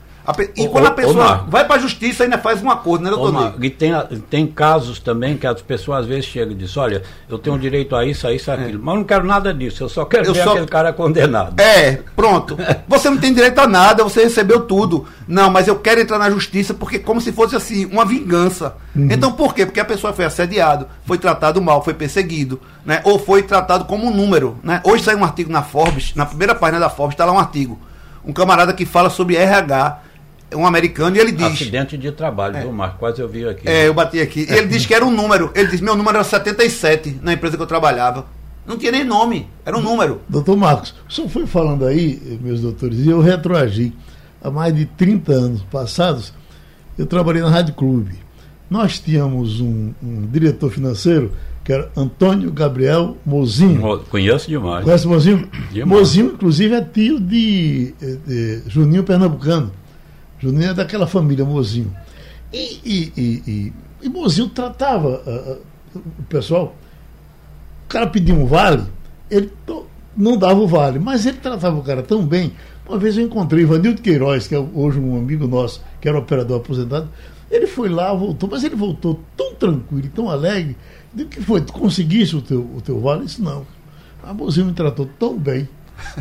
E 0.55 0.67
ô, 0.67 0.69
quando 0.69 0.87
a 0.87 0.91
pessoa 0.91 1.45
ô, 1.47 1.51
vai 1.51 1.65
para 1.65 1.77
a 1.77 1.79
justiça, 1.79 2.25
ainda 2.25 2.37
faz 2.37 2.63
um 2.63 2.71
acordo, 2.71 3.05
né, 3.05 3.11
doutor? 3.11 3.55
Ô, 3.59 3.65
e 3.65 3.71
tem, 3.71 3.93
tem 4.29 4.47
casos 4.47 4.99
também 4.99 5.39
que 5.39 5.47
as 5.47 5.63
pessoas 5.63 6.01
às 6.01 6.07
vezes 6.07 6.27
chegam 6.27 6.53
e 6.53 6.55
dizem: 6.55 6.83
olha, 6.83 7.03
eu 7.29 7.39
tenho 7.39 7.59
direito 7.59 7.97
a 7.97 8.05
isso, 8.05 8.27
a 8.27 8.33
isso, 8.33 8.51
a 8.51 8.55
é. 8.55 8.57
aquilo. 8.59 8.79
É. 8.79 8.83
Mas 8.85 8.95
eu 8.95 8.99
não 8.99 9.05
quero 9.05 9.25
nada 9.25 9.55
disso, 9.55 9.85
eu 9.85 9.89
só 9.89 10.05
quero 10.05 10.27
eu 10.27 10.35
ver 10.35 10.45
só... 10.45 10.51
aquele 10.51 10.67
cara 10.67 10.93
condenado. 10.93 11.59
É, 11.59 12.01
pronto. 12.15 12.59
Você 12.87 13.09
não 13.09 13.17
tem 13.17 13.33
direito 13.33 13.59
a 13.59 13.67
nada, 13.67 14.05
você 14.05 14.25
recebeu 14.25 14.61
tudo. 14.61 15.07
Não, 15.27 15.51
mas 15.51 15.67
eu 15.67 15.77
quero 15.77 16.01
entrar 16.01 16.19
na 16.19 16.31
justiça 16.31 16.75
porque, 16.75 16.99
como 16.99 17.21
se 17.21 17.33
fosse 17.33 17.57
assim, 17.57 17.87
uma 17.87 18.05
vingança. 18.05 18.77
Uhum. 18.95 19.09
Então 19.11 19.33
por 19.33 19.55
quê? 19.55 19.65
Porque 19.65 19.81
a 19.81 19.85
pessoa 19.85 20.13
foi 20.13 20.25
assediado, 20.25 20.89
foi 21.05 21.17
tratado 21.17 21.61
mal, 21.63 21.83
foi 21.83 21.95
perseguido, 21.95 22.61
né? 22.85 23.01
Ou 23.05 23.19
foi 23.19 23.43
tratado 23.43 23.85
como 23.87 24.07
um 24.07 24.15
número. 24.15 24.59
Né? 24.63 24.81
Hoje 24.85 25.05
saiu 25.05 25.19
um 25.19 25.25
artigo 25.25 25.51
na 25.51 25.63
Forbes, 25.63 26.15
na 26.15 26.27
primeira 26.27 26.55
página 26.55 26.81
da 26.81 26.91
Forbes, 26.91 27.15
está 27.15 27.25
lá 27.25 27.33
um 27.33 27.39
artigo. 27.39 27.79
Um 28.25 28.33
camarada 28.33 28.73
que 28.73 28.85
fala 28.85 29.09
sobre 29.09 29.37
RH 29.37 30.08
um 30.55 30.67
americano 30.67 31.17
e 31.17 31.21
ele 31.21 31.33
diz. 31.33 31.47
Acidente 31.47 31.97
de 31.97 32.13
trabalho, 32.13 32.57
é. 32.57 32.61
viu, 32.63 32.73
Marco? 32.73 32.99
Quase 32.99 33.21
eu 33.21 33.29
vi 33.29 33.47
aqui. 33.47 33.69
É, 33.69 33.89
eu 33.89 33.95
bati 33.95 34.21
aqui. 34.21 34.47
Ele 34.49 34.67
disse 34.67 34.87
que 34.87 34.95
era 34.95 35.05
um 35.05 35.11
número. 35.11 35.51
Ele 35.55 35.69
disse: 35.69 35.83
meu 35.83 35.97
número 35.97 36.17
era 36.17 36.25
77 36.25 37.21
na 37.23 37.33
empresa 37.33 37.57
que 37.57 37.63
eu 37.63 37.67
trabalhava. 37.67 38.27
Não 38.67 38.77
tinha 38.77 38.93
nem 38.93 39.03
nome, 39.03 39.49
era 39.65 39.77
um 39.79 39.81
número. 39.81 40.21
Doutor 40.29 40.55
Marcos, 40.55 40.95
o 41.09 41.13
senhor 41.13 41.29
foi 41.31 41.47
falando 41.47 41.87
aí, 41.87 42.39
meus 42.43 42.61
doutores, 42.61 42.99
e 42.99 43.09
eu 43.09 43.19
retroagi. 43.19 43.95
Há 44.43 44.51
mais 44.51 44.75
de 44.77 44.85
30 44.85 45.33
anos 45.33 45.63
passados, 45.63 46.35
eu 46.99 47.07
trabalhei 47.07 47.41
na 47.41 47.49
Rádio 47.49 47.75
Clube. 47.75 48.15
Nós 48.69 48.99
tínhamos 48.99 49.59
um, 49.61 49.95
um 50.03 50.27
diretor 50.31 50.71
financeiro 50.71 51.33
que 51.65 51.73
era 51.73 51.91
Antônio 51.97 52.53
Gabriel 52.53 53.17
Mozinho. 53.25 53.99
Conheço 54.11 54.49
demais. 54.49 54.85
Conhece 54.85 55.07
Mozinho? 55.07 55.49
Demais. 55.73 55.99
Mozinho, 55.99 56.33
inclusive, 56.33 56.75
é 56.75 56.81
tio 56.83 57.19
de, 57.19 57.95
de 58.27 58.63
Juninho 58.67 59.03
Pernambucano. 59.03 59.73
Juninho 60.39 60.71
é 60.71 60.75
daquela 60.75 61.07
família 61.07 61.45
Mozinho. 61.45 61.95
E, 62.53 62.81
e, 62.85 63.13
e, 63.17 63.43
e, 63.47 63.73
e 64.03 64.09
Mozinho 64.09 64.49
tratava 64.49 65.23
uh, 65.27 65.99
o 66.19 66.23
pessoal. 66.25 66.77
O 67.85 67.89
cara 67.89 68.07
pedia 68.07 68.35
um 68.35 68.47
vale, 68.47 68.85
ele 69.31 69.51
não 70.17 70.37
dava 70.37 70.61
o 70.61 70.67
vale, 70.67 70.99
mas 70.99 71.27
ele 71.27 71.39
tratava 71.39 71.79
o 71.79 71.83
cara 71.83 72.03
tão 72.03 72.25
bem. 72.25 72.53
Uma 72.87 72.99
vez 72.99 73.17
eu 73.17 73.25
encontrei 73.25 73.63
Ivanildo 73.63 74.01
Queiroz, 74.01 74.47
que 74.47 74.55
é 74.55 74.59
hoje 74.59 74.99
um 74.99 75.17
amigo 75.17 75.47
nosso, 75.47 75.83
que 76.01 76.09
era 76.09 76.19
operador 76.19 76.59
aposentado. 76.59 77.09
Ele 77.51 77.67
foi 77.67 77.89
lá, 77.89 78.13
voltou, 78.13 78.49
mas 78.51 78.63
ele 78.63 78.77
voltou 78.77 79.21
tão 79.37 79.55
tranquilo 79.55 80.09
tão 80.15 80.29
alegre. 80.29 80.77
O 81.15 81.25
que 81.25 81.41
foi? 81.41 81.61
Tu 81.61 81.73
conseguiste 81.73 82.37
o 82.37 82.43
teu, 82.43 82.61
o 82.61 82.81
teu 82.81 83.01
vale? 83.01 83.25
Isso 83.25 83.43
não. 83.43 83.67
A 84.23 84.35
Mozinho 84.35 84.67
me 84.67 84.73
tratou 84.73 85.09
tão 85.19 85.39
bem 85.39 85.69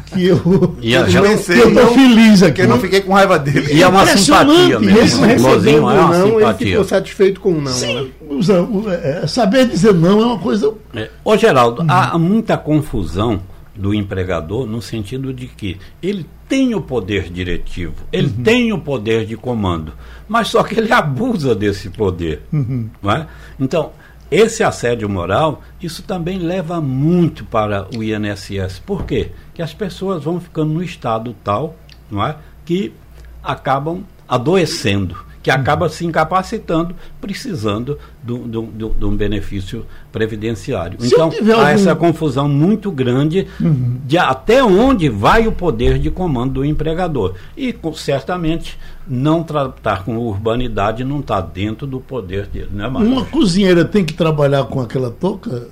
que 0.08 0.26
eu, 0.28 0.76
e 0.82 0.94
eu, 0.94 1.10
já 1.10 1.22
pensei, 1.22 1.62
eu 1.62 1.74
tô 1.74 1.88
feliz 1.88 2.44
aqui. 2.44 2.62
eu 2.62 2.68
não 2.68 2.80
fiquei 2.80 3.02
com 3.02 3.14
raiva 3.14 3.38
dele. 3.40 3.74
E 3.74 3.82
é 3.82 3.88
uma 3.88 4.06
simpatia 4.06 4.80
mesmo. 4.80 5.26
Ele 5.26 5.34
recebeu 5.34 5.78
é 5.78 5.80
uma 5.80 6.18
não, 6.18 6.26
simpatia. 6.26 6.68
ele 6.68 6.72
ficou 6.72 6.86
satisfeito 6.86 7.40
com 7.40 7.52
o 7.54 7.62
não. 7.62 7.72
Sim, 7.72 8.12
né? 8.22 9.22
é, 9.24 9.28
saber 9.28 9.68
dizer 9.68 9.94
não 9.94 10.22
é 10.22 10.26
uma 10.26 10.40
coisa... 10.40 10.74
É. 10.94 11.10
Ô 11.24 11.36
Geraldo, 11.38 11.84
hum. 11.84 11.88
há 11.90 12.18
muita 12.18 12.58
confusão 12.58 13.42
do 13.78 13.94
empregador 13.94 14.66
no 14.66 14.82
sentido 14.82 15.32
de 15.32 15.48
que 15.48 15.78
ele 16.02 16.26
tem 16.50 16.74
o 16.74 16.82
poder 16.82 17.30
diretivo, 17.30 17.96
ele 18.12 18.28
uhum. 18.28 18.44
tem 18.44 18.74
o 18.74 18.80
poder 18.80 19.26
de 19.26 19.36
comando, 19.36 19.94
mas 20.28 20.48
só 20.48 20.64
que 20.64 20.80
ele 20.80 20.92
abusa 20.94 21.54
desse 21.54 21.90
poder. 21.90 22.42
Uhum. 22.52 22.90
Não 23.02 23.12
é? 23.12 23.28
Então, 23.60 23.92
esse 24.30 24.64
assédio 24.64 25.10
moral, 25.10 25.62
isso 25.82 26.04
também 26.04 26.40
leva 26.40 26.82
muito 26.82 27.46
para 27.46 27.88
o 27.96 28.04
INSS. 28.04 28.80
Por 28.86 29.06
quê? 29.06 29.32
Que 29.54 29.62
as 29.62 29.74
pessoas 29.74 30.24
vão 30.24 30.40
ficando 30.40 30.74
no 30.74 30.84
estado 30.84 31.36
tal, 31.44 31.76
não 32.12 32.26
é? 32.26 32.36
Que 32.66 32.94
acabam 33.42 34.04
adoecendo 34.28 35.27
que 35.48 35.52
acaba 35.52 35.88
se 35.88 36.06
incapacitando, 36.06 36.94
precisando 37.22 37.98
de 38.22 39.06
um 39.06 39.16
benefício 39.16 39.86
previdenciário. 40.12 41.02
Se 41.02 41.14
então, 41.14 41.32
há 41.32 41.54
algum... 41.54 41.68
essa 41.68 41.96
confusão 41.96 42.50
muito 42.50 42.92
grande 42.92 43.48
uhum. 43.58 43.98
de 44.06 44.18
até 44.18 44.62
onde 44.62 45.08
vai 45.08 45.48
o 45.48 45.54
poder 45.54 46.00
de 46.00 46.12
comando 46.12 46.56
do 46.56 46.66
empregador. 46.66 47.36
E 47.56 47.74
certamente 47.96 48.78
não 49.08 49.42
tratar 49.42 50.04
com 50.04 50.18
urbanidade 50.18 51.06
não 51.06 51.22
está 51.22 51.40
dentro 51.40 51.88
do 51.88 52.02
poder 52.02 52.48
dele, 52.48 52.72
né, 52.74 52.90
Marcos? 52.90 53.10
Uma 53.10 53.24
cozinheira 53.24 53.86
tem 53.86 54.04
que 54.04 54.16
trabalhar 54.16 54.66
com 54.66 54.82
aquela 54.82 55.10
touca? 55.10 55.66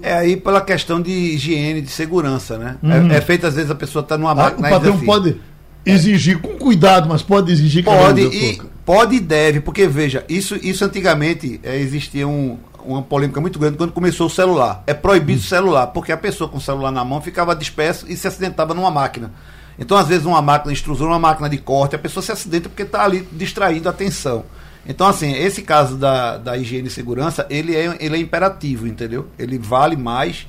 É 0.00 0.14
aí 0.14 0.34
pela 0.34 0.62
questão 0.62 0.98
de 0.98 1.10
higiene, 1.10 1.82
de 1.82 1.90
segurança, 1.90 2.56
né? 2.56 2.78
Uhum. 2.82 3.10
É, 3.10 3.18
é 3.18 3.20
feito 3.20 3.46
às 3.46 3.54
vezes 3.54 3.70
a 3.70 3.74
pessoa 3.74 4.02
está 4.02 4.16
numa 4.16 4.34
máquina. 4.34 4.68
Ah, 4.68 4.70
o 4.70 4.74
patrão 4.74 4.94
assim, 4.94 5.04
pode 5.04 5.36
exigir 5.84 6.38
com 6.38 6.56
cuidado, 6.56 7.08
mas 7.08 7.22
pode 7.22 7.50
exigir 7.52 7.84
que 7.84 7.90
pode 7.90 8.22
e 8.22 8.60
pode 8.84 9.16
e 9.16 9.20
deve, 9.20 9.60
porque 9.60 9.86
veja, 9.86 10.24
isso, 10.28 10.56
isso 10.56 10.84
antigamente 10.84 11.60
é, 11.62 11.78
existia 11.78 12.26
um, 12.26 12.58
uma 12.84 13.02
polêmica 13.02 13.40
muito 13.40 13.58
grande 13.58 13.76
quando 13.76 13.92
começou 13.92 14.26
o 14.26 14.30
celular. 14.30 14.82
É 14.86 14.94
proibido 14.94 15.40
o 15.40 15.44
celular, 15.44 15.88
porque 15.88 16.12
a 16.12 16.16
pessoa 16.16 16.48
com 16.48 16.58
o 16.58 16.60
celular 16.60 16.90
na 16.90 17.04
mão 17.04 17.20
ficava 17.20 17.54
disperso 17.54 18.06
e 18.08 18.16
se 18.16 18.26
acidentava 18.26 18.74
numa 18.74 18.90
máquina. 18.90 19.32
Então, 19.78 19.96
às 19.96 20.08
vezes, 20.08 20.26
uma 20.26 20.42
máquina 20.42 20.72
de 20.72 20.78
extrusão, 20.78 21.06
uma 21.06 21.18
máquina 21.18 21.48
de 21.48 21.56
corte, 21.56 21.96
a 21.96 21.98
pessoa 21.98 22.22
se 22.22 22.30
acidenta 22.30 22.68
porque 22.68 22.82
está 22.82 23.02
ali 23.02 23.26
distraindo 23.32 23.88
a 23.88 23.90
atenção. 23.90 24.44
Então, 24.86 25.06
assim, 25.06 25.32
esse 25.32 25.62
caso 25.62 25.96
da, 25.96 26.36
da 26.36 26.56
higiene 26.56 26.88
e 26.88 26.90
segurança, 26.90 27.46
ele 27.48 27.74
é, 27.74 27.96
ele 28.00 28.16
é 28.16 28.18
imperativo, 28.18 28.86
entendeu? 28.86 29.28
Ele 29.38 29.58
vale 29.58 29.96
mais. 29.96 30.46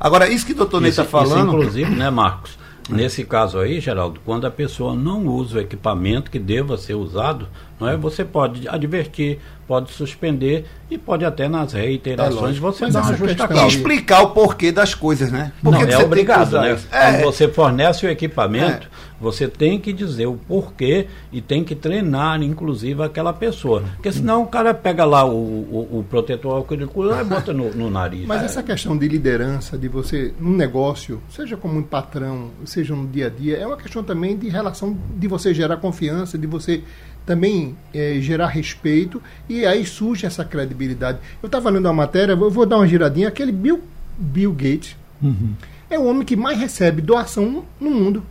Agora, 0.00 0.28
isso 0.28 0.46
que 0.46 0.52
o 0.52 0.56
doutor 0.56 0.80
Ney 0.80 0.90
está 0.90 1.04
falando. 1.04 1.48
Isso, 1.48 1.56
inclusive, 1.56 1.90
né, 1.94 2.10
Marcos? 2.10 2.61
Nesse 2.88 3.24
caso 3.24 3.58
aí, 3.58 3.80
Geraldo, 3.80 4.20
quando 4.24 4.46
a 4.46 4.50
pessoa 4.50 4.94
não 4.94 5.26
usa 5.26 5.58
o 5.58 5.60
equipamento 5.60 6.30
que 6.30 6.38
deva 6.38 6.76
ser 6.76 6.94
usado, 6.94 7.48
não 7.82 7.88
é? 7.88 7.96
Você 7.96 8.24
pode 8.24 8.68
advertir, 8.68 9.38
pode 9.66 9.90
suspender 9.92 10.66
e 10.90 10.98
pode 10.98 11.24
até 11.24 11.48
nas 11.48 11.72
reiterações 11.72 12.56
é 12.56 12.60
você 12.60 12.90
dar 12.90 13.02
uma 13.02 13.16
justa 13.16 13.48
causa. 13.48 13.64
E 13.64 13.68
explicar 13.68 14.22
o 14.22 14.30
porquê 14.30 14.70
das 14.70 14.94
coisas, 14.94 15.32
né? 15.32 15.52
Porque 15.62 15.84
não, 15.84 16.00
é 16.00 16.04
obrigado, 16.04 16.60
né? 16.60 16.78
É. 16.90 17.12
Quando 17.12 17.24
você 17.24 17.48
fornece 17.48 18.06
o 18.06 18.10
equipamento, 18.10 18.86
é. 18.86 18.90
você 19.20 19.48
tem 19.48 19.80
que 19.80 19.92
dizer 19.92 20.26
o 20.26 20.34
porquê 20.34 21.06
e 21.32 21.40
tem 21.40 21.64
que 21.64 21.74
treinar, 21.74 22.42
inclusive, 22.42 23.02
aquela 23.02 23.32
pessoa. 23.32 23.82
Porque 23.94 24.12
senão 24.12 24.42
o 24.42 24.46
cara 24.46 24.74
pega 24.74 25.04
lá 25.04 25.24
o, 25.24 25.32
o, 25.32 25.98
o 26.00 26.04
protetor 26.08 26.56
auricular 26.56 27.22
e 27.22 27.24
bota 27.24 27.52
no, 27.52 27.70
no 27.74 27.90
nariz. 27.90 28.26
Mas 28.26 28.42
essa 28.42 28.62
questão 28.62 28.96
de 28.96 29.08
liderança, 29.08 29.78
de 29.78 29.88
você, 29.88 30.34
num 30.38 30.54
negócio, 30.54 31.22
seja 31.30 31.56
como 31.56 31.78
um 31.78 31.82
patrão, 31.82 32.50
seja 32.64 32.94
no 32.94 33.06
dia 33.06 33.28
a 33.28 33.30
dia, 33.30 33.56
é 33.56 33.66
uma 33.66 33.76
questão 33.76 34.04
também 34.04 34.36
de 34.36 34.48
relação 34.48 34.96
de 35.16 35.26
você 35.26 35.54
gerar 35.54 35.78
confiança, 35.78 36.36
de 36.36 36.46
você 36.46 36.82
também 37.24 37.76
é, 37.94 38.18
gerar 38.20 38.48
respeito 38.48 39.22
e 39.48 39.64
aí 39.64 39.84
surge 39.84 40.26
essa 40.26 40.44
credibilidade. 40.44 41.18
Eu 41.42 41.46
estava 41.46 41.70
lendo 41.70 41.86
uma 41.86 41.92
matéria, 41.92 42.32
eu 42.32 42.50
vou 42.50 42.66
dar 42.66 42.76
uma 42.76 42.86
giradinha, 42.86 43.28
aquele 43.28 43.52
Bill, 43.52 43.80
Bill 44.18 44.52
Gates 44.52 44.96
uhum. 45.22 45.54
é 45.88 45.98
o 45.98 46.04
homem 46.04 46.24
que 46.24 46.36
mais 46.36 46.58
recebe 46.58 47.00
doação 47.00 47.64
no 47.80 47.90
mundo. 47.90 48.24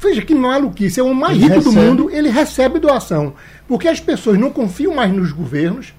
Veja 0.00 0.22
que 0.22 0.34
não 0.34 0.50
é 0.52 0.52
maluquice, 0.52 1.00
é 1.00 1.02
o 1.02 1.06
homem 1.06 1.20
mais 1.20 1.36
ele 1.36 1.44
rico 1.44 1.56
recebe. 1.56 1.74
do 1.74 1.82
mundo, 1.82 2.10
ele 2.10 2.28
recebe 2.28 2.78
doação. 2.78 3.34
Porque 3.66 3.88
as 3.88 3.98
pessoas 3.98 4.38
não 4.38 4.50
confiam 4.50 4.94
mais 4.94 5.12
nos 5.12 5.32
governos 5.32 5.92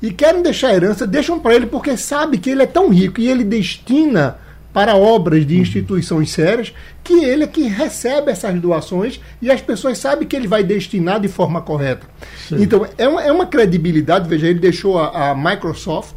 e 0.00 0.10
querem 0.10 0.42
deixar 0.42 0.74
herança, 0.74 1.06
deixam 1.06 1.38
para 1.38 1.54
ele 1.54 1.66
porque 1.66 1.96
sabe 1.96 2.38
que 2.38 2.50
ele 2.50 2.62
é 2.62 2.66
tão 2.66 2.88
rico 2.90 3.20
e 3.20 3.28
ele 3.28 3.44
destina 3.44 4.38
para 4.76 4.94
obras 4.94 5.46
de 5.46 5.58
instituições 5.58 6.30
sérias, 6.30 6.70
que 7.02 7.24
ele 7.24 7.44
é 7.44 7.46
que 7.46 7.62
recebe 7.62 8.30
essas 8.30 8.60
doações 8.60 9.18
e 9.40 9.50
as 9.50 9.62
pessoas 9.62 9.96
sabem 9.96 10.28
que 10.28 10.36
ele 10.36 10.46
vai 10.46 10.62
destinar 10.62 11.18
de 11.18 11.28
forma 11.28 11.62
correta. 11.62 12.06
Sim. 12.46 12.56
Então, 12.60 12.86
é 12.98 13.08
uma, 13.08 13.22
é 13.22 13.32
uma 13.32 13.46
credibilidade, 13.46 14.28
veja, 14.28 14.46
ele 14.46 14.58
deixou 14.58 14.98
a, 14.98 15.30
a 15.30 15.34
Microsoft, 15.34 16.16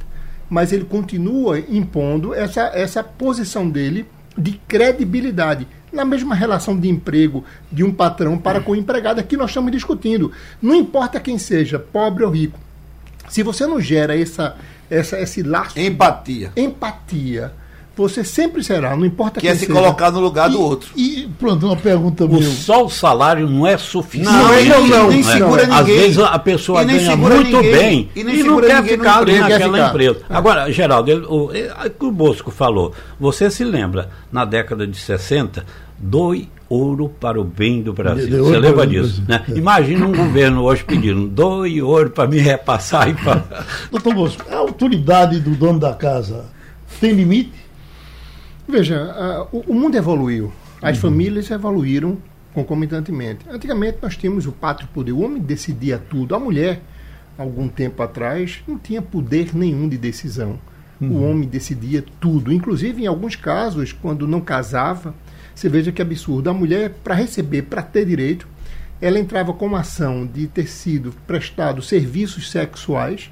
mas 0.49 0.73
ele 0.73 0.83
continua 0.83 1.57
impondo 1.57 2.33
essa, 2.33 2.63
essa 2.73 3.01
posição 3.01 3.69
dele 3.69 4.05
de 4.37 4.59
credibilidade 4.67 5.65
na 5.89 6.03
mesma 6.03 6.35
relação 6.35 6.77
de 6.77 6.89
emprego 6.89 7.45
de 7.71 7.85
um 7.85 7.93
patrão 7.93 8.37
para 8.37 8.59
com 8.59 8.73
o 8.73 8.75
empregado, 8.75 9.21
aqui 9.21 9.37
nós 9.37 9.51
estamos 9.51 9.71
discutindo. 9.71 10.33
Não 10.61 10.75
importa 10.75 11.17
quem 11.21 11.37
seja, 11.37 11.79
pobre 11.79 12.25
ou 12.25 12.31
rico. 12.31 12.59
Se 13.29 13.41
você 13.41 13.65
não 13.65 13.79
gera 13.79 14.19
essa, 14.19 14.57
essa, 14.89 15.17
esse 15.17 15.43
laço. 15.43 15.79
Empatia. 15.79 16.51
Empatia 16.57 17.53
Você 17.99 18.23
sempre 18.23 18.63
será, 18.63 18.95
não 18.95 19.05
importa 19.05 19.41
que 19.41 19.47
é 19.47 19.53
se 19.53 19.65
seja. 19.65 19.73
colocar 19.73 20.09
no 20.09 20.21
lugar 20.21 20.49
e, 20.49 20.53
do 20.53 20.61
outro. 20.61 20.89
E 20.95 21.29
pronto, 21.37 21.65
uma 21.65 21.75
pergunta 21.75 22.25
o 22.25 22.41
Só 22.43 22.85
o 22.85 22.89
salário 22.89 23.49
não 23.49 23.67
é 23.67 23.77
suficiente. 23.77 24.31
Não, 24.31 24.63
não, 24.65 24.87
não, 24.87 25.09
nem 25.09 25.21
segura 25.21 25.63
ninguém. 25.63 25.79
Às 25.79 25.85
vezes 25.85 26.19
a 26.19 26.39
pessoa 26.39 26.83
ganha 26.85 27.15
muito 27.17 27.57
ninguém, 27.57 27.71
bem 27.71 28.09
e, 28.15 28.21
e 28.21 28.43
não 28.43 28.61
quer 28.61 28.83
ficar 28.83 29.17
ali 29.17 29.37
naquela 29.37 29.77
ficar. 29.77 29.89
empresa. 29.89 30.19
É. 30.29 30.35
Agora, 30.35 30.71
Geraldo, 30.71 31.11
ele, 31.11 31.25
o, 31.25 31.51
o 31.99 32.11
Bosco 32.11 32.51
falou, 32.51 32.93
você 33.19 33.51
se 33.51 33.65
lembra, 33.65 34.09
na 34.31 34.45
década 34.45 34.87
de 34.87 34.97
60, 34.97 35.65
doe 35.97 36.49
ouro 36.69 37.09
para 37.09 37.39
o 37.39 37.43
bem 37.43 37.81
do 37.81 37.91
Brasil. 37.91 38.27
De, 38.27 38.31
de 38.31 38.37
Você 38.37 38.59
lembra 38.59 38.87
disso? 38.87 39.23
Né? 39.27 39.43
É. 39.49 39.57
Imagina 39.57 40.05
um 40.05 40.15
governo 40.15 40.63
hoje 40.63 40.83
pedindo 40.83 41.27
doe 41.27 41.81
ouro 41.81 42.11
para 42.11 42.29
me 42.29 42.37
repassar 42.37 43.09
e 43.09 43.13
para. 43.15 43.65
Doutor 43.91 44.13
Bosco, 44.13 44.45
a 44.49 44.55
autoridade 44.55 45.39
do 45.39 45.51
dono 45.51 45.79
da 45.79 45.93
casa 45.93 46.45
tem 46.99 47.11
limite? 47.13 47.68
Veja, 48.69 49.47
uh, 49.51 49.57
o, 49.57 49.71
o, 49.71 49.73
mundo 49.73 49.95
evoluiu. 49.95 50.53
As 50.79 50.95
uhum. 50.97 51.09
famílias 51.09 51.49
evoluíram 51.49 52.19
concomitantemente. 52.53 53.43
Antigamente 53.49 53.97
nós 53.99 54.15
tínhamos 54.15 54.45
o 54.45 54.51
pátrio 54.51 54.87
poder. 54.93 55.11
O 55.11 55.21
homem 55.21 55.41
decidia 55.41 55.97
tudo. 55.97 56.35
A 56.35 56.39
mulher, 56.39 56.79
algum 57.35 57.67
tempo 57.67 58.03
atrás, 58.03 58.61
não 58.67 58.77
tinha 58.77 59.01
poder 59.01 59.55
nenhum 59.55 59.89
de 59.89 59.97
decisão. 59.97 60.59
Uhum. 61.01 61.11
O 61.11 61.31
homem 61.31 61.49
decidia 61.49 62.05
tudo. 62.19 62.53
Inclusive, 62.53 63.03
em 63.03 63.07
alguns 63.07 63.35
casos, 63.35 63.91
quando 63.91 64.27
não 64.27 64.39
casava, 64.39 65.15
você 65.55 65.67
veja 65.67 65.91
que 65.91 66.01
absurdo. 66.01 66.51
A 66.51 66.53
mulher, 66.53 66.91
para 67.03 67.15
receber, 67.15 67.63
para 67.63 67.81
ter 67.81 68.05
direito, 68.05 68.47
ela 69.01 69.17
entrava 69.17 69.51
com 69.51 69.65
uma 69.65 69.79
ação 69.79 70.27
de 70.27 70.45
ter 70.45 70.67
sido 70.67 71.11
prestado 71.25 71.81
serviços 71.81 72.51
sexuais, 72.51 73.31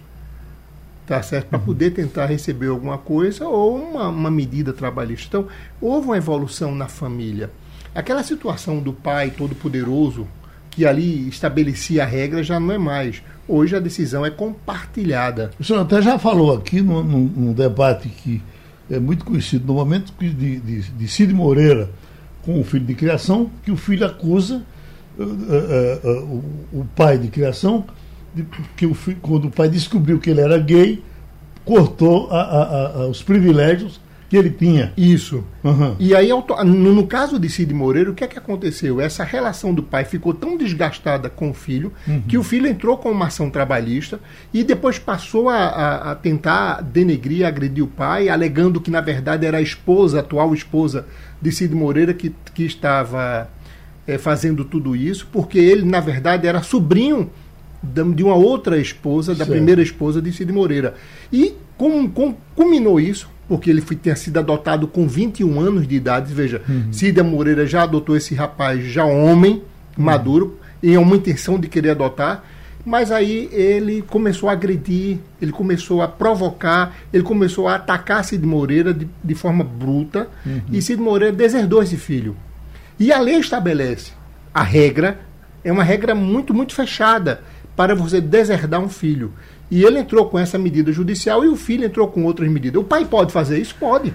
tá 1.08 1.24
certo? 1.24 1.48
Para 1.48 1.58
poder 1.58 1.92
tentar 1.92 2.26
receber 2.26 2.68
alguma 2.68 2.98
coisa 2.98 3.48
ou 3.48 3.78
uma, 3.78 4.10
uma 4.10 4.30
medida 4.30 4.74
trabalhista. 4.74 5.26
Então, 5.28 5.48
houve 5.82 6.08
uma 6.08 6.18
evolução 6.18 6.76
na 6.76 6.88
família. 6.88 7.50
Aquela 7.96 8.22
situação 8.22 8.80
do 8.80 8.92
pai 8.92 9.32
todo-poderoso, 9.32 10.28
que 10.70 10.86
ali 10.86 11.28
estabelecia 11.30 12.04
a 12.04 12.06
regra, 12.06 12.44
já 12.44 12.60
não 12.60 12.74
é 12.74 12.78
mais. 12.78 13.24
Hoje 13.48 13.76
a 13.76 13.80
decisão 13.80 14.26
é 14.26 14.30
compartilhada. 14.30 15.52
O 15.58 15.64
senhor 15.64 15.82
até 15.82 16.02
já 16.02 16.20
falou 16.20 16.54
aqui 16.54 16.82
num, 16.82 17.02
num 17.04 17.54
debate 17.54 18.10
que 18.10 18.44
é 18.92 19.00
muito 19.00 19.26
conhecido, 19.26 19.66
no 19.66 19.74
momento 19.76 20.14
de, 20.20 20.60
de, 20.60 20.82
de 20.82 21.08
Cid 21.08 21.34
Moreira, 21.34 21.90
com 22.44 22.60
o 22.60 22.64
filho 22.64 22.86
de 22.86 22.96
criação, 22.96 23.50
que 23.64 23.72
o 23.72 23.78
filho 23.78 24.06
acusa 24.06 24.64
uh, 25.18 25.24
uh, 25.24 26.10
uh, 26.10 26.44
o, 26.74 26.86
pai 26.96 27.18
de 27.18 27.28
criação, 27.30 27.86
que 28.76 28.86
o 28.86 28.96
quando 29.22 29.46
o 29.46 29.52
pai 29.52 29.70
descobriu 29.70 30.20
que 30.20 30.30
ele 30.30 30.42
era 30.42 30.58
gay, 30.58 31.04
cortou 31.64 32.30
a, 32.32 32.42
a, 32.42 33.02
a, 33.02 33.08
os 33.08 33.22
privilégios 33.22 34.00
que 34.30 34.36
ele 34.36 34.50
tinha. 34.50 34.92
Isso. 34.98 35.44
Uhum. 35.64 35.96
E 36.00 36.14
aí, 36.14 36.30
no, 36.30 36.94
no, 36.94 37.08
caso 37.08 37.40
de 37.40 37.50
Cid 37.50 37.74
Moreira, 37.74 38.12
o 38.12 38.14
que 38.14 38.24
é 38.24 38.28
que 38.28 38.38
aconteceu? 38.38 39.00
Essa 39.00 39.24
relação 39.24 39.74
do 39.74 39.82
pai 39.82 40.04
ficou 40.04 40.34
tão 40.34 40.58
desgastada 40.58 41.30
com 41.30 41.50
o 41.50 41.54
filho 41.54 41.94
uhum. 42.06 42.22
que 42.28 42.38
o 42.38 42.44
filho 42.44 42.68
entrou 42.68 42.98
com 42.98 43.10
uma 43.10 43.28
ação 43.28 43.50
trabalhista 43.50 44.20
e 44.54 44.64
depois 44.64 45.00
passou 45.00 45.50
a, 45.50 45.56
a, 45.56 46.12
a, 46.12 46.16
tentar 46.16 46.82
denegrir, 46.82 47.46
agredir 47.46 47.84
o 47.84 47.88
pai, 47.88 48.28
alegando 48.28 48.82
que 48.82 48.92
na 48.92 49.02
verdade 49.02 49.46
era 49.46 49.60
a 49.60 49.62
esposa, 49.62 50.18
a 50.18 50.20
atual 50.20 50.54
esposa 50.54 51.06
de 51.42 51.52
Cid 51.52 51.74
Moreira, 51.74 52.14
que, 52.14 52.34
que 52.54 52.64
estava 52.64 53.50
é, 54.06 54.18
fazendo 54.18 54.66
tudo 54.66 54.96
isso, 54.96 55.28
porque 55.32 55.58
ele, 55.58 55.86
na 55.86 56.00
verdade, 56.00 56.48
era 56.48 56.62
sobrinho 56.62 57.30
de 57.82 58.24
uma 58.24 58.36
outra 58.36 58.78
esposa, 58.78 59.36
da 59.36 59.46
primeira 59.46 59.82
esposa 59.82 60.22
de 60.22 60.32
Cid 60.32 60.52
Moreira. 60.52 60.96
E 61.32 61.54
com, 61.78 62.10
com, 62.10 62.36
culminou 62.56 63.00
isso 63.00 63.30
porque 63.48 63.70
ele 63.70 63.82
foi, 63.82 63.96
tinha 63.96 64.16
sido 64.16 64.38
adotado 64.38 64.88
com 64.88 65.08
21 65.08 65.60
anos 65.60 65.88
de 65.88 65.96
idade. 65.96 66.34
Veja, 66.34 66.62
uhum. 66.68 66.92
Cida 66.92 67.24
Moreira 67.24 67.66
já 67.66 67.84
adotou 67.84 68.16
esse 68.16 68.36
rapaz, 68.36 68.84
já 68.86 69.06
homem, 69.06 69.64
uhum. 69.98 70.04
maduro, 70.04 70.60
e 70.84 70.94
é 70.94 71.00
uma 71.00 71.16
intenção 71.16 71.60
de 71.60 71.68
querer 71.68 71.92
adotar. 71.92 72.44
Mas 72.86 73.12
aí 73.12 73.50
ele 73.52 74.02
começou 74.02 74.48
a 74.48 74.54
agredir, 74.54 75.18
ele 75.42 75.52
começou 75.52 76.02
a 76.02 76.08
provocar, 76.08 76.96
ele 77.12 77.24
começou 77.24 77.68
a 77.68 77.76
atacar 77.76 78.24
Cid 78.24 78.46
Moreira 78.46 78.94
de, 78.94 79.08
de 79.24 79.36
forma 79.36 79.64
bruta. 79.64 80.30
Uhum. 80.46 80.62
E 80.72 80.82
Cid 80.82 81.02
Moreira 81.02 81.36
deserdou 81.36 81.84
esse 81.84 81.98
filho. 81.98 82.36
E 83.00 83.12
a 83.12 83.20
lei 83.20 83.36
estabelece 83.38 84.12
a 84.54 84.64
regra, 84.64 85.20
é 85.64 85.72
uma 85.72 85.84
regra 85.84 86.16
muito, 86.16 86.54
muito 86.54 86.74
fechada 86.74 87.42
para 87.78 87.94
você 87.94 88.20
deserdar 88.20 88.82
um 88.82 88.90
filho. 88.90 89.32
E 89.70 89.84
ele 89.84 90.00
entrou 90.00 90.26
com 90.28 90.40
essa 90.40 90.58
medida 90.58 90.92
judicial 90.92 91.46
e 91.46 91.48
o 91.48 91.56
filho 91.56 91.86
entrou 91.86 92.08
com 92.08 92.26
outras 92.26 92.50
medidas. 92.50 92.82
O 92.82 92.84
pai 92.84 93.06
pode 93.06 93.32
fazer 93.32 93.60
isso? 93.60 93.76
Pode. 93.76 94.14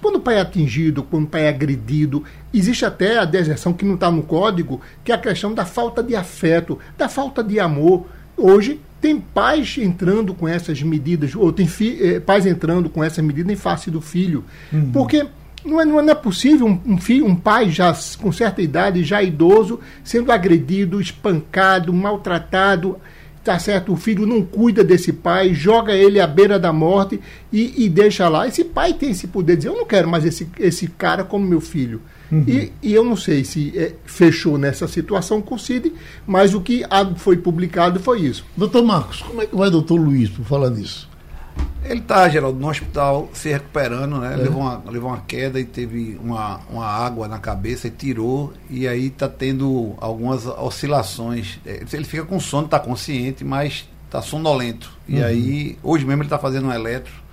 Quando 0.00 0.16
o 0.16 0.20
pai 0.20 0.36
é 0.36 0.40
atingido, 0.40 1.02
quando 1.02 1.24
o 1.24 1.26
pai 1.26 1.46
é 1.46 1.48
agredido, 1.48 2.22
existe 2.52 2.84
até 2.84 3.18
a 3.18 3.24
deserção 3.24 3.72
que 3.72 3.84
não 3.84 3.94
está 3.94 4.10
no 4.10 4.22
código, 4.22 4.80
que 5.02 5.10
é 5.10 5.14
a 5.14 5.18
questão 5.18 5.52
da 5.52 5.64
falta 5.64 6.02
de 6.02 6.14
afeto, 6.14 6.78
da 6.96 7.08
falta 7.08 7.42
de 7.42 7.58
amor. 7.58 8.06
Hoje 8.36 8.80
tem 9.00 9.18
pais 9.18 9.76
entrando 9.78 10.32
com 10.32 10.46
essas 10.46 10.80
medidas, 10.82 11.34
ou 11.34 11.52
tem 11.52 11.68
eh, 12.00 12.20
pais 12.20 12.46
entrando 12.46 12.88
com 12.88 13.02
essa 13.02 13.20
medida 13.20 13.52
em 13.52 13.56
face 13.56 13.90
do 13.90 14.00
filho. 14.00 14.44
Uhum. 14.72 14.92
Porque 14.92 15.26
não 15.64 15.80
é, 15.80 15.84
não 15.84 16.00
é 16.00 16.14
possível 16.14 16.66
um, 16.66 16.80
um, 16.86 16.98
filho, 16.98 17.26
um 17.26 17.34
pai 17.34 17.70
já 17.70 17.96
com 18.20 18.30
certa 18.30 18.60
idade, 18.60 19.02
já 19.02 19.22
idoso, 19.22 19.80
sendo 20.02 20.30
agredido, 20.30 21.00
espancado, 21.00 21.92
maltratado, 21.92 22.98
tá 23.42 23.58
certo? 23.58 23.92
O 23.92 23.96
filho 23.96 24.26
não 24.26 24.42
cuida 24.42 24.82
desse 24.82 25.12
pai, 25.12 25.54
joga 25.54 25.92
ele 25.92 26.20
à 26.20 26.26
beira 26.26 26.58
da 26.58 26.72
morte 26.72 27.20
e, 27.52 27.84
e 27.84 27.88
deixa 27.88 28.28
lá. 28.28 28.48
Esse 28.48 28.64
pai 28.64 28.94
tem 28.94 29.10
esse 29.10 29.26
poder 29.26 29.52
de 29.52 29.58
dizer: 29.58 29.68
Eu 29.68 29.76
não 29.76 29.86
quero 29.86 30.08
mais 30.08 30.24
esse, 30.24 30.48
esse 30.58 30.88
cara 30.88 31.24
como 31.24 31.46
meu 31.46 31.60
filho. 31.60 32.00
Uhum. 32.32 32.44
E, 32.48 32.72
e, 32.82 32.94
eu 32.94 33.04
não 33.04 33.16
sei 33.16 33.44
se 33.44 33.72
é, 33.76 33.92
fechou 34.06 34.56
nessa 34.56 34.88
situação 34.88 35.42
com 35.42 35.56
o 35.56 35.58
Cid, 35.58 35.92
mas 36.26 36.54
o 36.54 36.60
que 36.60 36.82
foi 37.16 37.36
publicado 37.36 38.00
foi 38.00 38.22
isso. 38.22 38.46
Doutor 38.56 38.82
Marcos, 38.82 39.20
como 39.22 39.42
é 39.42 39.46
que 39.46 39.54
vai 39.54 39.70
doutor 39.70 39.96
Luiz 39.96 40.30
por 40.30 40.44
falar 40.44 40.70
nisso? 40.70 41.08
Ele 41.84 42.00
está, 42.00 42.26
Geraldo, 42.28 42.58
no 42.58 42.68
hospital 42.68 43.28
se 43.34 43.50
recuperando, 43.50 44.18
né? 44.18 44.32
É. 44.32 44.36
Levou, 44.36 44.62
uma, 44.62 44.82
levou 44.86 45.10
uma 45.10 45.20
queda 45.20 45.60
e 45.60 45.64
teve 45.64 46.18
uma, 46.22 46.60
uma 46.70 46.86
água 46.86 47.28
na 47.28 47.38
cabeça 47.38 47.88
e 47.88 47.90
tirou. 47.90 48.54
E 48.70 48.88
aí 48.88 49.08
está 49.08 49.28
tendo 49.28 49.94
algumas 49.98 50.46
oscilações. 50.46 51.58
É, 51.66 51.82
ele 51.92 52.04
fica 52.04 52.24
com 52.24 52.40
sono, 52.40 52.64
está 52.64 52.78
consciente, 52.78 53.44
mas 53.44 53.86
está 54.06 54.22
sonolento. 54.22 54.90
E 55.06 55.18
uhum. 55.18 55.26
aí, 55.26 55.78
hoje 55.82 56.06
mesmo 56.06 56.22
ele 56.22 56.26
está 56.26 56.38
fazendo 56.38 56.68
um 56.68 56.72
eletro 56.72 57.23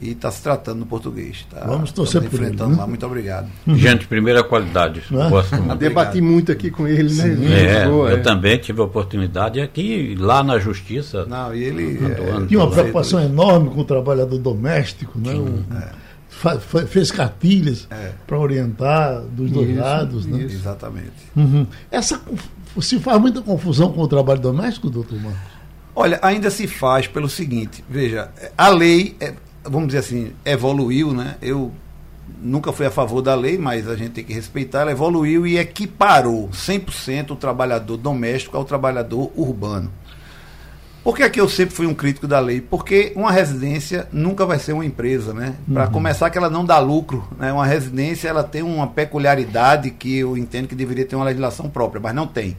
e 0.00 0.10
está 0.10 0.30
se 0.30 0.42
tratando 0.42 0.80
no 0.80 0.86
português. 0.86 1.46
Tá, 1.50 1.64
Vamos 1.66 1.90
torcer 1.92 2.22
por 2.28 2.42
ele. 2.42 2.54
Né? 2.54 2.76
Lá. 2.76 2.86
Muito 2.86 3.06
obrigado. 3.06 3.48
Gente, 3.66 4.06
primeira 4.06 4.44
qualidade. 4.44 5.02
É? 5.10 5.30
Gosto 5.30 5.56
muito. 5.56 5.76
Debati 5.76 6.20
muito 6.20 6.52
aqui 6.52 6.70
com 6.70 6.86
ele, 6.86 7.14
né? 7.14 7.82
É, 7.82 7.88
boa, 7.88 8.10
eu 8.10 8.18
é. 8.18 8.20
também 8.20 8.58
tive 8.58 8.80
a 8.80 8.84
oportunidade 8.84 9.60
aqui, 9.60 10.14
lá 10.18 10.42
na 10.42 10.58
Justiça. 10.58 11.24
Não, 11.26 11.54
e 11.54 11.64
ele. 11.64 11.98
É, 12.04 12.46
tinha 12.46 12.60
uma 12.60 12.70
preocupação 12.70 13.20
enorme 13.20 13.70
com 13.70 13.80
o 13.80 13.84
trabalhador 13.84 14.38
doméstico, 14.38 15.18
né? 15.18 15.34
O, 15.34 15.64
é. 15.74 16.86
fez 16.86 17.10
cartilhas 17.10 17.88
é. 17.90 18.12
para 18.26 18.38
orientar 18.38 19.22
dos 19.22 19.50
dois 19.50 19.70
isso, 19.70 19.80
lados. 19.80 20.26
Né? 20.26 20.42
Exatamente. 20.42 21.12
Uhum. 21.34 21.66
Essa, 21.90 22.20
se 22.80 22.98
faz 22.98 23.18
muita 23.18 23.40
confusão 23.40 23.92
com 23.92 24.02
o 24.02 24.08
trabalho 24.08 24.40
doméstico, 24.40 24.90
doutor 24.90 25.18
Marcos? 25.20 25.56
Olha, 25.98 26.18
ainda 26.20 26.50
se 26.50 26.66
faz 26.66 27.06
pelo 27.06 27.26
seguinte, 27.26 27.82
veja, 27.88 28.28
a 28.56 28.68
lei, 28.68 29.16
é, 29.18 29.32
vamos 29.68 29.88
dizer 29.88 29.98
assim, 29.98 30.32
evoluiu, 30.44 31.12
né? 31.12 31.36
Eu 31.40 31.72
nunca 32.40 32.72
fui 32.72 32.86
a 32.86 32.90
favor 32.90 33.22
da 33.22 33.34
lei, 33.34 33.58
mas 33.58 33.88
a 33.88 33.96
gente 33.96 34.10
tem 34.10 34.24
que 34.24 34.32
respeitar, 34.32 34.80
ela 34.80 34.92
evoluiu 34.92 35.46
e 35.46 35.58
equiparou 35.58 36.48
100% 36.50 37.30
o 37.30 37.36
trabalhador 37.36 37.96
doméstico 37.96 38.56
ao 38.56 38.64
trabalhador 38.64 39.30
urbano. 39.36 39.90
Por 41.06 41.16
que 41.16 41.22
é 41.22 41.30
que 41.30 41.40
eu 41.40 41.48
sempre 41.48 41.72
fui 41.72 41.86
um 41.86 41.94
crítico 41.94 42.26
da 42.26 42.40
lei? 42.40 42.60
Porque 42.60 43.12
uma 43.14 43.30
residência 43.30 44.08
nunca 44.10 44.44
vai 44.44 44.58
ser 44.58 44.72
uma 44.72 44.84
empresa, 44.84 45.32
né? 45.32 45.54
Para 45.72 45.84
uhum. 45.84 45.92
começar 45.92 46.28
que 46.30 46.36
ela 46.36 46.50
não 46.50 46.64
dá 46.64 46.80
lucro, 46.80 47.28
né? 47.38 47.52
Uma 47.52 47.64
residência 47.64 48.28
ela 48.28 48.42
tem 48.42 48.60
uma 48.60 48.88
peculiaridade 48.88 49.92
que 49.92 50.18
eu 50.18 50.36
entendo 50.36 50.66
que 50.66 50.74
deveria 50.74 51.06
ter 51.06 51.14
uma 51.14 51.24
legislação 51.24 51.70
própria, 51.70 52.00
mas 52.00 52.12
não 52.12 52.26
tem. 52.26 52.56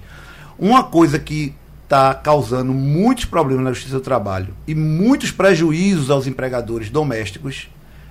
Uma 0.58 0.86
coisa 0.86 1.20
que 1.20 1.54
está 1.88 2.14
causando 2.14 2.74
muitos 2.74 3.24
problemas 3.24 3.64
na 3.64 3.72
Justiça 3.72 3.96
do 3.96 4.02
Trabalho 4.02 4.54
e 4.68 4.76
muitos 4.76 5.32
prejuízos 5.32 6.12
aos 6.12 6.28
empregadores 6.28 6.90
domésticos 6.90 7.70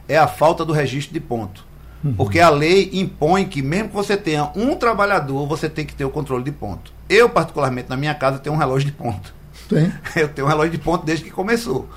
é 0.09 0.17
a 0.17 0.27
falta 0.27 0.65
do 0.65 0.73
registro 0.73 1.12
de 1.12 1.21
ponto. 1.21 1.65
Uhum. 2.03 2.15
Porque 2.15 2.41
a 2.41 2.49
lei 2.49 2.89
impõe 2.95 3.45
que, 3.45 3.61
mesmo 3.61 3.91
que 3.91 3.95
você 3.95 4.17
tenha 4.17 4.51
um 4.57 4.75
trabalhador, 4.77 5.47
você 5.47 5.69
tem 5.69 5.85
que 5.85 5.95
ter 5.95 6.05
o 6.07 6.11
controle 6.11 6.43
de 6.43 6.53
ponto. 6.53 6.93
Eu, 7.09 7.29
particularmente, 7.29 7.91
na 7.91 7.97
minha 7.97 8.15
casa, 8.15 8.39
tenho 8.39 8.55
um 8.55 8.59
relógio 8.59 8.87
de 8.87 8.93
ponto. 8.93 9.35
Tem. 9.69 9.93
Eu 10.17 10.29
tenho 10.29 10.47
um 10.47 10.51
relógio 10.51 10.73
de 10.73 10.79
ponto 10.79 11.05
desde 11.05 11.25
que 11.25 11.31
começou. 11.31 11.89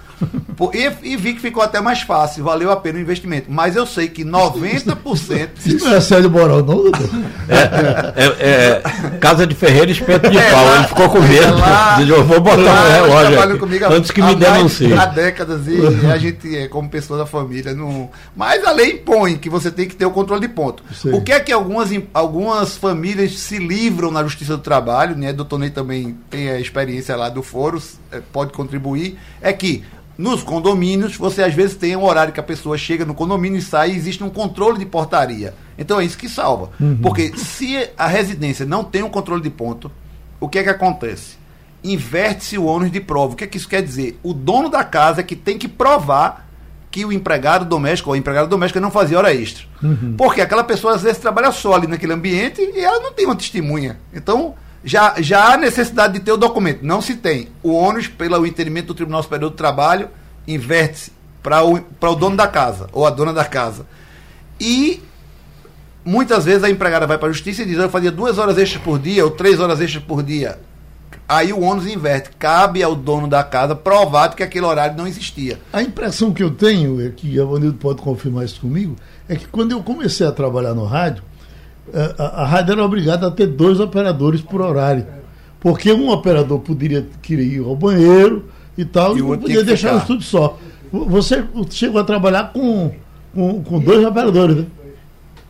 E, 0.73 1.13
e, 1.13 1.15
vi 1.15 1.34
que 1.34 1.39
ficou 1.39 1.63
até 1.63 1.79
mais 1.79 2.01
fácil, 2.01 2.43
valeu 2.43 2.69
a 2.69 2.75
pena 2.75 2.99
o 2.99 3.01
investimento. 3.01 3.49
Mas 3.49 3.75
eu 3.75 3.86
sei 3.86 4.10
que 4.10 4.25
90%. 4.25 5.49
Isso 5.65 5.86
não 5.88 5.95
é 5.95 6.01
sério 6.01 6.29
moral, 6.29 6.58
não, 6.58 6.84
doutor? 6.84 7.10
É, 7.47 8.25
é, 8.25 8.49
é, 8.49 9.17
casa 9.19 9.47
de 9.47 9.55
Ferreira 9.55 9.89
espeto 9.89 10.29
de 10.29 10.38
é, 10.38 10.51
pau. 10.51 10.65
Lá, 10.65 10.77
Ele 10.77 10.88
ficou 10.88 11.10
com 11.10 11.21
medo. 11.21 11.58
Lá, 11.58 12.01
eu 12.01 12.25
vou 12.25 12.41
botar 12.41 12.58
lá, 12.58 13.03
um 13.03 13.29
relógio 13.29 13.60
comigo 13.60 13.86
antes 13.86 14.12
que 14.12 14.21
me 14.21 14.36
denuncie. 14.36 14.93
Há 14.93 15.05
décadas 15.05 15.62
e, 15.65 16.05
a 16.08 16.17
gente, 16.17 16.67
como 16.69 16.89
pessoa 16.89 17.19
da 17.19 17.25
família, 17.25 17.73
não. 17.73 18.10
Mas 18.36 18.63
a 18.65 18.71
lei 18.71 18.93
impõe 18.93 19.38
que 19.38 19.49
você 19.49 19.71
tem 19.71 19.88
que 19.88 19.95
ter 19.95 20.05
o 20.05 20.12
controle 20.12 20.41
de 20.41 20.49
ponto. 20.49 20.84
Sim. 20.93 21.13
O 21.13 21.21
que 21.21 21.32
é 21.32 21.39
que 21.39 21.53
algumas, 21.53 21.89
algumas 22.13 22.75
famílias 22.75 23.39
se 23.39 23.58
livram 23.58 24.12
na 24.12 24.23
Justiça 24.23 24.58
do 24.58 24.63
Trabalho, 24.63 25.15
né? 25.15 25.32
Doutor 25.32 25.58
Ney 25.60 25.69
também 25.69 26.17
tem 26.29 26.49
a 26.49 26.60
experiência 26.60 27.15
lá 27.15 27.29
do 27.29 27.41
foro, 27.41 27.82
pode 28.34 28.51
contribuir, 28.51 29.17
é 29.41 29.53
que 29.53 29.84
nos 30.19 30.43
condomínios, 30.43 31.15
você 31.15 31.41
às 31.41 31.53
vezes 31.53 31.77
tem 31.77 31.95
um 31.95 32.03
horário 32.03 32.34
que 32.34 32.41
a 32.41 32.43
pessoa 32.43 32.77
chega 32.77 33.05
no 33.05 33.13
condomínio 33.13 33.58
e 33.58 33.62
sai 33.62 33.91
e 33.91 33.95
existe 33.95 34.21
um 34.21 34.29
controle 34.29 34.77
de 34.77 34.86
portaria. 34.86 35.53
Então 35.77 35.97
é 35.97 36.03
isso 36.03 36.17
que 36.17 36.27
salva. 36.27 36.71
Uhum. 36.77 36.97
Porque 37.01 37.32
se 37.38 37.89
a 37.97 38.05
residência 38.05 38.65
não 38.65 38.84
tem 38.84 39.01
um 39.01 39.10
controle 39.10 39.41
de 39.41 39.49
ponto, 39.49 39.89
o 40.38 40.49
que 40.49 40.60
é 40.60 40.63
que 40.63 40.69
acontece? 40.69 41.38
Inverte-se 41.82 42.58
o 42.58 42.65
ônus 42.65 42.91
de 42.91 42.99
prova. 42.99 43.32
O 43.32 43.36
que 43.38 43.45
é 43.45 43.47
que 43.47 43.55
isso 43.55 43.69
quer 43.69 43.82
dizer? 43.82 44.19
O 44.21 44.34
dono 44.34 44.67
da 44.67 44.84
casa 44.84 45.21
é 45.21 45.23
que 45.23 45.38
tem 45.38 45.58
que 45.58 45.69
provar 45.69 46.49
que 46.91 47.05
o 47.05 47.13
empregado 47.13 47.63
doméstico 47.63 48.10
ou 48.10 48.13
a 48.13 48.17
empregada 48.17 48.49
doméstica 48.49 48.82
não 48.82 48.91
fazia 48.91 49.17
hora 49.17 49.34
extra. 49.34 49.63
Uhum. 49.82 50.15
Porque 50.17 50.41
aquela 50.41 50.65
pessoa 50.65 50.95
às 50.95 51.01
vezes 51.01 51.19
trabalha 51.19 51.53
só 51.53 51.75
ali 51.75 51.88
naquele 51.88 52.12
ambiente 52.12 52.60
e 52.60 52.77
ela 52.77 52.99
não 52.99 53.13
tem 53.13 53.25
uma 53.25 53.38
testemunha. 53.38 53.97
Então, 54.13 54.53
já, 54.84 55.15
já 55.22 55.54
há 55.54 55.58
necessidade 55.58 56.13
de 56.13 56.20
ter 56.20 56.32
o 56.32 56.38
documento. 56.38 56.84
Não 56.84 57.02
se 57.02 57.15
tem. 57.15 57.50
O 57.62 57.74
ônus, 57.74 58.08
pelo 58.08 58.46
entendimento 58.46 58.88
do 58.88 58.96
Tribunal 58.96 59.24
Superior 59.24 59.50
do 59.50 59.56
Trabalho, 59.56 60.10
inverte-se 60.48 61.12
para 61.44 61.63
o, 61.63 61.76
o 61.78 62.15
dono 62.15 62.36
da 62.36 62.48
casa 62.48 62.88
ou 62.92 63.06
a 63.06 63.10
dona 63.10 63.34
da 63.34 63.46
casa. 63.46 63.86
E 64.60 65.02
muitas 66.04 66.46
vezes 66.46 66.63
a 66.63 66.70
empregada 66.70 67.08
vai 67.08 67.18
para 67.18 67.30
a 67.30 67.32
justiça 67.32 67.62
e 67.62 67.65
diz: 67.65 67.78
Eu 67.78 67.89
fazia 67.89 68.12
duas 68.12 68.38
horas 68.38 68.58
extras 68.58 68.82
por 68.84 69.00
dia 69.00 69.24
ou 69.24 69.32
três 69.32 69.60
horas 69.60 69.80
extras 69.82 70.04
por 70.04 70.24
dia. 70.24 70.60
Aí 71.28 71.54
o 71.54 71.62
ônus 71.62 71.86
inverte. 71.86 72.32
Cabe 72.39 72.82
ao 72.82 72.96
dono 72.96 73.28
da 73.28 73.44
casa 73.44 73.76
provar 73.76 74.34
que 74.34 74.42
aquele 74.42 74.65
horário 74.65 74.98
não 74.98 75.08
existia. 75.08 75.60
A 75.72 75.82
impressão 75.82 76.34
que 76.34 76.42
eu 76.42 76.50
tenho, 76.50 77.06
é 77.06 77.10
que 77.10 77.39
a 77.39 77.46
Vanildo 77.46 77.78
pode 77.78 78.02
confirmar 78.02 78.46
isso 78.46 78.60
comigo, 78.60 78.96
é 79.28 79.36
que 79.36 79.48
quando 79.48 79.72
eu 79.72 79.84
comecei 79.84 80.26
a 80.26 80.32
trabalhar 80.32 80.74
no 80.74 80.86
rádio, 80.86 81.24
a, 82.17 82.41
a 82.41 82.45
rádio 82.45 82.73
era 82.73 82.84
obrigada 82.84 83.28
a 83.28 83.32
ter 83.32 83.47
dois 83.47 83.80
operadores 83.80 84.41
por 84.41 84.62
horário. 84.62 85.06
Porque 85.60 85.91
um 85.91 86.10
operador 86.10 86.60
poderia 86.60 87.06
querer 87.21 87.43
ir 87.43 87.60
ao 87.60 87.75
banheiro 87.75 88.45
e 88.78 88.86
tal, 88.86 89.15
e, 89.15 89.19
e 89.19 89.21
não 89.21 89.38
podia 89.38 89.63
deixar 89.63 89.95
o 89.95 89.97
estúdio 89.97 90.25
só. 90.25 90.58
Você 90.91 91.43
chegou 91.69 91.99
a 91.99 92.04
trabalhar 92.04 92.52
com, 92.54 92.91
com, 93.34 93.62
com 93.62 93.80
dois 93.80 94.06
operadores, 94.06 94.58
né? 94.58 94.65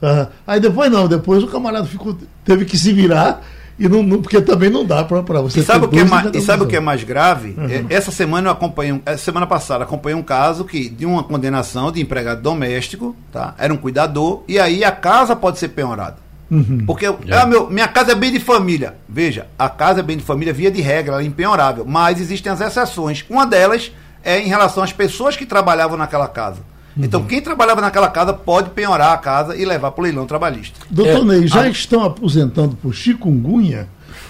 Ah, 0.02 0.28
aí 0.48 0.60
depois 0.60 0.92
não, 0.92 1.08
depois 1.08 1.44
o 1.44 1.48
camarada 1.48 1.86
ficou, 1.86 2.18
teve 2.46 2.66
que 2.66 2.78
se 2.78 2.94
virar 2.94 3.44
e 3.78 3.88
não, 3.88 4.04
não, 4.04 4.22
porque 4.22 4.42
também 4.42 4.70
não 4.70 4.86
dá 4.86 5.04
para 5.04 5.42
você. 5.42 5.62
E 5.62 5.64
sabe, 5.64 5.86
o 5.86 5.88
que, 5.88 6.00
é 6.00 6.04
mais, 6.04 6.30
e 6.34 6.42
sabe 6.42 6.64
o 6.64 6.68
que 6.68 6.76
é 6.76 6.80
mais 6.80 7.04
grave? 7.04 7.56
Uhum. 7.58 7.66
É, 7.90 7.96
essa 7.96 8.12
semana 8.12 8.50
eu 8.50 8.52
acompanhei, 8.52 8.94
um, 8.94 9.18
semana 9.18 9.48
passada 9.48 9.86
acompanhei 9.86 10.18
um 10.18 10.24
caso 10.24 10.66
que 10.66 10.90
de 10.90 11.06
uma 11.06 11.24
condenação 11.24 11.92
de 11.92 12.02
empregado 12.02 12.42
doméstico, 12.42 13.16
tá? 13.32 13.56
Era 13.58 13.74
um 13.74 13.78
cuidador 13.78 14.44
e 14.48 14.60
aí 14.60 14.84
a 14.84 14.92
casa 14.92 15.36
pode 15.36 15.60
ser 15.60 15.70
penhorada. 15.70 16.18
Uhum. 16.50 16.84
Porque 16.86 17.06
ah, 17.06 17.46
meu, 17.46 17.70
minha 17.70 17.88
casa 17.88 18.14
é 18.14 18.16
bem 18.16 18.32
de 18.32 18.40
família. 18.40 18.96
Veja, 19.08 19.48
a 19.58 19.70
casa 19.70 20.00
é 20.00 20.04
bem 20.04 20.18
de 20.18 20.24
família, 20.24 20.54
via 20.54 20.72
de 20.72 20.82
regra, 20.82 21.14
ela 21.14 21.22
é 21.22 21.26
impenhorável. 21.26 21.86
Mas 21.86 22.20
existem 22.20 22.52
as 22.52 22.60
exceções. 22.60 23.24
Uma 23.30 23.46
delas 23.46 23.92
é 24.24 24.40
em 24.40 24.48
relação 24.48 24.84
às 24.84 24.92
pessoas 24.92 25.36
que 25.36 25.46
trabalhavam 25.46 25.98
naquela 25.98 26.28
casa. 26.28 26.62
Uhum. 26.98 27.06
Então, 27.06 27.24
quem 27.24 27.42
trabalhava 27.42 27.82
naquela 27.82 28.10
casa 28.10 28.34
pode 28.34 28.72
penhorar 28.72 29.14
a 29.14 29.18
casa 29.18 29.56
e 29.56 29.64
levar 29.64 29.92
para 29.92 30.02
o 30.02 30.04
leilão 30.04 30.26
trabalhista. 30.26 30.80
Doutor 30.90 31.22
é, 31.22 31.24
Ney, 31.24 31.48
já 31.48 31.62
a... 31.62 31.70
estão 31.70 32.04
aposentando 32.04 32.76
por 32.76 32.94
chikungunya? 32.94 33.88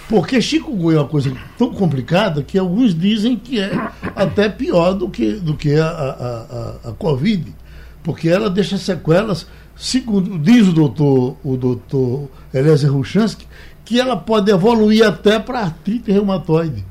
Porque 0.08 0.40
chikungunya 0.42 0.98
é 0.98 1.00
uma 1.00 1.08
coisa 1.08 1.32
tão 1.56 1.72
complicada 1.72 2.42
que 2.42 2.58
alguns 2.58 2.94
dizem 2.94 3.36
que 3.36 3.60
é 3.60 3.70
até 4.14 4.48
pior 4.48 4.92
do 4.92 5.08
que, 5.08 5.32
do 5.34 5.54
que 5.54 5.74
a, 5.76 5.86
a, 5.86 6.86
a, 6.86 6.90
a 6.90 6.92
Covid. 6.92 7.54
Porque 8.02 8.28
ela 8.28 8.50
deixa 8.50 8.76
sequelas 8.76 9.46
segundo 9.80 10.38
diz 10.38 10.68
o 10.68 10.72
doutor, 10.72 11.36
o 11.42 11.56
doutor 11.56 12.28
Eliezer 12.52 12.92
Ruchansky, 12.92 13.46
que 13.84 13.98
ela 13.98 14.16
pode 14.16 14.50
evoluir 14.50 15.04
até 15.04 15.38
para 15.38 15.60
artrite 15.60 16.12
reumatoide. 16.12 16.84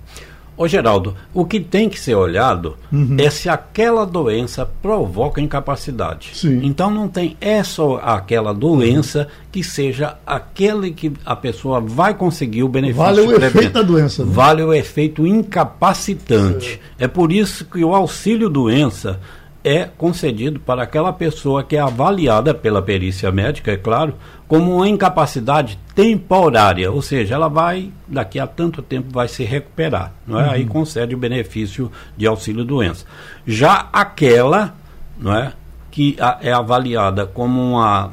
Ô 0.57 0.67
Geraldo, 0.67 1.15
o 1.33 1.45
que 1.45 1.57
tem 1.57 1.87
que 1.87 1.97
ser 1.97 2.15
olhado 2.15 2.75
uhum. 2.91 3.15
é 3.17 3.29
se 3.29 3.47
aquela 3.47 4.05
doença 4.05 4.69
provoca 4.81 5.39
incapacidade. 5.39 6.31
Sim. 6.33 6.59
Então 6.63 6.91
não 6.91 7.07
tem 7.07 7.37
é 7.39 7.63
só 7.63 7.95
aquela 8.03 8.53
doença 8.53 9.29
que 9.53 9.63
seja 9.63 10.17
aquele 10.27 10.91
que 10.91 11.13
a 11.25 11.33
pessoa 11.33 11.79
vai 11.79 12.13
conseguir 12.13 12.63
o 12.63 12.67
benefício. 12.67 13.01
Vale 13.01 13.21
o 13.21 13.41
efeito 13.41 13.71
da 13.71 13.81
doença. 13.81 14.25
Né? 14.25 14.31
Vale 14.33 14.61
o 14.61 14.73
efeito 14.73 15.25
incapacitante. 15.25 16.81
É 16.99 17.07
por 17.07 17.31
isso 17.31 17.63
que 17.63 17.81
o 17.81 17.95
auxílio 17.95 18.49
doença 18.49 19.21
é 19.63 19.85
concedido 19.85 20.59
para 20.59 20.83
aquela 20.83 21.11
pessoa 21.11 21.63
que 21.63 21.75
é 21.75 21.79
avaliada 21.79 22.53
pela 22.53 22.81
perícia 22.81 23.31
médica, 23.31 23.71
é 23.71 23.77
claro, 23.77 24.15
como 24.47 24.77
uma 24.77 24.87
incapacidade 24.87 25.77
temporária, 25.93 26.91
ou 26.91 27.01
seja, 27.01 27.35
ela 27.35 27.49
vai, 27.49 27.91
daqui 28.07 28.39
a 28.39 28.47
tanto 28.47 28.81
tempo, 28.81 29.09
vai 29.11 29.27
se 29.27 29.43
recuperar. 29.43 30.13
Não 30.25 30.39
é? 30.39 30.43
Uhum. 30.43 30.51
Aí 30.51 30.65
concede 30.65 31.13
o 31.13 31.17
benefício 31.17 31.91
de 32.15 32.25
auxílio 32.25 32.63
doença. 32.63 33.05
Já 33.45 33.89
aquela 33.91 34.73
não 35.19 35.35
é, 35.35 35.53
que 35.91 36.15
é 36.41 36.51
avaliada 36.51 37.25
como 37.25 37.61
uma 37.61 38.11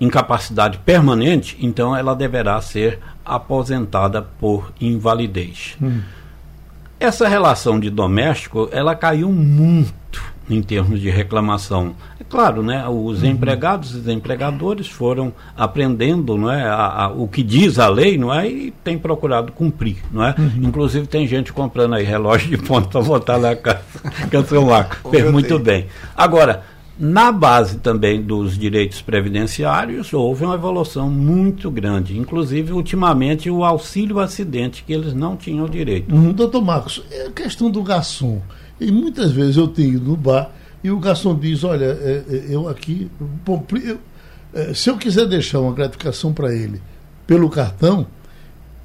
incapacidade 0.00 0.78
permanente, 0.78 1.56
então 1.60 1.96
ela 1.96 2.14
deverá 2.14 2.60
ser 2.60 2.98
aposentada 3.24 4.22
por 4.22 4.72
invalidez. 4.80 5.76
Uhum. 5.80 6.02
Essa 6.98 7.28
relação 7.28 7.78
de 7.78 7.90
doméstico, 7.90 8.68
ela 8.72 8.94
caiu 8.94 9.30
muito 9.30 10.03
em 10.48 10.62
termos 10.62 11.00
de 11.00 11.10
reclamação. 11.10 11.94
É 12.20 12.24
claro, 12.24 12.62
né, 12.62 12.86
os 12.88 13.22
uhum. 13.22 13.30
empregados 13.30 14.06
e 14.06 14.12
empregadores 14.12 14.88
foram 14.88 15.32
aprendendo 15.56 16.36
não 16.36 16.50
é, 16.50 16.64
a, 16.64 17.04
a, 17.04 17.08
o 17.08 17.26
que 17.28 17.42
diz 17.42 17.78
a 17.78 17.88
lei 17.88 18.18
não 18.18 18.32
é, 18.32 18.48
e 18.48 18.70
tem 18.82 18.98
procurado 18.98 19.52
cumprir. 19.52 19.96
Não 20.10 20.24
é? 20.24 20.34
Uhum. 20.38 20.68
Inclusive 20.68 21.06
tem 21.06 21.26
gente 21.26 21.52
comprando 21.52 21.94
aí 21.94 22.04
relógio 22.04 22.50
de 22.50 22.58
ponto 22.58 22.88
para 22.88 23.02
botar 23.02 23.38
na 23.38 23.56
casa. 23.56 23.82
Marco. 24.64 25.10
Fez 25.10 25.30
muito 25.30 25.58
bem. 25.58 25.86
Agora, 26.16 26.62
na 26.98 27.32
base 27.32 27.78
também 27.78 28.22
dos 28.22 28.56
direitos 28.56 29.02
previdenciários, 29.02 30.12
houve 30.12 30.44
uma 30.44 30.54
evolução 30.54 31.10
muito 31.10 31.70
grande. 31.70 32.16
Inclusive, 32.16 32.72
ultimamente, 32.72 33.50
o 33.50 33.64
auxílio 33.64 34.20
acidente, 34.20 34.84
que 34.84 34.92
eles 34.92 35.12
não 35.12 35.36
tinham 35.36 35.68
direito. 35.68 36.14
Uhum, 36.14 36.32
doutor 36.32 36.62
Marcos, 36.62 37.02
é 37.10 37.26
a 37.26 37.30
questão 37.30 37.70
do 37.70 37.82
garçom. 37.82 38.40
E 38.84 38.92
muitas 38.92 39.32
vezes 39.32 39.56
eu 39.56 39.68
tenho 39.68 39.94
ido 39.94 40.10
no 40.10 40.16
bar 40.16 40.50
e 40.82 40.90
o 40.90 40.98
garçom 40.98 41.34
diz, 41.34 41.64
olha, 41.64 41.86
é, 41.86 42.22
é, 42.28 42.44
eu 42.50 42.68
aqui, 42.68 43.10
eu, 43.82 43.98
é, 44.52 44.74
se 44.74 44.90
eu 44.90 44.98
quiser 44.98 45.26
deixar 45.26 45.60
uma 45.60 45.72
gratificação 45.72 46.32
para 46.32 46.54
ele 46.54 46.80
pelo 47.26 47.48
cartão, 47.48 48.06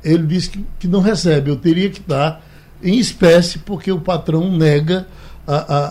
ele 0.01 0.25
diz 0.25 0.47
que, 0.47 0.65
que 0.79 0.87
não 0.87 1.01
recebe, 1.01 1.51
eu 1.51 1.57
teria 1.57 1.89
que 1.89 1.99
dar 1.99 2.41
em 2.81 2.97
espécie, 2.97 3.59
porque 3.59 3.91
o 3.91 3.99
patrão 3.99 4.49
nega 4.49 5.05
a, 5.45 5.55
a, 5.55 5.85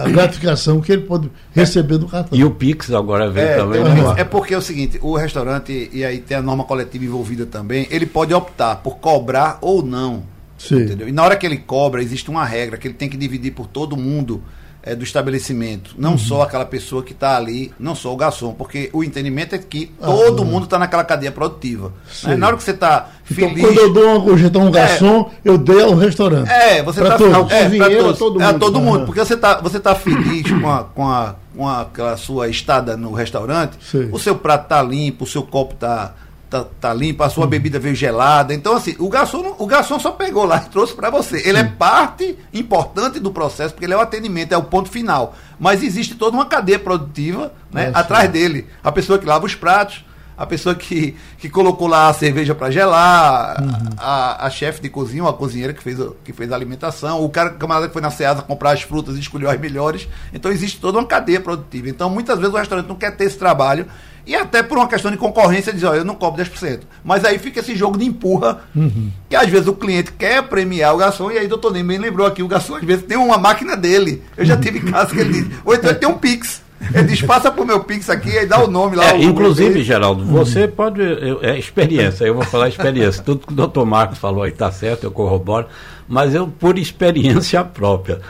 a, 0.00 0.02
a, 0.04 0.08
gratificação 0.10 0.80
que 0.80 0.92
ele 0.92 1.02
pode 1.02 1.28
receber 1.52 1.98
do 1.98 2.06
cartão. 2.06 2.38
E 2.38 2.44
o 2.44 2.50
Pix 2.52 2.92
agora 2.92 3.28
vem 3.30 3.42
é, 3.42 3.56
também. 3.56 3.82
É, 4.16 4.20
é 4.20 4.24
porque 4.24 4.54
é 4.54 4.58
o 4.58 4.62
seguinte, 4.62 4.98
o 5.02 5.16
restaurante, 5.16 5.90
e 5.92 6.04
aí 6.04 6.18
tem 6.18 6.36
a 6.36 6.42
norma 6.42 6.62
coletiva 6.62 7.04
envolvida 7.04 7.46
também, 7.46 7.88
ele 7.90 8.06
pode 8.06 8.32
optar 8.32 8.76
por 8.76 8.98
cobrar 8.98 9.58
ou 9.60 9.82
não 9.82 10.33
Entendeu? 10.72 11.08
E 11.08 11.12
na 11.12 11.22
hora 11.22 11.36
que 11.36 11.44
ele 11.46 11.58
cobra, 11.58 12.02
existe 12.02 12.30
uma 12.30 12.44
regra 12.44 12.76
que 12.76 12.86
ele 12.86 12.94
tem 12.94 13.08
que 13.08 13.16
dividir 13.16 13.52
por 13.52 13.66
todo 13.66 13.96
mundo 13.96 14.42
é, 14.86 14.94
do 14.94 15.02
estabelecimento. 15.02 15.94
Não 15.96 16.12
uhum. 16.12 16.18
só 16.18 16.42
aquela 16.42 16.66
pessoa 16.66 17.02
que 17.02 17.12
está 17.12 17.36
ali, 17.36 17.72
não 17.78 17.94
só 17.94 18.12
o 18.12 18.16
garçom, 18.16 18.52
porque 18.52 18.90
o 18.92 19.02
entendimento 19.02 19.54
é 19.54 19.58
que 19.58 19.90
ah, 20.00 20.06
todo 20.06 20.44
mundo 20.44 20.64
está 20.64 20.78
naquela 20.78 21.02
cadeia 21.02 21.32
produtiva. 21.32 21.90
Né? 22.22 22.36
Na 22.36 22.48
hora 22.48 22.56
que 22.56 22.62
você 22.62 22.72
está 22.72 23.08
então, 23.30 23.48
feliz. 23.48 23.64
Quando 23.64 23.78
eu 23.78 23.92
dou 23.92 24.04
uma 24.04 24.18
gorjeta 24.18 24.58
a 24.58 24.62
um 24.62 24.68
é. 24.68 24.72
garçom, 24.72 25.30
é, 25.42 25.48
eu 25.48 25.56
dei 25.56 25.82
ao 25.82 25.94
restaurante. 25.94 26.50
É, 26.50 26.82
você 26.82 27.00
está 27.02 27.16
feliz. 27.18 27.50
É, 27.50 27.78
para 27.78 27.96
todos. 27.96 28.18
Todo 28.18 28.42
é, 28.42 28.44
mundo. 28.44 28.56
É, 28.56 28.58
todo 28.58 28.80
mundo. 28.80 29.06
Porque 29.06 29.20
você 29.24 29.34
está 29.34 29.58
você 29.58 29.80
tá 29.80 29.94
feliz 29.94 30.50
com, 30.50 30.70
a, 30.70 30.84
com, 30.84 31.08
a, 31.08 31.34
com 31.56 31.66
a, 31.66 31.80
aquela 31.80 32.16
sua 32.18 32.48
estada 32.48 32.94
no 32.94 33.12
restaurante, 33.12 33.78
Sim. 33.80 34.10
o 34.12 34.18
seu 34.18 34.36
prato 34.36 34.64
está 34.64 34.82
limpo, 34.82 35.24
o 35.24 35.26
seu 35.26 35.42
copo 35.42 35.72
está 35.72 36.14
tá, 36.54 36.66
tá 36.80 36.94
limpa, 36.94 37.26
a 37.26 37.30
sua 37.30 37.44
uhum. 37.44 37.50
bebida 37.50 37.80
veio 37.80 37.96
gelada. 37.96 38.54
Então, 38.54 38.76
assim, 38.76 38.94
o 39.00 39.08
garçom, 39.08 39.56
o 39.58 39.66
garçom 39.66 39.98
só 39.98 40.12
pegou 40.12 40.44
lá 40.44 40.62
e 40.64 40.70
trouxe 40.70 40.94
para 40.94 41.10
você. 41.10 41.42
Ele 41.48 41.58
é 41.58 41.64
parte 41.64 42.38
importante 42.52 43.18
do 43.18 43.32
processo, 43.32 43.74
porque 43.74 43.86
ele 43.86 43.94
é 43.94 43.96
o 43.96 44.00
atendimento, 44.00 44.52
é 44.52 44.56
o 44.56 44.62
ponto 44.62 44.88
final. 44.88 45.34
Mas 45.58 45.82
existe 45.82 46.14
toda 46.14 46.36
uma 46.36 46.46
cadeia 46.46 46.78
produtiva 46.78 47.52
né, 47.72 47.86
é, 47.86 47.98
atrás 47.98 48.30
dele. 48.30 48.68
A 48.82 48.92
pessoa 48.92 49.18
que 49.18 49.26
lava 49.26 49.44
os 49.44 49.54
pratos, 49.54 50.04
a 50.36 50.46
pessoa 50.46 50.74
que, 50.74 51.16
que 51.38 51.48
colocou 51.48 51.86
lá 51.86 52.08
a 52.08 52.12
cerveja 52.12 52.54
para 52.54 52.70
gelar, 52.70 53.62
uhum. 53.62 53.90
a, 53.96 54.46
a 54.46 54.50
chefe 54.50 54.80
de 54.80 54.88
cozinha, 54.88 55.28
a 55.28 55.32
cozinheira 55.32 55.72
que 55.72 55.82
fez, 55.82 55.98
que 56.24 56.32
fez 56.32 56.50
a 56.50 56.54
alimentação, 56.54 57.24
o 57.24 57.28
cara 57.28 57.50
camarada 57.50 57.86
que 57.86 57.92
foi 57.92 58.02
na 58.02 58.10
Ceasa 58.10 58.42
comprar 58.42 58.72
as 58.72 58.82
frutas 58.82 59.16
e 59.16 59.20
escolheu 59.20 59.50
as 59.50 59.60
melhores. 59.60 60.08
Então 60.32 60.50
existe 60.50 60.80
toda 60.80 60.98
uma 60.98 61.06
cadeia 61.06 61.40
produtiva. 61.40 61.88
Então 61.88 62.10
muitas 62.10 62.38
vezes 62.38 62.52
o 62.52 62.56
restaurante 62.56 62.88
não 62.88 62.96
quer 62.96 63.16
ter 63.16 63.24
esse 63.24 63.38
trabalho 63.38 63.86
e 64.26 64.34
até 64.34 64.62
por 64.62 64.78
uma 64.78 64.88
questão 64.88 65.10
de 65.10 65.16
concorrência 65.16 65.72
diz, 65.72 65.82
olha, 65.82 65.98
eu 65.98 66.04
não 66.04 66.14
cobro 66.14 66.42
10%. 66.42 66.80
Mas 67.04 67.24
aí 67.24 67.38
fica 67.38 67.60
esse 67.60 67.76
jogo 67.76 67.98
de 67.98 68.06
empurra, 68.06 68.62
uhum. 68.74 69.10
que 69.28 69.36
às 69.36 69.48
vezes 69.48 69.66
o 69.66 69.74
cliente 69.74 70.12
quer 70.12 70.42
premiar 70.44 70.94
o 70.94 70.98
garçom, 70.98 71.30
e 71.30 71.38
aí 71.38 71.46
doutor 71.46 71.72
Ney 71.72 71.98
lembrou 71.98 72.26
aqui, 72.26 72.42
o 72.42 72.48
garçom 72.48 72.76
às 72.76 72.84
vezes 72.84 73.04
tem 73.04 73.18
uma 73.18 73.36
máquina 73.36 73.76
dele. 73.76 74.22
Eu 74.36 74.44
já 74.44 74.56
tive 74.56 74.80
casos 74.90 75.12
que 75.12 75.20
ele 75.20 75.42
diz, 75.42 75.58
ou 75.64 75.74
então 75.74 75.90
ele 75.90 75.98
tem 75.98 76.08
um 76.08 76.16
Pix. 76.16 76.63
Ele 76.92 77.04
diz, 77.04 77.22
passa 77.22 77.50
pro 77.50 77.64
meu 77.64 77.84
Pix 77.84 78.10
aqui 78.10 78.30
e 78.30 78.46
dá 78.46 78.62
o 78.62 78.70
nome 78.70 78.96
lá. 78.96 79.12
É, 79.12 79.22
inclusive, 79.22 79.82
Geraldo, 79.82 80.24
você 80.24 80.66
pode. 80.68 81.00
Eu, 81.00 81.38
é 81.42 81.58
experiência, 81.58 82.24
eu 82.24 82.34
vou 82.34 82.44
falar 82.44 82.68
experiência. 82.68 83.22
Tudo 83.22 83.46
que 83.46 83.52
o 83.52 83.56
doutor 83.56 83.86
Marcos 83.86 84.18
falou 84.18 84.42
aí 84.42 84.50
está 84.50 84.70
certo, 84.70 85.04
eu 85.04 85.10
corroboro, 85.10 85.66
mas 86.08 86.34
eu, 86.34 86.46
por 86.46 86.78
experiência 86.78 87.64
própria, 87.64 88.20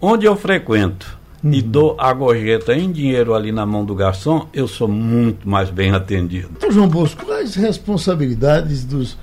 onde 0.00 0.26
eu 0.26 0.36
frequento 0.36 1.18
uhum. 1.42 1.52
e 1.52 1.62
dou 1.62 1.96
a 1.98 2.12
gorjeta 2.12 2.74
em 2.74 2.90
dinheiro 2.90 3.34
ali 3.34 3.52
na 3.52 3.64
mão 3.64 3.84
do 3.84 3.94
garçom, 3.94 4.48
eu 4.52 4.68
sou 4.68 4.88
muito 4.88 5.48
mais 5.48 5.70
bem 5.70 5.92
atendido. 5.92 6.48
Então, 6.56 6.70
João 6.70 6.88
Bosco, 6.88 7.24
quais 7.24 7.54
responsabilidades 7.54 8.84
dos, 8.84 9.16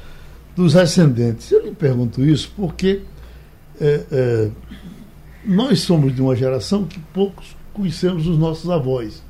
dos 0.56 0.76
ascendentes? 0.76 1.52
Eu 1.52 1.64
lhe 1.64 1.72
pergunto 1.72 2.24
isso 2.24 2.52
porque 2.56 3.02
é, 3.80 4.02
é, 4.12 4.50
nós 5.46 5.82
somos 5.82 6.14
de 6.14 6.22
uma 6.22 6.36
geração 6.36 6.84
que 6.84 7.00
poucos 7.14 7.59
conhecemos 7.80 8.28
os 8.28 8.38
nossos 8.38 8.70
avós. 8.70 9.24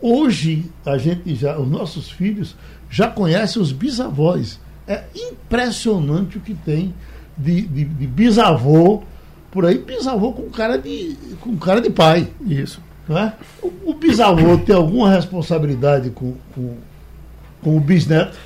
Hoje, 0.00 0.70
a 0.84 0.96
gente 0.96 1.34
já, 1.34 1.58
os 1.58 1.68
nossos 1.68 2.08
filhos 2.08 2.54
já 2.88 3.08
conhecem 3.08 3.60
os 3.60 3.72
bisavós. 3.72 4.60
É 4.86 5.02
impressionante 5.16 6.38
o 6.38 6.40
que 6.40 6.54
tem 6.54 6.94
de, 7.36 7.62
de, 7.62 7.84
de 7.84 8.06
bisavô 8.06 9.02
por 9.50 9.66
aí, 9.66 9.78
bisavô 9.78 10.32
com 10.32 10.48
cara 10.48 10.78
de, 10.78 11.16
com 11.40 11.56
cara 11.56 11.80
de 11.80 11.90
pai. 11.90 12.28
Isso. 12.46 12.80
É? 13.08 13.32
o, 13.62 13.90
o 13.90 13.94
bisavô 13.94 14.58
tem 14.58 14.74
alguma 14.74 15.10
responsabilidade 15.10 16.10
com, 16.10 16.34
com, 16.54 16.76
com 17.62 17.76
o 17.76 17.80
bisneto? 17.80 18.36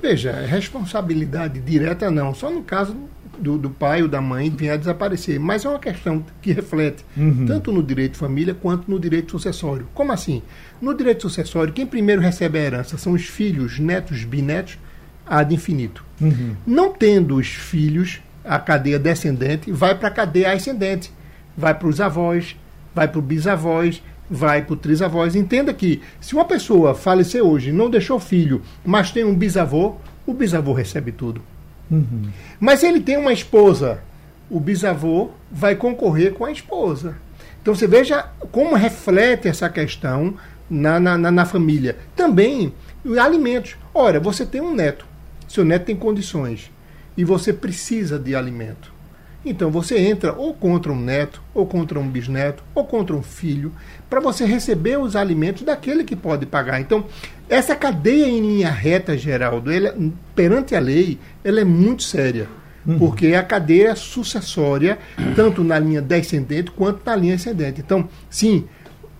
Veja, 0.00 0.32
responsabilidade 0.32 1.60
direta 1.60 2.10
não, 2.10 2.34
só 2.34 2.50
no 2.50 2.62
caso 2.62 2.96
do, 3.40 3.58
do 3.58 3.70
pai 3.70 4.02
ou 4.02 4.08
da 4.08 4.20
mãe 4.20 4.50
vinha 4.50 4.74
a 4.74 4.76
desaparecer. 4.76 5.40
Mas 5.40 5.64
é 5.64 5.68
uma 5.68 5.78
questão 5.78 6.24
que 6.40 6.52
reflete 6.52 7.04
uhum. 7.16 7.46
tanto 7.46 7.72
no 7.72 7.82
direito 7.82 8.12
de 8.12 8.18
família 8.18 8.54
quanto 8.54 8.90
no 8.90 9.00
direito 9.00 9.32
sucessório. 9.32 9.88
Como 9.94 10.12
assim? 10.12 10.42
No 10.80 10.94
direito 10.94 11.22
sucessório, 11.22 11.72
quem 11.72 11.86
primeiro 11.86 12.20
recebe 12.20 12.58
a 12.58 12.62
herança 12.62 12.98
são 12.98 13.12
os 13.12 13.24
filhos, 13.24 13.78
netos, 13.78 14.24
bisnetos, 14.24 14.78
ad 15.26 15.54
infinito. 15.54 16.04
Uhum. 16.20 16.54
Não 16.66 16.92
tendo 16.92 17.36
os 17.36 17.48
filhos, 17.48 18.20
a 18.44 18.58
cadeia 18.58 18.98
descendente 18.98 19.70
vai 19.70 19.94
para 19.94 20.08
a 20.08 20.12
cadeia 20.12 20.52
ascendente. 20.52 21.12
Vai 21.56 21.74
para 21.74 21.88
os 21.88 22.00
avós, 22.00 22.56
vai 22.94 23.08
para 23.08 23.18
o 23.18 23.22
bisavós, 23.22 24.02
vai 24.30 24.62
para 24.62 24.74
o 24.74 24.76
trisavós. 24.76 25.34
Entenda 25.34 25.74
que 25.74 26.00
se 26.20 26.34
uma 26.34 26.44
pessoa 26.44 26.94
faleceu 26.94 27.48
hoje, 27.48 27.72
não 27.72 27.90
deixou 27.90 28.20
filho, 28.20 28.62
mas 28.84 29.10
tem 29.10 29.24
um 29.24 29.34
bisavô, 29.34 29.96
o 30.26 30.32
bisavô 30.32 30.72
recebe 30.72 31.10
tudo. 31.10 31.42
Uhum. 31.90 32.30
Mas 32.58 32.82
ele 32.82 33.00
tem 33.00 33.16
uma 33.16 33.32
esposa, 33.32 34.00
o 34.48 34.60
bisavô 34.60 35.30
vai 35.50 35.74
concorrer 35.74 36.32
com 36.32 36.44
a 36.44 36.52
esposa. 36.52 37.16
Então 37.60 37.74
você 37.74 37.86
veja 37.86 38.28
como 38.52 38.76
reflete 38.76 39.48
essa 39.48 39.68
questão 39.68 40.34
na, 40.68 41.00
na, 41.00 41.18
na, 41.18 41.30
na 41.30 41.44
família. 41.44 41.96
Também 42.14 42.72
alimentos. 43.20 43.76
Ora, 43.92 44.20
você 44.20 44.46
tem 44.46 44.60
um 44.60 44.74
neto, 44.74 45.06
seu 45.48 45.64
neto 45.64 45.86
tem 45.86 45.96
condições 45.96 46.70
e 47.16 47.24
você 47.24 47.52
precisa 47.52 48.18
de 48.18 48.34
alimento. 48.34 48.92
Então 49.44 49.70
você 49.70 49.98
entra 49.98 50.34
ou 50.34 50.52
contra 50.52 50.92
um 50.92 51.00
neto, 51.00 51.42
ou 51.54 51.66
contra 51.66 51.98
um 51.98 52.08
bisneto, 52.08 52.62
ou 52.74 52.84
contra 52.84 53.16
um 53.16 53.22
filho, 53.22 53.72
para 54.10 54.18
você 54.20 54.44
receber 54.44 54.98
os 54.98 55.14
alimentos 55.14 55.62
daquele 55.62 56.02
que 56.02 56.16
pode 56.16 56.44
pagar. 56.44 56.80
Então, 56.80 57.04
essa 57.48 57.76
cadeia 57.76 58.26
em 58.26 58.40
linha 58.40 58.70
reta, 58.70 59.16
Geraldo, 59.16 59.70
ela, 59.70 59.94
perante 60.34 60.74
a 60.74 60.80
lei, 60.80 61.16
ela 61.44 61.60
é 61.60 61.64
muito 61.64 62.02
séria. 62.02 62.48
Uhum. 62.84 62.98
Porque 62.98 63.28
é 63.28 63.36
a 63.36 63.42
cadeia 63.42 63.94
sucessória, 63.94 64.98
tanto 65.36 65.62
na 65.62 65.78
linha 65.78 66.02
descendente 66.02 66.72
quanto 66.72 67.02
na 67.06 67.14
linha 67.14 67.36
ascendente. 67.36 67.80
Então, 67.80 68.08
sim, 68.28 68.64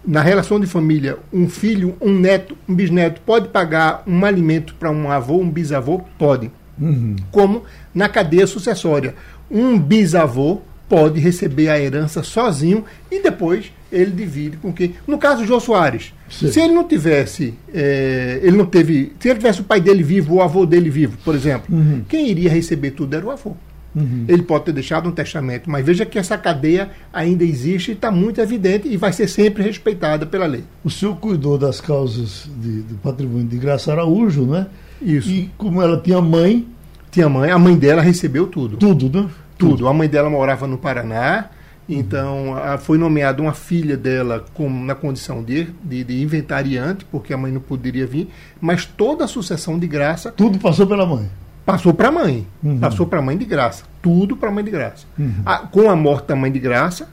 na 0.05 0.22
relação 0.22 0.59
de 0.59 0.66
família, 0.66 1.18
um 1.32 1.49
filho, 1.49 1.97
um 2.01 2.12
neto, 2.12 2.57
um 2.68 2.74
bisneto 2.74 3.20
pode 3.20 3.49
pagar 3.49 4.03
um 4.07 4.24
alimento 4.24 4.74
para 4.74 4.91
um 4.91 5.11
avô, 5.11 5.38
um 5.38 5.51
bisavô? 5.51 6.01
Pode. 6.18 6.51
Uhum. 6.80 7.14
Como 7.30 7.62
na 7.95 8.09
cadeia 8.09 8.47
sucessória 8.47 9.14
um 9.51 9.78
bisavô 9.78 10.62
pode 10.91 11.20
receber 11.20 11.68
a 11.68 11.80
herança 11.80 12.20
sozinho 12.24 12.84
e 13.09 13.22
depois 13.22 13.72
ele 13.93 14.11
divide 14.11 14.57
com 14.57 14.72
quem. 14.72 14.97
No 15.07 15.18
caso 15.18 15.43
do 15.43 15.47
João 15.47 15.61
Soares, 15.61 16.12
Sim. 16.28 16.51
se 16.51 16.61
ele 16.61 16.74
não 16.74 16.82
tivesse, 16.82 17.55
é, 17.72 18.41
ele 18.43 18.57
não 18.57 18.66
teve, 18.66 19.12
se 19.20 19.28
ele 19.28 19.38
tivesse 19.38 19.61
o 19.61 19.64
pai 19.64 19.80
dele 19.80 20.03
vivo, 20.03 20.34
o 20.34 20.43
avô 20.43 20.66
dele 20.66 20.91
vivo, 20.91 21.16
por 21.24 21.36
exemplo, 21.36 21.72
uhum. 21.72 22.03
quem 22.09 22.28
iria 22.28 22.51
receber 22.51 22.91
tudo 22.91 23.14
era 23.14 23.24
o 23.24 23.30
avô. 23.30 23.57
Uhum. 23.95 24.24
Ele 24.28 24.43
pode 24.43 24.64
ter 24.64 24.72
deixado 24.72 25.09
um 25.09 25.12
testamento, 25.12 25.70
mas 25.70 25.84
veja 25.84 26.05
que 26.05 26.18
essa 26.18 26.36
cadeia 26.36 26.91
ainda 27.12 27.45
existe 27.45 27.93
e 27.93 27.95
está 27.95 28.11
muito 28.11 28.41
evidente 28.41 28.88
e 28.88 28.97
vai 28.97 29.12
ser 29.12 29.28
sempre 29.28 29.62
respeitada 29.62 30.26
pela 30.26 30.47
lei. 30.47 30.64
O 30.84 30.91
senhor 30.91 31.16
cuidou 31.16 31.57
das 31.57 31.80
causas 31.80 32.49
de, 32.61 32.82
do 32.82 32.95
patrimônio 32.97 33.47
de 33.47 33.59
Graça 33.59 33.93
Araújo, 33.93 34.45
né? 34.45 34.66
Isso. 35.01 35.30
E 35.30 35.51
como 35.57 35.82
ela 35.82 36.01
tinha 36.01 36.20
mãe, 36.20 36.66
tinha 37.11 37.28
mãe, 37.28 37.51
a 37.51 37.59
mãe 37.59 37.76
dela 37.76 38.03
recebeu 38.03 38.47
tudo. 38.47 38.76
Tudo, 38.76 39.22
né? 39.22 39.28
Tudo. 39.61 39.77
tudo. 39.77 39.89
A 39.89 39.95
mãe 39.95 40.09
dela 40.09 40.29
morava 40.29 40.67
no 40.67 40.77
Paraná, 40.77 41.51
então 41.89 42.57
a, 42.57 42.79
foi 42.79 42.99
nomeada 42.99 43.41
uma 43.41 43.53
filha 43.53 43.97
dela 43.97 44.45
com, 44.55 44.69
na 44.69 44.95
condição 44.95 45.43
de, 45.43 45.69
de, 45.83 46.03
de, 46.03 46.23
inventariante, 46.23 47.05
porque 47.05 47.33
a 47.33 47.37
mãe 47.37 47.53
não 47.53 47.61
poderia 47.61 48.07
vir, 48.07 48.29
mas 48.61 48.85
toda 48.85 49.25
a 49.25 49.29
sucessão 49.29 49.79
de 49.79 49.87
graça. 49.87 50.33
Tudo 50.33 50.59
passou 50.59 50.87
pela 50.87 51.07
mãe. 51.07 51.31
Passou 51.65 51.95
para 51.95 52.09
a 52.09 52.13
mãe. 52.13 52.47
Uhum. 52.63 52.79
Passou 52.81 53.07
para 53.07 53.19
a 53.19 53.23
mãe 53.23 53.37
de 53.37 53.45
graça. 53.45 53.85
Tudo 54.03 54.37
para 54.37 54.49
a 54.49 54.53
mãe 54.53 54.65
de 54.65 54.71
graça. 54.71 55.07
Uhum. 55.19 55.43
A, 55.45 55.59
com 55.59 55.89
a 55.89 55.95
morte 55.95 56.27
da 56.27 56.35
mãe 56.35 56.51
de 56.51 56.59
graça, 56.59 57.09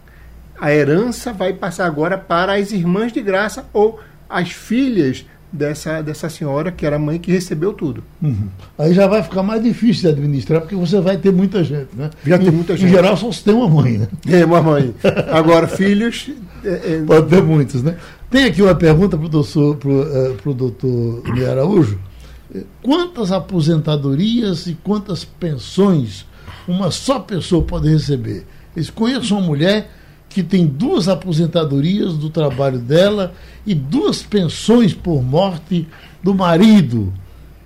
a 0.59 0.73
herança 0.73 1.31
vai 1.31 1.53
passar 1.53 1.85
agora 1.85 2.17
para 2.17 2.53
as 2.53 2.71
irmãs 2.71 3.13
de 3.13 3.21
graça 3.21 3.65
ou 3.71 3.99
as 4.29 4.51
filhas 4.51 5.25
dessa, 5.51 6.01
dessa 6.01 6.29
senhora, 6.29 6.71
que 6.71 6.85
era 6.85 6.97
a 6.97 6.99
mãe 6.99 7.17
que 7.17 7.31
recebeu 7.31 7.73
tudo. 7.73 8.03
Uhum. 8.21 8.47
Aí 8.77 8.93
já 8.93 9.07
vai 9.07 9.23
ficar 9.23 9.43
mais 9.43 9.63
difícil 9.63 10.03
de 10.03 10.07
administrar, 10.09 10.61
porque 10.61 10.75
você 10.75 10.99
vai 10.99 11.17
ter 11.17 11.31
muita 11.31 11.63
gente, 11.63 11.89
né? 11.95 12.09
Já 12.25 12.37
tem 12.37 12.51
muita 12.51 12.75
gente. 12.75 12.89
Em 12.89 12.93
geral, 12.93 13.15
só 13.15 13.31
se 13.31 13.43
tem 13.43 13.53
uma 13.53 13.69
mãe, 13.69 13.97
né? 13.97 14.07
É, 14.27 14.45
uma 14.45 14.61
mãe. 14.61 14.93
Agora, 15.31 15.67
filhos. 15.67 16.29
É, 16.63 16.69
é... 16.69 17.03
Pode 17.05 17.27
ter 17.27 17.41
muitos, 17.41 17.81
né? 17.81 17.97
Tem 18.29 18.45
aqui 18.45 18.61
uma 18.61 18.75
pergunta 18.75 19.17
para 19.17 19.25
o 19.25 19.29
doutor, 19.29 19.77
pro, 19.77 20.49
uh, 20.49 20.53
doutor 20.53 21.23
Araújo. 21.49 21.97
Quantas 22.81 23.31
aposentadorias 23.31 24.67
e 24.67 24.73
quantas 24.83 25.23
pensões 25.23 26.25
uma 26.67 26.91
só 26.91 27.19
pessoa 27.19 27.63
pode 27.63 27.89
receber? 27.89 28.45
Eles 28.75 28.89
conheçam 28.89 29.37
uma 29.37 29.47
mulher 29.47 29.89
que 30.37 30.43
tem 30.43 30.67
duas 30.67 31.09
aposentadorias 31.09 32.15
do 32.15 32.29
trabalho 32.29 32.77
dela 32.77 33.33
e 33.65 33.73
duas 33.73 34.21
pensões 34.21 34.93
por 34.93 35.23
morte 35.23 35.87
do 36.21 36.31
marido, 36.31 37.11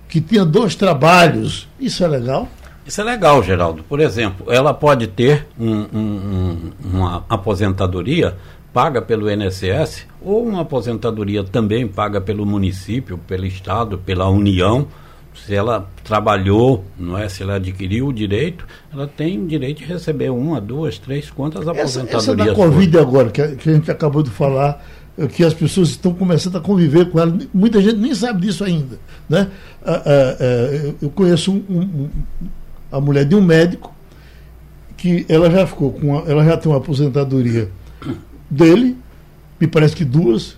que 0.08 0.22
tinha 0.22 0.42
dois 0.42 0.74
trabalhos. 0.74 1.68
Isso 1.78 2.02
é 2.02 2.08
legal? 2.08 2.48
Isso 2.86 2.98
é 3.02 3.04
legal, 3.04 3.42
Geraldo. 3.42 3.82
Por 3.82 4.00
exemplo, 4.00 4.50
ela 4.50 4.72
pode 4.72 5.06
ter 5.06 5.46
um, 5.60 5.86
um, 5.94 6.70
uma 6.82 7.26
aposentadoria 7.28 8.38
paga 8.72 9.02
pelo 9.02 9.30
INSS 9.30 10.06
ou 10.22 10.42
uma 10.42 10.62
aposentadoria 10.62 11.44
também 11.44 11.86
paga 11.86 12.22
pelo 12.22 12.46
município, 12.46 13.18
pelo 13.18 13.44
Estado, 13.44 13.98
pela 13.98 14.30
União 14.30 14.88
se 15.34 15.54
ela 15.54 15.88
trabalhou, 16.04 16.84
não 16.98 17.16
é? 17.16 17.28
Se 17.28 17.42
ela 17.42 17.56
adquiriu 17.56 18.08
o 18.08 18.12
direito, 18.12 18.66
ela 18.92 19.06
tem 19.06 19.46
direito 19.46 19.78
de 19.78 19.84
receber 19.84 20.30
uma, 20.30 20.60
duas, 20.60 20.98
três, 20.98 21.30
quantas 21.30 21.66
aposentadorias. 21.66 22.28
Essa, 22.28 22.32
essa 22.32 22.36
da 22.36 22.54
Covid 22.54 22.98
agora, 22.98 23.30
que 23.30 23.40
a, 23.40 23.56
que 23.56 23.68
a 23.68 23.72
gente 23.72 23.90
acabou 23.90 24.22
de 24.22 24.30
falar, 24.30 24.84
eh, 25.16 25.26
que 25.26 25.44
as 25.44 25.54
pessoas 25.54 25.90
estão 25.90 26.14
começando 26.14 26.56
a 26.56 26.60
conviver 26.60 27.10
com 27.10 27.18
ela, 27.18 27.36
muita 27.52 27.80
gente 27.80 27.96
nem 27.96 28.14
sabe 28.14 28.46
disso 28.46 28.62
ainda. 28.62 28.98
Né? 29.28 29.48
Ah, 29.84 30.02
ah, 30.04 30.36
ah, 30.40 30.94
eu 31.00 31.10
conheço 31.10 31.52
um, 31.52 31.80
um, 31.80 32.10
a 32.90 33.00
mulher 33.00 33.24
de 33.24 33.34
um 33.34 33.40
médico 33.40 33.92
que 34.96 35.26
ela 35.28 35.50
já 35.50 35.66
ficou 35.66 35.92
com, 35.92 36.18
a, 36.18 36.30
ela 36.30 36.44
já 36.44 36.56
tem 36.56 36.70
uma 36.70 36.78
aposentadoria 36.78 37.68
dele, 38.48 38.96
me 39.58 39.66
parece 39.66 39.96
que 39.96 40.04
duas, 40.04 40.56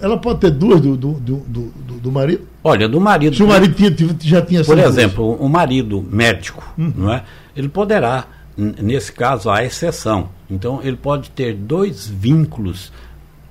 ela 0.00 0.16
pode 0.18 0.40
ter 0.40 0.50
duas 0.50 0.80
do, 0.80 0.96
do, 0.96 1.12
do, 1.14 1.36
do, 1.38 1.94
do 2.00 2.12
marido? 2.12 2.46
Olha, 2.62 2.88
do 2.88 3.00
marido. 3.00 3.34
Se 3.34 3.42
o 3.42 3.48
marido 3.48 3.74
tinha, 3.74 4.16
já 4.20 4.40
tinha 4.40 4.62
Por 4.64 4.78
exemplo, 4.78 5.34
o 5.34 5.48
marido 5.48 6.04
médico, 6.08 6.62
hum. 6.78 6.92
não 6.96 7.12
é? 7.12 7.24
Ele 7.56 7.68
poderá, 7.68 8.26
nesse 8.56 9.12
caso, 9.12 9.50
a 9.50 9.64
exceção. 9.64 10.28
Então, 10.48 10.80
ele 10.82 10.96
pode 10.96 11.30
ter 11.30 11.54
dois 11.54 12.06
vínculos 12.06 12.92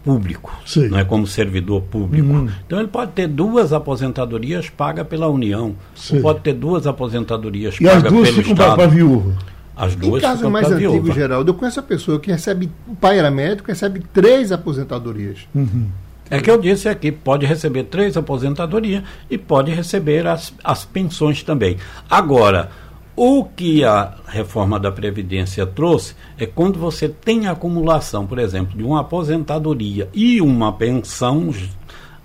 público, 0.04 0.52
Sim. 0.66 0.88
não 0.88 0.98
é 0.98 1.04
como 1.04 1.28
servidor 1.28 1.82
público. 1.84 2.28
Uhum. 2.28 2.50
Então 2.66 2.80
ele 2.80 2.88
pode 2.88 3.12
ter 3.12 3.28
duas 3.28 3.72
aposentadorias 3.72 4.70
pagas 4.70 5.08
pela 5.08 5.28
União, 5.28 5.76
pode 6.22 6.40
ter 6.40 6.54
duas 6.54 6.88
aposentadorias 6.88 7.76
e 7.80 7.86
pagas 7.86 8.12
pelo 8.12 8.42
Estado. 8.42 8.76
para 8.76 8.88
viúva. 8.88 9.38
As 9.76 9.96
duas 9.96 10.22
em 10.22 10.26
casos 10.26 10.50
mais 10.50 10.72
antigos, 10.72 11.16
Geraldo, 11.16 11.52
eu 11.52 11.56
conheço 11.56 11.80
a 11.80 11.84
pessoa 11.84 12.20
que 12.20 12.32
recebe, 12.32 12.70
o 12.88 12.96
pai 12.96 13.18
era 13.18 13.32
médico, 13.32 13.70
recebe 13.70 14.04
três 14.14 14.52
aposentadorias. 14.52 15.48
Uhum. 15.56 15.88
É 16.30 16.40
que 16.40 16.50
eu 16.50 16.58
disse 16.58 16.88
aqui, 16.88 17.12
pode 17.12 17.46
receber 17.46 17.84
três 17.84 18.16
aposentadorias 18.16 19.04
e 19.30 19.38
pode 19.38 19.72
receber 19.72 20.26
as, 20.28 20.54
as 20.64 20.86
pensões 20.86 21.44
também. 21.44 21.78
Agora, 22.10 22.70
o 23.16 23.44
que 23.44 23.84
a 23.84 24.16
reforma 24.28 24.80
da 24.80 24.92
Previdência 24.92 25.66
trouxe 25.66 26.16
é 26.38 26.46
quando 26.46 26.80
você 26.80 27.10
tem 27.10 27.48
acumulação, 27.48 28.26
por 28.26 28.40
exemplo, 28.40 28.78
de 28.78 28.84
uma 28.84 29.02
aposentadoria 29.02 30.08
e 30.14 30.42
uma 30.42 30.72
pensão, 30.72 31.54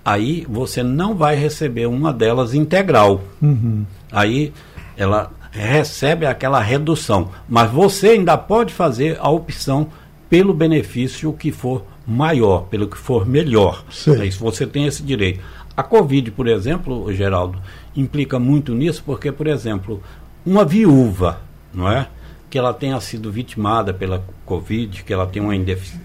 aí 0.05 0.45
você 0.49 0.81
não 0.81 1.13
vai 1.13 1.35
receber 1.35 1.85
uma 1.87 2.13
delas 2.13 2.53
integral. 2.53 3.21
Uhum. 3.41 3.85
Aí 4.09 4.53
ela 4.95 5.31
recebe 5.51 6.25
aquela 6.25 6.59
redução, 6.59 7.31
mas 7.47 7.71
você 7.71 8.09
ainda 8.09 8.37
pode 8.37 8.73
fazer 8.73 9.17
a 9.19 9.29
opção 9.29 9.87
pelo 10.29 10.53
benefício 10.53 11.33
que 11.33 11.51
for 11.51 11.83
maior, 12.05 12.65
pelo 12.65 12.87
que 12.87 12.97
for 12.97 13.25
melhor. 13.25 13.83
Sim. 13.89 14.21
Aí 14.21 14.29
você 14.31 14.65
tem 14.65 14.85
esse 14.85 15.03
direito. 15.03 15.39
A 15.75 15.83
Covid, 15.83 16.31
por 16.31 16.47
exemplo, 16.47 17.11
Geraldo, 17.13 17.61
implica 17.95 18.39
muito 18.39 18.73
nisso, 18.73 19.03
porque, 19.05 19.31
por 19.31 19.47
exemplo, 19.47 20.01
uma 20.45 20.65
viúva, 20.65 21.41
não 21.73 21.89
é? 21.91 22.07
Que 22.49 22.57
ela 22.57 22.73
tenha 22.73 22.99
sido 22.99 23.31
vitimada 23.31 23.93
pela 23.93 24.23
Covid, 24.45 25.03
que 25.03 25.13
ela 25.13 25.27
tenha 25.27 25.45
uma, 25.45 25.53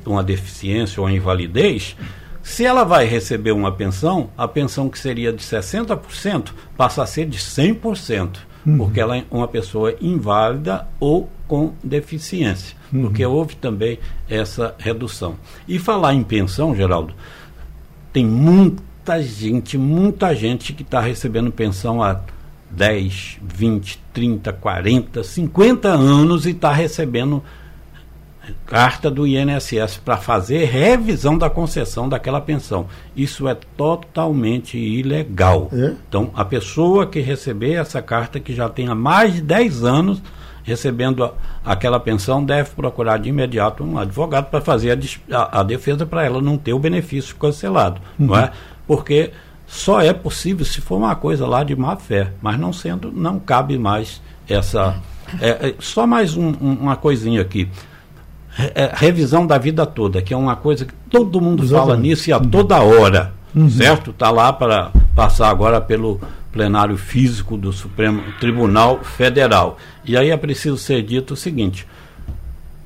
uma 0.05 0.23
deficiência 0.23 1.01
ou 1.01 1.07
uma 1.07 1.15
invalidez, 1.15 1.97
se 2.43 2.65
ela 2.65 2.83
vai 2.85 3.07
receber 3.07 3.53
uma 3.53 3.71
pensão, 3.71 4.31
a 4.37 4.49
pensão 4.49 4.89
que 4.89 4.99
seria 4.99 5.33
de 5.33 5.43
60% 5.43 6.51
passa 6.77 7.03
a 7.03 7.07
ser 7.07 7.27
de 7.27 7.39
100%, 7.39 8.39
uhum. 8.67 8.79
porque 8.79 9.01
ela 9.01 9.17
é 9.17 9.25
uma 9.31 9.49
pessoa 9.49 9.95
inválida 10.01 10.87
ou 10.99 11.29
com 11.47 11.73
deficiência, 11.83 12.77
uhum. 12.93 13.03
porque 13.03 13.25
houve 13.25 13.57
também 13.57 13.99
essa 14.29 14.75
redução. 14.79 15.37
E 15.67 15.79
falar 15.79 16.15
em 16.15 16.23
pensão, 16.23 16.75
Geraldo, 16.75 17.15
tem 18.13 18.25
muita 18.25 19.23
gente, 19.23 19.77
muita 19.77 20.35
gente 20.35 20.73
que 20.73 20.83
está 20.83 21.01
recebendo 21.01 21.51
pensão 21.51 22.03
há 22.03 22.21
10, 22.71 23.39
20, 23.43 24.01
30, 24.13 24.53
40, 24.53 25.23
50 25.23 25.89
anos 25.89 26.47
e 26.47 26.51
está 26.51 26.73
recebendo 26.73 27.43
carta 28.67 29.11
do 29.11 29.27
INSS 29.27 29.99
para 30.05 30.17
fazer 30.17 30.65
revisão 30.65 31.39
da 31.39 31.49
concessão 31.49 32.09
daquela 32.09 32.41
pensão. 32.41 32.87
Isso 33.17 33.47
é 33.49 33.55
totalmente 33.77 34.77
ilegal. 34.79 35.69
É? 35.73 35.95
Então, 36.09 36.31
a 36.35 36.45
pessoa 36.45 37.07
que 37.07 37.21
receber 37.21 37.75
essa 37.75 38.03
carta, 38.03 38.41
que 38.41 38.55
já 38.55 38.69
tenha 38.69 38.95
mais 38.95 39.35
de 39.35 39.43
10 39.43 39.85
anos 39.85 40.23
recebendo 40.65 41.25
a, 41.25 41.33
aquela 41.65 41.99
pensão, 41.99 42.45
deve 42.45 42.71
procurar 42.71 43.19
de 43.19 43.29
imediato 43.29 43.85
um 43.85 43.99
advogado 43.99 44.47
para 44.47 44.61
fazer 44.61 44.99
a, 45.31 45.37
a, 45.37 45.61
a 45.61 45.63
defesa 45.63 46.07
para 46.07 46.25
ela 46.25 46.41
não 46.41 46.57
ter 46.57 46.73
o 46.73 46.79
benefício 46.79 47.35
cancelado. 47.37 48.01
Uhum. 48.19 48.27
Não 48.27 48.37
é? 48.37 48.53
Porque 48.87 49.33
só 49.67 50.01
é 50.01 50.13
possível 50.13 50.65
se 50.65 50.81
for 50.81 50.97
uma 50.97 51.15
coisa 51.17 51.47
lá 51.47 51.65
de 51.65 51.75
má 51.75 51.97
fé, 51.97 52.33
mas 52.41 52.59
não 52.59 52.73
sendo, 52.73 53.11
não 53.11 53.39
cabe 53.39 53.79
mais 53.79 54.21
essa. 54.49 54.97
É, 55.41 55.69
é, 55.69 55.75
só 55.79 56.07
mais 56.07 56.37
um, 56.37 56.49
um, 56.61 56.75
uma 56.75 56.97
coisinha 56.97 57.41
aqui. 57.41 57.69
É, 58.59 58.91
revisão 58.95 59.47
da 59.47 59.57
vida 59.57 59.87
toda, 59.87 60.21
que 60.21 60.35
é 60.35 60.37
uma 60.37 60.55
coisa 60.55 60.85
que 60.85 60.93
todo 61.09 61.41
mundo 61.41 61.63
Exatamente. 61.63 61.89
fala 61.89 62.01
nisso 62.01 62.29
e 62.29 62.33
a 62.35 62.39
toda 62.39 62.83
hora, 62.83 63.33
uhum. 63.55 63.71
certo? 63.71 64.11
Está 64.11 64.31
lá 64.31 64.53
para 64.53 64.91
passar 65.15 65.49
agora 65.49 65.81
pelo 65.81 66.21
plenário 66.53 66.99
físico 66.99 67.57
do 67.57 67.73
Supremo 67.73 68.23
Tribunal 68.39 69.03
Federal. 69.03 69.79
E 70.05 70.19
aí 70.19 70.31
é 70.31 70.37
preciso 70.37 70.77
ser 70.77 71.03
dito 71.03 71.33
o 71.33 71.37
seguinte: 71.37 71.87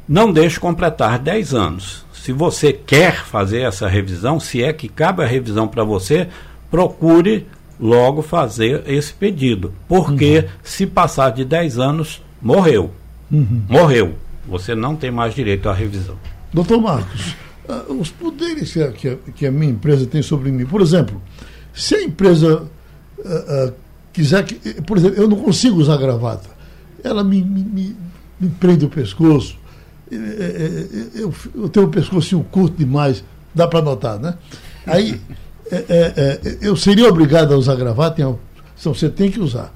não 0.08 0.32
deixe 0.32 0.60
completar 0.60 1.18
10 1.18 1.52
anos. 1.52 2.06
Se 2.12 2.32
você 2.32 2.72
quer 2.72 3.24
fazer 3.24 3.62
essa 3.62 3.88
revisão, 3.88 4.38
se 4.38 4.62
é 4.62 4.72
que 4.72 4.88
cabe 4.88 5.22
a 5.22 5.26
revisão 5.26 5.66
para 5.66 5.84
você, 5.84 6.28
procure 6.70 7.46
logo 7.78 8.22
fazer 8.22 8.82
esse 8.86 9.12
pedido. 9.12 9.72
Porque 9.88 10.38
uhum. 10.38 10.44
se 10.62 10.86
passar 10.86 11.30
de 11.30 11.44
10 11.44 11.78
anos, 11.78 12.22
morreu. 12.40 12.90
Uhum. 13.30 13.62
Morreu. 13.68 14.14
Você 14.48 14.74
não 14.74 14.96
tem 14.96 15.10
mais 15.10 15.34
direito 15.34 15.68
à 15.68 15.72
revisão. 15.72 16.16
Doutor 16.52 16.80
Marcos, 16.80 17.34
uh, 17.68 17.92
os 17.92 18.10
poderes 18.10 18.72
que 18.72 18.80
a, 18.82 18.92
que, 18.92 19.46
a, 19.46 19.50
minha 19.50 19.70
empresa 19.72 20.06
tem 20.06 20.22
sobre 20.22 20.50
mim, 20.50 20.64
por 20.64 20.80
exemplo, 20.80 21.20
se 21.74 21.94
a 21.94 22.02
empresa 22.02 22.62
uh, 23.18 23.68
uh, 23.68 23.72
quiser 24.12 24.44
que. 24.44 24.80
Por 24.82 24.96
exemplo, 24.96 25.20
eu 25.20 25.28
não 25.28 25.36
consigo 25.36 25.78
usar 25.78 25.96
gravata, 25.96 26.48
ela 27.02 27.24
me, 27.24 27.42
me, 27.42 27.96
me, 28.40 28.48
prende 28.60 28.84
o 28.84 28.88
pescoço, 28.88 29.58
eu, 30.10 31.34
eu 31.54 31.68
tenho 31.68 31.86
o 31.86 31.90
pescoço 31.90 32.40
curto 32.50 32.76
demais, 32.76 33.24
dá 33.54 33.66
para 33.66 33.82
notar, 33.82 34.18
né? 34.18 34.34
Aí. 34.86 35.20
É, 35.68 35.84
é, 35.88 36.14
é, 36.16 36.58
eu 36.60 36.76
seria 36.76 37.08
obrigado 37.08 37.52
a 37.52 37.56
usar 37.56 37.74
gravata? 37.74 38.20
Então 38.20 38.38
você 38.84 39.08
tem 39.08 39.30
que 39.30 39.40
usar. 39.40 39.72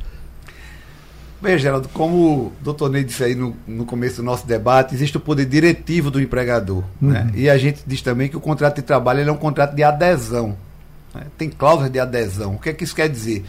Bem, 1.41 1.59
Geraldo, 1.59 1.89
como 1.89 2.17
o 2.17 2.53
doutor 2.61 2.91
Ney 2.91 3.03
disse 3.03 3.25
aí 3.25 3.35
no, 3.35 3.57
no 3.67 3.87
começo 3.87 4.17
do 4.17 4.23
nosso 4.23 4.47
debate, 4.47 4.95
existe 4.95 5.17
o 5.17 5.21
poder 5.21 5.47
diretivo 5.47 6.11
do 6.11 6.21
empregador. 6.21 6.85
Uhum. 7.01 7.09
Né? 7.09 7.31
E 7.35 7.49
a 7.49 7.57
gente 7.57 7.83
diz 7.87 8.03
também 8.03 8.29
que 8.29 8.37
o 8.37 8.41
contrato 8.41 8.77
de 8.77 8.83
trabalho 8.83 9.27
é 9.27 9.33
um 9.33 9.37
contrato 9.37 9.75
de 9.75 9.83
adesão. 9.83 10.55
Né? 11.15 11.23
Tem 11.39 11.49
cláusulas 11.49 11.91
de 11.91 11.99
adesão. 11.99 12.57
O 12.57 12.59
que 12.59 12.69
é 12.69 12.73
que 12.75 12.85
isso 12.85 12.95
quer 12.95 13.09
dizer? 13.09 13.45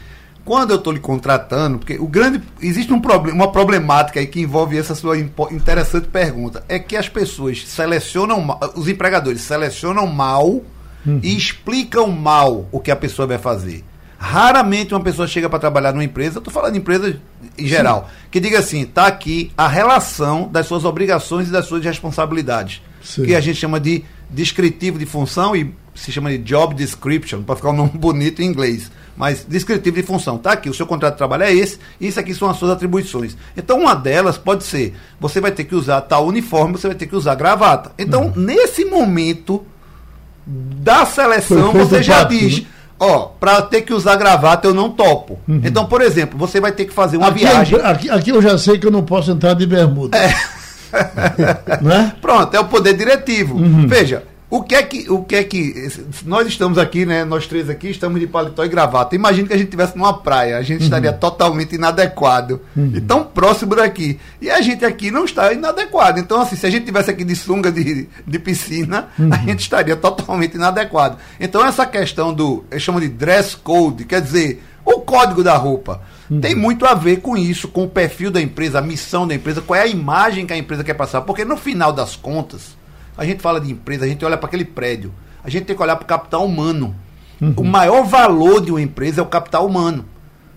Quando 0.46 0.72
eu 0.72 0.78
estou 0.78 0.94
lhe 0.94 1.00
contratando, 1.00 1.80
porque 1.80 2.00
o 2.00 2.08
grande. 2.08 2.42
Existe 2.62 2.92
um 2.92 3.00
problem, 3.00 3.34
uma 3.34 3.52
problemática 3.52 4.20
aí 4.20 4.26
que 4.26 4.40
envolve 4.40 4.78
essa 4.78 4.96
sua 4.96 5.18
interessante 5.18 6.08
pergunta. 6.08 6.64
É 6.68 6.80
que 6.80 6.96
as 6.96 7.08
pessoas 7.08 7.68
selecionam 7.68 8.58
os 8.76 8.88
empregadores 8.88 9.42
selecionam 9.42 10.08
mal 10.08 10.48
uhum. 10.48 11.20
e 11.22 11.36
explicam 11.36 12.08
mal 12.08 12.68
o 12.72 12.80
que 12.80 12.90
a 12.90 12.96
pessoa 12.96 13.28
vai 13.28 13.38
fazer. 13.38 13.84
Raramente 14.22 14.94
uma 14.94 15.02
pessoa 15.02 15.28
chega 15.28 15.50
para 15.50 15.58
trabalhar 15.58 15.94
numa 15.94 16.04
empresa, 16.04 16.38
estou 16.38 16.54
falando 16.54 16.74
de 16.74 16.78
empresa 16.78 17.20
em 17.58 17.66
geral, 17.66 18.08
Sim. 18.08 18.28
que 18.30 18.40
diga 18.40 18.60
assim, 18.60 18.82
está 18.82 19.08
aqui 19.08 19.52
a 19.58 19.68
relação 19.68 20.48
das 20.48 20.68
suas 20.68 20.86
obrigações 20.86 21.48
e 21.48 21.52
das 21.52 21.66
suas 21.66 21.84
responsabilidades. 21.84 22.84
Sim. 23.04 23.24
Que 23.24 23.34
a 23.34 23.42
gente 23.42 23.58
chama 23.58 23.80
de 23.80 24.06
descritivo 24.30 25.00
de 25.00 25.08
função 25.08 25.56
e 25.56 25.74
se 25.96 26.12
chama 26.12 26.30
de 26.30 26.38
job 26.38 26.76
description, 26.76 27.42
para 27.42 27.56
ficar 27.56 27.72
um 27.72 27.76
nome 27.76 27.94
bonito 27.98 28.44
em 28.44 28.46
inglês. 28.46 28.92
Mas 29.18 29.44
descritivo 29.44 29.96
de 29.96 30.04
função. 30.04 30.36
Está 30.36 30.52
aqui, 30.52 30.70
o 30.70 30.74
seu 30.74 30.86
contrato 30.86 31.14
de 31.14 31.18
trabalho 31.18 31.42
é 31.42 31.52
esse, 31.52 31.80
isso 32.00 32.20
aqui 32.20 32.36
são 32.36 32.48
as 32.48 32.58
suas 32.58 32.70
atribuições. 32.70 33.36
Então, 33.58 33.80
uma 33.80 33.96
delas 33.96 34.38
pode 34.38 34.64
ser: 34.64 34.94
você 35.20 35.42
vai 35.42 35.52
ter 35.52 35.64
que 35.64 35.74
usar 35.74 36.00
tal 36.02 36.28
uniforme, 36.28 36.78
você 36.78 36.88
vai 36.88 36.96
ter 36.96 37.08
que 37.08 37.16
usar 37.16 37.34
gravata. 37.34 37.92
Então, 37.98 38.28
uhum. 38.28 38.34
nesse 38.36 38.86
momento, 38.86 39.66
da 40.46 41.08
seleção, 41.08 41.74
você 41.74 42.04
já 42.04 42.24
diz. 42.24 42.60
Né? 42.60 42.68
Ó, 43.04 43.32
para 43.40 43.64
ter 43.64 43.82
que 43.82 43.92
usar 43.96 44.16
gravata 44.16 44.68
eu 44.68 44.76
não 44.76 44.92
topo. 44.92 45.40
Uhum. 45.48 45.60
Então, 45.64 45.88
por 45.88 46.04
exemplo, 46.04 46.38
você 46.38 46.62
vai 46.62 46.72
ter 46.72 46.86
que 46.86 46.94
fazer 46.94 47.18
uma 47.18 47.30
aqui, 47.30 47.40
viagem. 47.40 47.80
Aqui, 47.82 48.10
aqui, 48.12 48.30
eu 48.30 48.40
já 48.40 48.60
sei 48.60 48.78
que 48.78 48.86
eu 48.86 48.92
não 48.92 49.02
posso 49.02 49.32
entrar 49.32 49.56
de 49.56 49.66
bermuda. 49.66 50.16
É. 50.16 50.32
né? 51.82 52.14
Pronto, 52.22 52.54
é 52.56 52.60
o 52.60 52.66
poder 52.66 52.94
diretivo. 52.94 53.56
Uhum. 53.56 53.88
Veja, 53.88 54.22
o 54.52 54.62
que 54.62 54.76
é 54.76 54.84
que, 54.84 55.10
o 55.10 55.24
que 55.24 55.36
é 55.38 55.44
que 55.46 55.90
nós 56.26 56.46
estamos 56.46 56.78
aqui, 56.78 57.06
né? 57.06 57.24
Nós 57.24 57.48
três 57.48 57.70
aqui 57.70 57.88
estamos 57.88 58.20
de 58.20 58.28
paletó 58.28 58.66
e 58.66 58.68
gravata. 58.68 59.16
Imagina 59.16 59.48
que 59.48 59.54
a 59.54 59.58
gente 59.58 59.68
estivesse 59.68 59.98
numa 59.98 60.12
praia, 60.12 60.58
a 60.58 60.62
gente 60.62 60.80
uhum. 60.80 60.84
estaria 60.84 61.14
totalmente 61.14 61.76
inadequado 61.76 62.60
uhum. 62.76 62.92
e 62.94 63.00
tão 63.00 63.24
próximo 63.24 63.78
daqui. 63.78 64.20
E 64.42 64.50
a 64.50 64.60
gente 64.60 64.84
aqui 64.84 65.10
não 65.10 65.24
está 65.24 65.54
inadequado. 65.54 66.20
Então, 66.20 66.42
assim, 66.42 66.58
se 66.58 66.68
a 66.68 66.70
gente 66.70 66.84
tivesse 66.84 67.10
aqui 67.10 67.24
de 67.24 67.34
sunga 67.34 67.72
de, 67.72 68.10
de 68.28 68.40
piscina, 68.40 69.08
uhum. 69.18 69.34
a 69.34 69.38
gente 69.38 69.62
estaria 69.62 69.96
totalmente 69.96 70.56
inadequado. 70.56 71.18
Então, 71.40 71.66
essa 71.66 71.86
questão 71.86 72.34
do, 72.34 72.66
eu 72.70 72.78
chamo 72.78 73.00
de 73.00 73.08
dress 73.08 73.56
code, 73.56 74.04
quer 74.04 74.22
dizer, 74.22 74.62
o 74.84 75.00
código 75.00 75.46
da 75.46 75.56
roupa. 75.56 76.02
Uhum. 76.30 76.42
Tem 76.42 76.54
muito 76.54 76.86
a 76.86 76.94
ver 76.94 77.22
com 77.22 77.38
isso, 77.38 77.70
com 77.70 77.86
o 77.86 77.90
perfil 77.90 78.30
da 78.30 78.42
empresa, 78.42 78.80
a 78.80 78.82
missão 78.82 79.26
da 79.26 79.34
empresa, 79.34 79.62
qual 79.62 79.80
é 79.80 79.84
a 79.84 79.88
imagem 79.88 80.46
que 80.46 80.52
a 80.52 80.58
empresa 80.58 80.84
quer 80.84 80.96
passar. 80.96 81.22
Porque 81.22 81.46
no 81.46 81.56
final 81.56 81.94
das 81.94 82.18
contas, 82.18 82.81
a 83.18 83.26
gente 83.26 83.42
fala 83.42 83.60
de 83.60 83.72
empresa, 83.72 84.06
a 84.06 84.08
gente 84.08 84.24
olha 84.24 84.38
para 84.38 84.48
aquele 84.48 84.66
prédio. 84.66 85.14
A 85.44 85.50
gente 85.50 85.66
tem 85.66 85.76
que 85.76 85.82
olhar 85.82 85.96
para 85.96 86.04
o 86.04 86.08
capital 86.08 86.46
humano. 86.46 86.96
Uhum. 87.40 87.54
O 87.58 87.64
maior 87.64 88.04
valor 88.04 88.62
de 88.62 88.72
uma 88.72 88.82
empresa 88.82 89.22
é 89.22 89.24
o 89.24 89.28
capital 89.28 89.66
humano. 89.66 90.06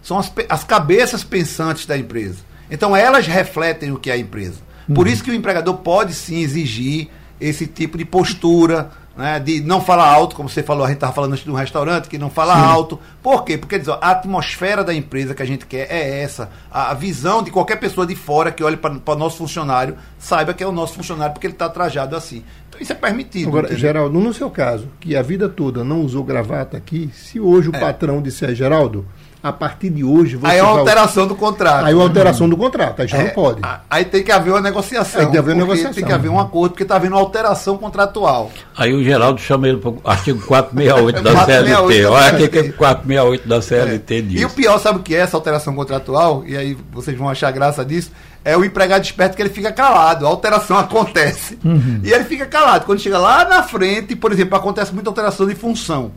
São 0.03 0.19
as, 0.19 0.31
as 0.49 0.65
cabeças 0.65 1.25
pensantes 1.25 1.87
da 1.87 1.97
empresa. 1.97 2.39
Então 2.71 2.95
elas 2.95 3.27
refletem 3.27 3.93
o 3.93 3.99
que 3.99 4.11
é 4.11 4.15
a 4.15 4.19
empresa. 4.19 4.61
Uhum. 4.89 4.95
Por 4.95 5.07
isso 5.07 5.25
que 5.25 5.31
o 5.31 5.35
empregador 5.35 5.75
pode 5.79 6.15
sim 6.15 6.41
exigir 6.41 7.09
esse 7.41 7.67
tipo 7.67 7.99
de 7.99 8.05
postura, 8.05 8.91
né, 9.17 9.39
de 9.39 9.61
não 9.61 9.81
falar 9.81 10.09
alto, 10.09 10.35
como 10.35 10.49
você 10.49 10.63
falou, 10.63 10.85
a 10.85 10.89
gente 10.89 10.97
estava 10.97 11.13
falando 11.13 11.33
antes 11.33 11.45
de 11.45 11.51
um 11.51 11.55
restaurante, 11.55 12.09
que 12.09 12.19
não 12.19 12.31
fala 12.31 12.55
Sim. 12.55 12.63
alto. 12.63 13.01
Por 13.23 13.45
quê? 13.45 13.57
Porque 13.57 13.79
diz, 13.79 13.89
ó, 13.89 13.99
a 14.01 14.11
atmosfera 14.11 14.83
da 14.83 14.93
empresa 14.93 15.35
que 15.35 15.43
a 15.43 15.47
gente 15.47 15.67
quer 15.67 15.87
é 15.91 16.23
essa. 16.23 16.51
A, 16.71 16.91
a 16.91 16.95
visão 16.95 17.43
de 17.43 17.51
qualquer 17.51 17.77
pessoa 17.77 18.07
de 18.07 18.17
fora 18.17 18.51
que 18.51 18.63
olhe 18.63 18.77
para 18.77 18.93
o 19.07 19.17
nosso 19.17 19.39
funcionário 19.39 19.97
saiba 20.19 20.53
que 20.53 20.65
é 20.65 20.67
o 20.67 20.73
nosso 20.73 20.95
funcionário 20.95 21.33
porque 21.33 21.47
ele 21.47 21.55
está 21.55 21.69
trajado 21.69 22.17
assim. 22.17 22.43
isso 22.81 22.93
é 22.93 22.97
permitido. 22.97 23.49
Agora, 23.49 23.67
entendeu? 23.67 23.81
Geraldo, 23.81 24.19
no 24.19 24.35
seu 24.35 24.51
caso, 24.51 24.89
que 24.99 25.17
a 25.17 25.23
vida 25.23 25.49
toda 25.49 25.85
não 25.85 26.01
usou 26.01 26.25
gravata 26.25 26.77
aqui, 26.77 27.11
se 27.15 27.39
hoje 27.39 27.69
o 27.69 27.77
é. 27.77 27.79
patrão 27.79 28.21
disser, 28.21 28.55
Geraldo, 28.55 29.07
a 29.45 29.53
partir 29.53 29.91
de 29.91 30.03
hoje 30.03 30.37
você. 30.37 30.53
Aí 30.53 30.59
é 30.59 30.63
uma 30.63 30.79
alteração 30.79 31.27
do 31.27 31.35
contrato. 31.35 31.85
Aí 31.85 31.93
é 31.93 31.95
uma 31.95 32.05
alteração 32.05 32.49
do 32.49 32.57
contrato, 32.57 33.03
aí 33.03 33.07
já 33.07 33.19
é, 33.19 33.25
não 33.25 33.31
pode. 33.35 33.61
Aí 33.91 34.03
tem 34.07 34.25
que 34.25 34.33
haver 34.33 34.53
uma 34.53 34.61
negociação. 34.63 35.21
Aí 35.21 35.27
tem 35.27 35.33
que 35.33 35.39
haver 35.39 35.55
negociação. 35.55 35.93
Tem 35.93 36.03
que 36.03 36.13
haver 36.13 36.31
um 36.31 36.41
acordo, 36.41 36.71
porque 36.71 36.83
está 36.83 36.97
havendo 36.97 37.15
uma 37.15 37.21
alteração 37.21 37.77
contratual. 37.77 38.51
Aí 38.75 38.95
o 38.95 39.05
Geraldo 39.05 39.39
chama 39.39 39.69
ele 39.69 39.77
para 39.77 39.91
o 39.91 40.01
artigo 40.03 40.41
468 40.47 41.23
da 41.23 41.33
468 41.33 41.93
CLT. 41.93 42.07
Olha 42.09 42.47
o 42.47 42.49
que 42.49 42.59
é 42.59 42.73
468 42.73 43.49
da 43.49 43.61
CLT 43.61 44.15
é. 44.17 44.23
diz. 44.23 44.41
E 44.41 44.45
o 44.47 44.51
pior, 44.51 44.79
sabe 44.79 45.01
o 45.01 45.03
que 45.03 45.15
é 45.15 45.19
essa 45.19 45.37
alteração 45.37 45.75
contratual? 45.75 46.43
E 46.47 46.57
aí 46.57 46.75
vocês 46.91 47.15
vão 47.15 47.29
achar 47.29 47.51
graça 47.51 47.85
disso. 47.85 48.11
É 48.43 48.57
o 48.57 48.65
empregado 48.65 49.05
esperto 49.05 49.37
que 49.37 49.43
ele 49.43 49.51
fica 49.51 49.73
calado, 49.73 50.27
a 50.27 50.29
alteração 50.31 50.79
acontece. 50.79 51.59
Uhum. 51.63 52.01
E 52.03 52.11
ele 52.11 52.25
fica 52.25 52.47
calado. 52.47 52.87
Quando 52.87 52.99
chega 52.99 53.19
lá 53.19 53.45
na 53.45 53.63
frente, 53.63 54.17
por 54.17 54.33
exemplo, 54.33 54.57
acontece 54.57 54.95
muita 54.95 55.11
alteração 55.11 55.47
de 55.47 55.55
função. 55.55 56.13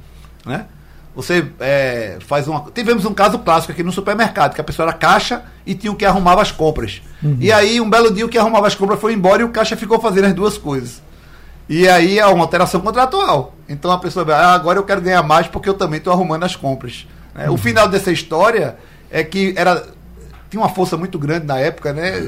Né? 0.46 0.66
Você 1.18 1.48
é, 1.60 2.18
faz 2.20 2.48
uma. 2.48 2.64
Tivemos 2.72 3.04
um 3.04 3.12
caso 3.12 3.40
clássico 3.40 3.72
aqui 3.72 3.82
no 3.82 3.92
supermercado, 3.92 4.54
que 4.54 4.62
a 4.62 4.64
pessoa 4.64 4.88
era 4.88 4.96
caixa 4.96 5.42
e 5.66 5.74
tinha 5.74 5.92
o 5.92 5.96
que 5.96 6.06
arrumava 6.06 6.44
as 6.44 6.52
compras. 6.52 7.02
Uhum. 7.24 7.38
E 7.42 7.52
aí, 7.52 7.82
um 7.82 7.90
belo 7.90 8.14
dia, 8.14 8.24
o 8.24 8.30
que 8.30 8.38
arrumava 8.38 8.68
as 8.68 8.76
compras 8.76 9.00
foi 9.00 9.14
embora 9.14 9.42
e 9.42 9.44
o 9.44 9.50
caixa 9.50 9.76
ficou 9.76 10.00
fazendo 10.00 10.26
as 10.26 10.34
duas 10.36 10.60
coisas. 10.60 11.02
E 11.68 11.90
aí 11.90 12.20
é 12.20 12.26
uma 12.28 12.44
alteração 12.44 12.82
contratual. 12.82 13.56
Então 13.68 13.90
a 13.90 13.98
pessoa 13.98 14.24
vai, 14.24 14.36
ah, 14.36 14.54
agora 14.54 14.78
eu 14.78 14.84
quero 14.84 15.02
ganhar 15.02 15.24
mais 15.24 15.48
porque 15.48 15.68
eu 15.68 15.74
também 15.74 15.98
estou 15.98 16.14
arrumando 16.14 16.44
as 16.44 16.56
compras. 16.56 17.08
É, 17.36 17.50
uhum. 17.50 17.56
O 17.56 17.58
final 17.58 17.88
dessa 17.88 18.12
história 18.12 18.78
é 19.10 19.24
que 19.24 19.56
era 19.58 19.88
tinha 20.52 20.62
uma 20.62 20.70
força 20.70 20.96
muito 20.96 21.18
grande 21.18 21.46
na 21.46 21.58
época, 21.58 21.92
né, 21.92 22.22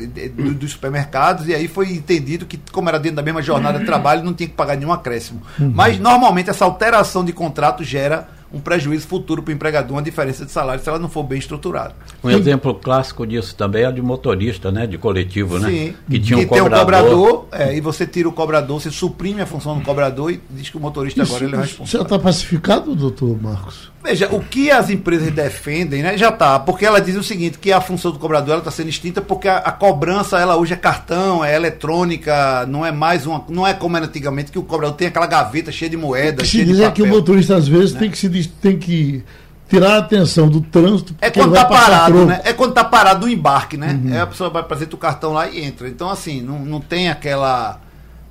dos 0.59 0.71
supermercados, 0.71 1.47
e 1.47 1.55
aí 1.55 1.69
foi 1.69 1.93
entendido 1.93 2.45
que, 2.45 2.59
como 2.71 2.89
era 2.89 2.99
dentro 2.99 3.15
da 3.15 3.21
mesma 3.21 3.41
jornada 3.41 3.79
de 3.79 3.85
trabalho, 3.85 4.23
não 4.23 4.33
tinha 4.33 4.49
que 4.49 4.55
pagar 4.55 4.75
nenhum 4.75 4.91
acréscimo. 4.91 5.41
Uhum. 5.57 5.71
Mas, 5.73 5.97
normalmente, 5.99 6.49
essa 6.49 6.65
alteração 6.65 7.23
de 7.23 7.31
contrato 7.31 7.81
gera 7.81 8.27
um 8.51 8.59
prejuízo 8.59 9.07
futuro 9.07 9.43
para 9.43 9.51
o 9.51 9.55
empregador, 9.55 9.95
uma 9.95 10.01
diferença 10.01 10.45
de 10.45 10.51
salário, 10.51 10.81
se 10.83 10.89
ela 10.89 10.99
não 10.99 11.09
for 11.09 11.23
bem 11.23 11.37
estruturada. 11.37 11.95
Um 12.23 12.29
Sim. 12.29 12.37
exemplo 12.37 12.73
clássico 12.73 13.25
disso 13.25 13.55
também 13.55 13.83
é 13.83 13.91
de 13.91 14.01
motorista, 14.01 14.71
né? 14.71 14.87
De 14.87 14.97
coletivo, 14.97 15.59
né? 15.59 15.69
Sim. 15.69 15.95
Que 16.09 16.19
tinha 16.19 16.39
um 16.39 16.45
cobrador. 16.45 16.69
Tem 16.69 16.77
um 16.77 16.79
cobrador 16.79 17.47
é, 17.51 17.75
e 17.75 17.81
você 17.81 18.05
tira 18.07 18.27
o 18.27 18.31
cobrador, 18.31 18.81
você 18.81 18.91
suprime 18.91 19.41
a 19.41 19.45
função 19.45 19.77
do 19.77 19.83
cobrador 19.83 20.31
e 20.31 20.41
diz 20.49 20.69
que 20.69 20.77
o 20.77 20.79
motorista 20.79 21.21
isso, 21.21 21.31
agora 21.31 21.45
ele 21.45 21.55
é 21.55 21.59
responsável. 21.59 21.99
Já 21.99 22.03
está 22.03 22.19
pacificado, 22.19 22.95
doutor 22.95 23.41
Marcos? 23.41 23.91
Veja, 24.01 24.29
o 24.31 24.39
que 24.39 24.71
as 24.71 24.89
empresas 24.89 25.29
defendem, 25.31 26.01
né, 26.01 26.17
já 26.17 26.29
está, 26.29 26.57
porque 26.57 26.85
ela 26.85 27.01
diz 27.01 27.17
o 27.17 27.23
seguinte, 27.23 27.59
que 27.59 27.69
a 27.69 27.81
função 27.81 28.11
do 28.11 28.17
cobrador 28.17 28.59
está 28.59 28.71
sendo 28.71 28.87
extinta 28.87 29.21
porque 29.21 29.47
a, 29.47 29.57
a, 29.57 29.71
cobrança, 29.73 30.39
ela 30.39 30.55
hoje 30.55 30.73
é 30.73 30.77
cartão, 30.77 31.43
é 31.43 31.53
eletrônica, 31.53 32.65
não 32.67 32.85
é 32.85 32.93
mais 32.93 33.27
uma, 33.27 33.43
não 33.49 33.67
é 33.67 33.73
como 33.73 33.97
era 33.97 34.05
antigamente, 34.05 34.51
que 34.51 34.59
o 34.59 34.63
cobrador 34.63 34.95
tem 34.95 35.09
aquela 35.09 35.27
gaveta 35.27 35.69
cheia 35.69 35.89
de 35.89 35.97
moedas, 35.97 36.47
se 36.47 36.63
dizer 36.63 36.85
é 36.85 36.91
que 36.91 37.01
o 37.01 37.07
motorista 37.07 37.57
às 37.57 37.67
vezes 37.67 37.93
né? 37.93 37.99
tem, 37.99 38.09
que 38.09 38.17
se, 38.17 38.29
tem 38.47 38.77
que 38.77 39.23
tirar 39.67 39.95
a 39.95 39.97
atenção 39.99 40.49
do 40.49 40.61
trânsito. 40.61 41.15
É 41.21 41.29
quando 41.29 41.55
está 41.55 41.65
parado, 41.65 42.25
né? 42.25 42.41
É 42.43 42.53
quando 42.53 42.71
está 42.71 42.83
parado 42.83 43.25
no 43.25 43.31
embarque, 43.31 43.77
né? 43.77 43.99
Uhum. 44.03 44.13
É 44.13 44.21
a 44.21 44.27
pessoa 44.27 44.49
vai 44.49 44.61
apresentar 44.61 44.95
o 44.95 44.97
cartão 44.97 45.33
lá 45.33 45.47
e 45.47 45.63
entra. 45.63 45.87
Então, 45.87 46.09
assim, 46.09 46.41
não, 46.41 46.59
não 46.59 46.81
tem 46.81 47.09
aquela 47.09 47.79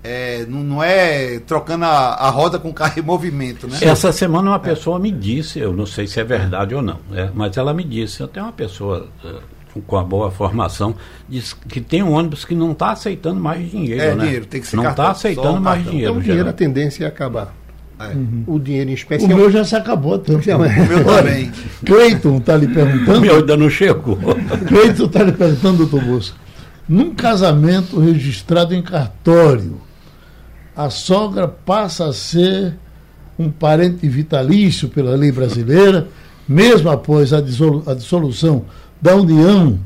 é, 0.03 0.47
não, 0.49 0.63
não, 0.63 0.83
é 0.83 1.41
trocando 1.41 1.85
a, 1.85 2.15
a, 2.15 2.31
roda 2.31 2.59
com 2.59 2.71
o 2.71 2.75
carro 2.75 2.99
em 2.99 3.03
movimento, 3.03 3.67
né? 3.67 3.79
Essa 3.83 4.13
semana 4.13 4.51
uma 4.51 4.59
pessoa 4.59 4.99
me 4.99 5.11
disse, 5.11 5.59
eu 5.59 5.73
não 5.73 5.87
sei 5.87 6.07
se 6.07 6.21
é 6.21 6.25
verdade 6.25 6.75
ou 6.75 6.81
não, 6.81 6.99
é, 7.13 7.31
mas 7.35 7.57
ela 7.57 7.75
me 7.75 7.83
disse, 7.83 8.21
eu 8.21 8.29
tenho 8.29 8.47
uma 8.47 8.53
pessoa 8.53 9.09
uh, 9.25 9.83
com 9.87 9.97
a 9.97 10.05
boa 10.05 10.31
formação, 10.31 10.95
diz 11.29 11.53
que 11.53 11.81
tem 11.81 12.03
um 12.03 12.13
ônibus 12.13 12.45
que 12.45 12.55
não 12.55 12.73
está 12.73 12.93
aceitando 12.93 13.41
mais 13.41 13.69
dinheiro, 13.71 14.01
é, 14.01 14.15
né? 14.15 14.25
Dinheiro, 14.25 14.47
tem 14.47 14.61
que 14.61 14.69
ser 14.69 14.77
Não 14.77 14.89
está 14.89 15.11
aceitando 15.11 15.61
mais 15.61 15.83
dinheiro. 15.83 16.13
Então, 16.13 16.21
o 16.21 16.23
dinheiro, 16.23 16.49
a 16.49 16.53
tendência 16.53 17.05
é 17.05 17.09
acabar. 17.09 17.55
É. 18.01 18.15
Uhum. 18.15 18.45
O 18.47 18.59
dinheiro 18.59 18.91
em 18.91 18.95
especial. 18.95 19.33
O 19.33 19.35
meu 19.35 19.51
já 19.51 19.65
se 19.65 19.75
acabou 19.75 20.19
também. 20.19 20.55
O 20.55 20.59
meu 20.59 21.05
também. 21.05 21.51
Cleiton 21.85 22.39
está 22.39 22.57
lhe 22.57 22.69
perguntando. 22.69 23.19
O 23.19 23.21
meu 23.21 23.37
ainda 23.37 23.57
não 23.57 23.69
chegou. 23.69 24.19
Cleiton 24.69 25.07
está 25.07 25.23
lhe 25.25 25.33
perguntando, 25.33 25.87
doutor 25.87 26.05
Bosco. 26.05 26.37
Num 26.89 27.15
casamento 27.15 27.99
registrado 27.99 28.75
em 28.75 28.81
cartório, 28.81 29.81
a 30.77 30.89
sogra 30.91 31.49
passa 31.49 32.07
a 32.07 32.13
ser 32.13 32.75
um 33.39 33.51
parente 33.51 34.09
vitalício 34.09 34.89
pela 34.89 35.15
lei 35.15 35.31
brasileira, 35.31 36.09
mesmo 36.49 36.89
após 36.89 37.33
a, 37.33 37.41
dissolução 37.41 38.65
da 39.03 39.15
União 39.15 39.79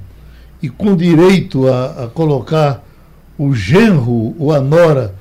e 0.63 0.69
com 0.69 0.95
direito 0.95 1.67
a, 1.67 2.05
a 2.05 2.09
colocar 2.09 2.85
o 3.37 3.53
genro 3.53 4.37
ou 4.39 4.53
a 4.53 4.61
nora 4.61 5.15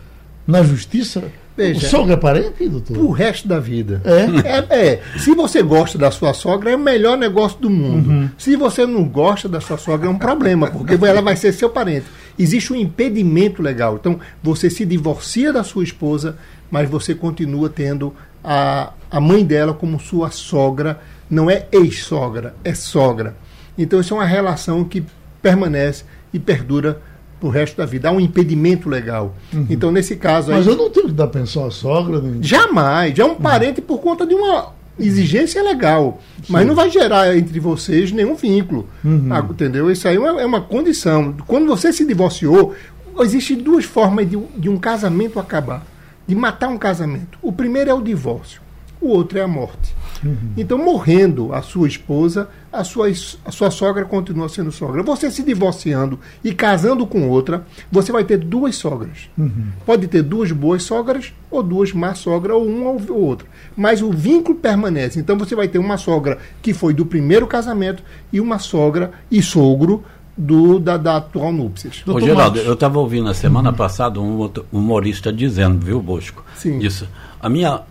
na 0.46 0.62
justiça? 0.62 1.24
Veja, 1.56 1.86
o 1.86 1.90
sogra 1.90 2.14
é 2.14 2.18
parente, 2.18 2.70
doutor? 2.70 2.98
O 2.98 3.12
resto 3.12 3.48
da 3.48 3.60
vida. 3.60 4.02
É? 4.06 4.76
é? 4.76 4.88
é? 4.88 5.02
Se 5.20 5.36
você 5.36 5.62
gosta 5.62 5.98
da 5.98 6.10
sua 6.10 6.34
sogra, 6.34 6.72
é 6.72 6.76
o 6.76 6.80
melhor 6.80 7.18
negócio 7.18 7.60
do 7.60 7.70
mundo. 7.70 8.10
Uhum. 8.10 8.30
Se 8.38 8.56
você 8.56 8.86
não 8.86 9.04
gosta 9.04 9.50
da 9.50 9.60
sua 9.60 9.78
sogra, 9.78 10.08
é 10.08 10.10
um 10.10 10.18
problema, 10.18 10.68
porque 10.68 10.94
ela 11.06 11.22
vai 11.22 11.36
ser 11.36 11.52
seu 11.52 11.70
parente 11.70 12.06
existe 12.38 12.74
um 12.74 12.76
impedimento 12.76 13.62
legal. 13.62 13.96
Então, 13.96 14.20
você 14.42 14.70
se 14.70 14.86
divorcia 14.86 15.54
da 15.54 15.64
sua 15.64 15.84
esposa, 15.84 16.38
mas 16.70 16.90
você 16.90 17.14
continua 17.14 17.70
tendo 17.70 18.14
a, 18.44 18.94
a 19.10 19.20
mãe 19.20 19.46
dela 19.46 19.74
como 19.74 20.00
sua 20.00 20.32
sogra. 20.32 21.00
Não 21.30 21.50
é 21.50 21.68
ex-sogra, 21.72 22.56
é 22.64 22.74
sogra. 22.74 23.36
Então, 23.78 24.00
isso 24.00 24.14
é 24.14 24.18
uma 24.18 24.26
relação 24.26 24.84
que 24.84 25.04
permanece 25.42 26.04
e 26.34 26.40
perdura 26.40 27.02
o 27.48 27.52
resto 27.52 27.78
da 27.78 27.86
vida. 27.86 28.10
Há 28.10 28.12
um 28.12 28.20
impedimento 28.20 28.90
legal. 28.90 29.36
Uhum. 29.54 29.68
Então, 29.70 29.92
nesse 29.92 30.16
caso. 30.16 30.52
Mas 30.52 30.68
aí, 30.68 30.74
eu 30.74 30.78
não 30.78 30.90
tenho 30.90 31.08
que 31.08 31.14
dar 31.14 31.28
pensão 31.28 31.66
à 31.66 31.72
sogra. 31.72 32.20
Nem... 32.20 32.42
Jamais. 32.42 33.18
É 33.18 33.26
um 33.26 33.36
parente 33.36 33.80
uhum. 33.82 33.88
por 33.88 34.00
conta 34.00 34.26
de 34.26 34.34
uma 34.34 34.70
exigência 35.00 35.64
legal, 35.64 36.20
Sim. 36.44 36.54
mas 36.54 36.68
não 36.68 36.76
vai 36.76 36.90
gerar 36.90 37.36
entre 37.36 37.60
vocês 37.60 38.12
nenhum 38.12 38.36
vínculo. 38.36 38.88
Uhum. 39.04 39.28
Ah, 39.30 39.46
entendeu? 39.50 39.90
Isso 39.90 40.08
aí 40.08 40.16
é 40.16 40.20
uma, 40.20 40.42
é 40.42 40.46
uma, 40.46 40.62
condição. 40.62 41.34
Quando 41.48 41.66
você 41.68 41.92
se 41.92 42.06
divorciou, 42.06 42.76
existem 43.20 43.58
duas 43.58 43.86
formas 43.86 44.30
de, 44.30 44.38
de 44.58 44.70
um 44.70 44.78
casamento 44.78 45.40
acabar 45.40 45.86
de 46.32 46.36
matar 46.36 46.70
um 46.70 46.78
casamento. 46.78 47.38
O 47.42 47.52
primeiro 47.52 47.90
é 47.90 47.94
o 47.94 48.02
divórcio, 48.02 48.62
o 49.02 49.10
outro 49.10 49.38
é 49.38 49.42
a 49.42 49.48
morte. 49.48 49.94
Uhum. 50.24 50.54
Então, 50.58 50.78
morrendo 50.78 51.54
a 51.54 51.62
sua 51.62 51.88
esposa, 51.88 52.50
a 52.72 52.84
sua, 52.84 53.08
a 53.46 53.52
sua 53.52 53.72
sogra 53.72 54.06
continua 54.06 54.48
sendo 54.50 54.72
sogra. 54.72 55.04
Você 55.04 55.32
se 55.32 55.44
divorciando 55.44 56.20
e 56.44 56.54
casando 56.54 57.06
com 57.06 57.30
outra, 57.30 57.66
você 57.92 58.12
vai 58.12 58.24
ter 58.24 58.38
duas 58.38 58.76
sogras. 58.76 59.30
Uhum. 59.38 59.68
Pode 59.86 60.08
ter 60.08 60.22
duas 60.22 60.52
boas 60.52 60.84
sogras, 60.84 61.34
ou 61.50 61.64
duas 61.64 61.92
más 61.94 62.20
sogras, 62.20 62.56
ou 62.56 62.66
uma 62.66 62.90
ou 62.92 63.24
outra. 63.24 63.48
Mas 63.76 64.02
o 64.02 64.12
vínculo 64.12 64.58
permanece. 64.58 65.20
Então, 65.20 65.38
você 65.38 65.56
vai 65.56 65.68
ter 65.68 65.80
uma 65.80 65.98
sogra 65.98 66.38
que 66.62 66.74
foi 66.74 66.94
do 66.94 67.06
primeiro 67.06 67.48
casamento 67.48 68.04
e 68.32 68.40
uma 68.40 68.60
sogra 68.60 69.12
e 69.30 69.42
sogro 69.42 70.04
do, 70.38 70.80
da, 70.80 70.98
da 70.98 71.18
atual 71.18 71.52
núpcias. 71.52 72.04
Ô, 72.08 72.20
Geraldo, 72.20 72.60
eu 72.60 72.74
estava 72.74 73.00
ouvindo 73.00 73.26
na 73.26 73.34
semana 73.34 73.70
uhum. 73.70 73.76
passada 73.76 74.20
um 74.20 74.50
humorista 74.72 75.32
dizendo, 75.32 75.84
viu, 75.84 76.02
Bosco? 76.02 76.44
Sim. 76.56 76.80
Isso. 76.80 77.08
A 77.42 77.50
minha, 77.50 77.82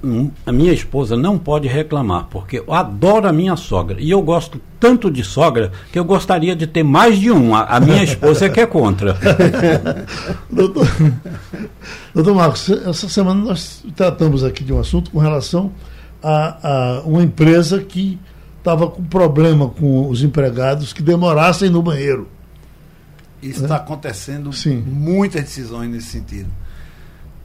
a 0.47 0.53
minha 0.53 0.73
esposa 0.73 1.17
não 1.17 1.37
pode 1.37 1.67
reclamar, 1.67 2.29
porque 2.31 2.61
eu 2.61 2.73
adoro 2.73 3.27
a 3.27 3.33
minha 3.33 3.57
sogra. 3.57 4.01
E 4.01 4.09
eu 4.09 4.23
gosto 4.23 4.61
tanto 4.79 5.11
de 5.11 5.25
sogra 5.25 5.73
que 5.93 5.99
eu 5.99 6.05
gostaria 6.05 6.55
de 6.55 6.67
ter 6.67 6.85
mais 6.85 7.19
de 7.19 7.33
um. 7.33 7.55
A, 7.55 7.65
a 7.65 7.81
minha 7.81 8.05
esposa 8.05 8.47
é 8.47 8.49
que 8.49 8.61
é 8.61 8.67
contra. 8.67 9.17
doutor, 10.49 10.87
doutor 12.15 12.35
Marcos, 12.35 12.71
essa 12.71 13.09
semana 13.09 13.43
nós 13.43 13.83
tratamos 13.97 14.45
aqui 14.45 14.63
de 14.63 14.73
um 14.73 14.79
assunto 14.79 15.11
com 15.11 15.19
relação 15.19 15.73
a, 16.23 16.99
a 16.99 17.01
uma 17.01 17.23
empresa 17.23 17.81
que 17.81 18.21
estava 18.59 18.87
com 18.89 19.03
problema 19.03 19.69
com 19.69 20.09
os 20.09 20.23
empregados 20.23 20.93
que 20.93 21.03
demorassem 21.03 21.69
no 21.71 21.83
banheiro. 21.83 22.29
Isso 23.43 23.63
está 23.63 23.77
é? 23.77 23.79
acontecendo 23.79 24.53
Sim. 24.53 24.85
muitas 24.87 25.43
decisões 25.43 25.91
nesse 25.91 26.09
sentido. 26.09 26.51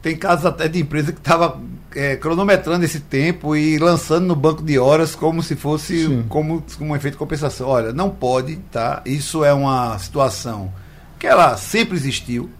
Tem 0.02 0.16
casos 0.16 0.46
até 0.46 0.68
de 0.68 0.80
empresa 0.80 1.12
que 1.12 1.18
estava 1.18 1.60
é, 1.94 2.14
cronometrando 2.16 2.84
esse 2.84 3.00
tempo 3.00 3.56
e 3.56 3.78
lançando 3.78 4.26
no 4.26 4.36
banco 4.36 4.62
de 4.62 4.78
horas 4.78 5.14
como 5.14 5.42
se 5.42 5.56
fosse 5.56 6.24
como, 6.28 6.62
como 6.76 6.92
um 6.92 6.96
efeito 6.96 7.14
de 7.14 7.18
compensação. 7.18 7.68
Olha, 7.68 7.92
não 7.92 8.10
pode, 8.10 8.56
tá? 8.70 9.02
Isso 9.04 9.44
é 9.44 9.52
uma 9.52 9.98
situação 9.98 10.72
que 11.18 11.26
ela 11.26 11.56
sempre 11.56 11.96
existiu. 11.96 12.50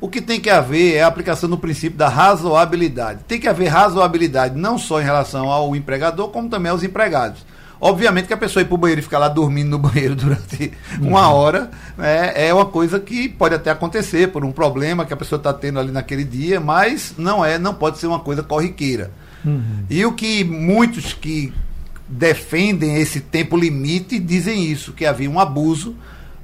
O 0.00 0.08
que 0.08 0.20
tem 0.20 0.40
que 0.40 0.50
haver 0.50 0.94
é 0.94 1.02
a 1.02 1.06
aplicação 1.06 1.48
do 1.48 1.56
princípio 1.56 1.96
da 1.96 2.08
razoabilidade. 2.08 3.20
Tem 3.26 3.40
que 3.40 3.48
haver 3.48 3.68
razoabilidade 3.68 4.58
não 4.58 4.78
só 4.78 5.00
em 5.00 5.04
relação 5.04 5.50
ao 5.50 5.74
empregador, 5.74 6.28
como 6.28 6.48
também 6.48 6.70
aos 6.70 6.82
empregados. 6.82 7.44
Obviamente 7.80 8.26
que 8.26 8.32
a 8.32 8.36
pessoa 8.36 8.62
ir 8.62 8.66
para 8.66 8.74
o 8.74 8.78
banheiro 8.78 9.00
e 9.00 9.02
ficar 9.02 9.18
lá 9.18 9.28
dormindo 9.28 9.70
no 9.70 9.78
banheiro 9.80 10.14
durante 10.14 10.72
uma 11.00 11.28
uhum. 11.28 11.34
hora 11.34 11.70
né, 11.96 12.32
é 12.34 12.52
uma 12.52 12.66
coisa 12.66 12.98
que 12.98 13.28
pode 13.28 13.54
até 13.54 13.70
acontecer 13.70 14.28
por 14.28 14.44
um 14.44 14.52
problema 14.52 15.04
que 15.04 15.12
a 15.12 15.16
pessoa 15.16 15.36
está 15.36 15.52
tendo 15.52 15.78
ali 15.78 15.92
naquele 15.92 16.24
dia, 16.24 16.58
mas 16.58 17.14
não 17.18 17.44
é, 17.44 17.58
não 17.58 17.74
pode 17.74 17.98
ser 17.98 18.06
uma 18.06 18.20
coisa 18.20 18.42
corriqueira. 18.42 19.10
Uhum. 19.44 19.84
E 19.90 20.04
o 20.04 20.12
que 20.12 20.42
muitos 20.42 21.12
que 21.12 21.52
defendem 22.08 22.96
esse 22.96 23.20
tempo 23.20 23.56
limite 23.56 24.18
dizem 24.18 24.64
isso, 24.64 24.92
que 24.92 25.04
havia 25.04 25.28
um 25.28 25.40
abuso 25.40 25.94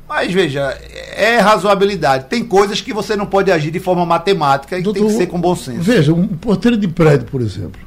Mas 0.09 0.33
veja, 0.33 0.77
é 1.15 1.39
razoabilidade. 1.39 2.27
Tem 2.29 2.45
coisas 2.45 2.81
que 2.81 2.93
você 2.93 3.17
não 3.17 3.25
pode 3.25 3.51
agir 3.51 3.71
de 3.71 3.81
forma 3.81 4.05
matemática 4.05 4.79
e 4.79 4.83
Doutor, 4.83 5.01
tem 5.01 5.09
que 5.09 5.17
ser 5.17 5.27
com 5.27 5.41
bom 5.41 5.57
senso. 5.57 5.81
Veja, 5.83 6.13
um 6.13 6.27
porteiro 6.29 6.77
de 6.77 6.89
prédio, 6.89 7.27
por 7.29 7.41
exemplo. 7.41 7.81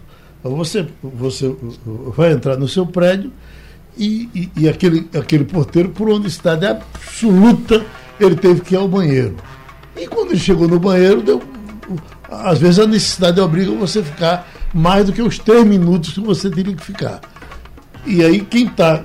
Você, 0.50 0.86
você 1.02 1.56
vai 2.16 2.32
entrar 2.32 2.56
no 2.58 2.68
seu 2.68 2.86
prédio 2.86 3.32
e, 3.98 4.30
e, 4.36 4.52
e 4.58 4.70
aquele, 4.70 5.08
aquele 5.18 5.43
porteiro, 5.43 5.89
por 5.89 6.08
uma 6.08 6.20
necessidade 6.20 6.66
absoluta, 6.66 7.84
ele 8.20 8.36
teve 8.36 8.62
que 8.62 8.76
ir 8.76 8.78
ao 8.78 8.88
banheiro. 8.88 9.36
E 9.98 10.08
quando 10.08 10.32
ele 10.32 10.39
chegou 10.39 10.68
no 10.68 10.80
banheiro, 10.80 11.22
deu, 11.22 11.41
às 12.30 12.60
vezes 12.60 12.80
a 12.80 12.86
necessidade 12.86 13.39
obriga 13.39 13.72
você 13.72 14.00
a 14.00 14.04
ficar 14.04 14.48
mais 14.74 15.06
do 15.06 15.14
que 15.14 15.22
os 15.22 15.39
três 15.39 15.66
minutos 15.66 16.14
que 16.14 16.20
você 16.20 16.50
teria 16.50 16.76
que 16.76 16.84
ficar. 16.84 17.22
E 18.06 18.24
aí 18.24 18.41
quem 18.41 18.68
está. 18.68 19.04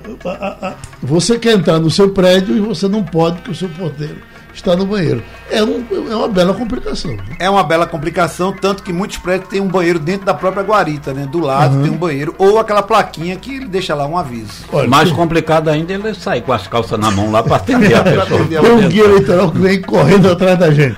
Você 1.01 1.39
quer 1.39 1.57
entrar 1.57 1.79
no 1.79 1.89
seu 1.89 2.11
prédio 2.11 2.55
e 2.55 2.59
você 2.59 2.87
não 2.87 3.03
pode, 3.03 3.37
porque 3.37 3.51
o 3.51 3.55
seu 3.55 3.69
porteiro 3.69 4.17
está 4.53 4.75
no 4.75 4.85
banheiro. 4.85 5.23
É, 5.49 5.63
um, 5.63 5.83
é 6.09 6.15
uma 6.15 6.27
bela 6.27 6.53
complicação. 6.53 7.17
É 7.39 7.49
uma 7.49 7.63
bela 7.63 7.85
complicação, 7.85 8.53
tanto 8.53 8.83
que 8.83 8.93
muitos 8.93 9.17
prédios 9.17 9.49
têm 9.49 9.61
um 9.61 9.67
banheiro 9.67 9.99
dentro 9.99 10.25
da 10.25 10.33
própria 10.33 10.63
guarita, 10.63 11.13
né? 11.13 11.27
Do 11.29 11.39
lado 11.39 11.77
uhum. 11.77 11.83
tem 11.83 11.91
um 11.91 11.97
banheiro, 11.97 12.35
ou 12.37 12.59
aquela 12.59 12.81
plaquinha 12.81 13.35
que 13.35 13.55
ele 13.55 13.65
deixa 13.65 13.93
lá 13.93 14.05
um 14.05 14.17
aviso. 14.17 14.65
Olha, 14.71 14.87
Mais 14.87 15.09
que... 15.09 15.15
complicado 15.15 15.69
ainda 15.69 15.93
ele 15.93 16.13
sair 16.13 16.41
com 16.41 16.53
as 16.53 16.67
calças 16.67 16.99
na 16.99 17.11
mão 17.11 17.31
lá 17.31 17.43
para 17.43 17.57
atender 17.57 17.95
a 17.95 18.03
pessoa. 18.03 18.45
Tem 18.45 18.71
um 18.71 18.87
guia 18.87 19.03
eleitoral 19.03 19.51
que 19.51 19.59
vem 19.59 19.81
correndo 19.81 20.31
atrás 20.31 20.57
da 20.57 20.71
gente. 20.71 20.97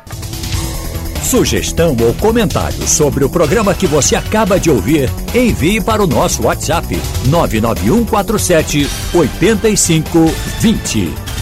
Sugestão 1.23 1.95
ou 1.99 2.13
comentário 2.15 2.87
sobre 2.87 3.23
o 3.23 3.29
programa 3.29 3.73
que 3.73 3.87
você 3.87 4.15
acaba 4.15 4.59
de 4.59 4.69
ouvir, 4.69 5.09
envie 5.33 5.81
para 5.81 6.03
o 6.03 6.07
nosso 6.07 6.43
WhatsApp 6.43 6.99
99147 7.25 8.87
8520. 9.13 11.32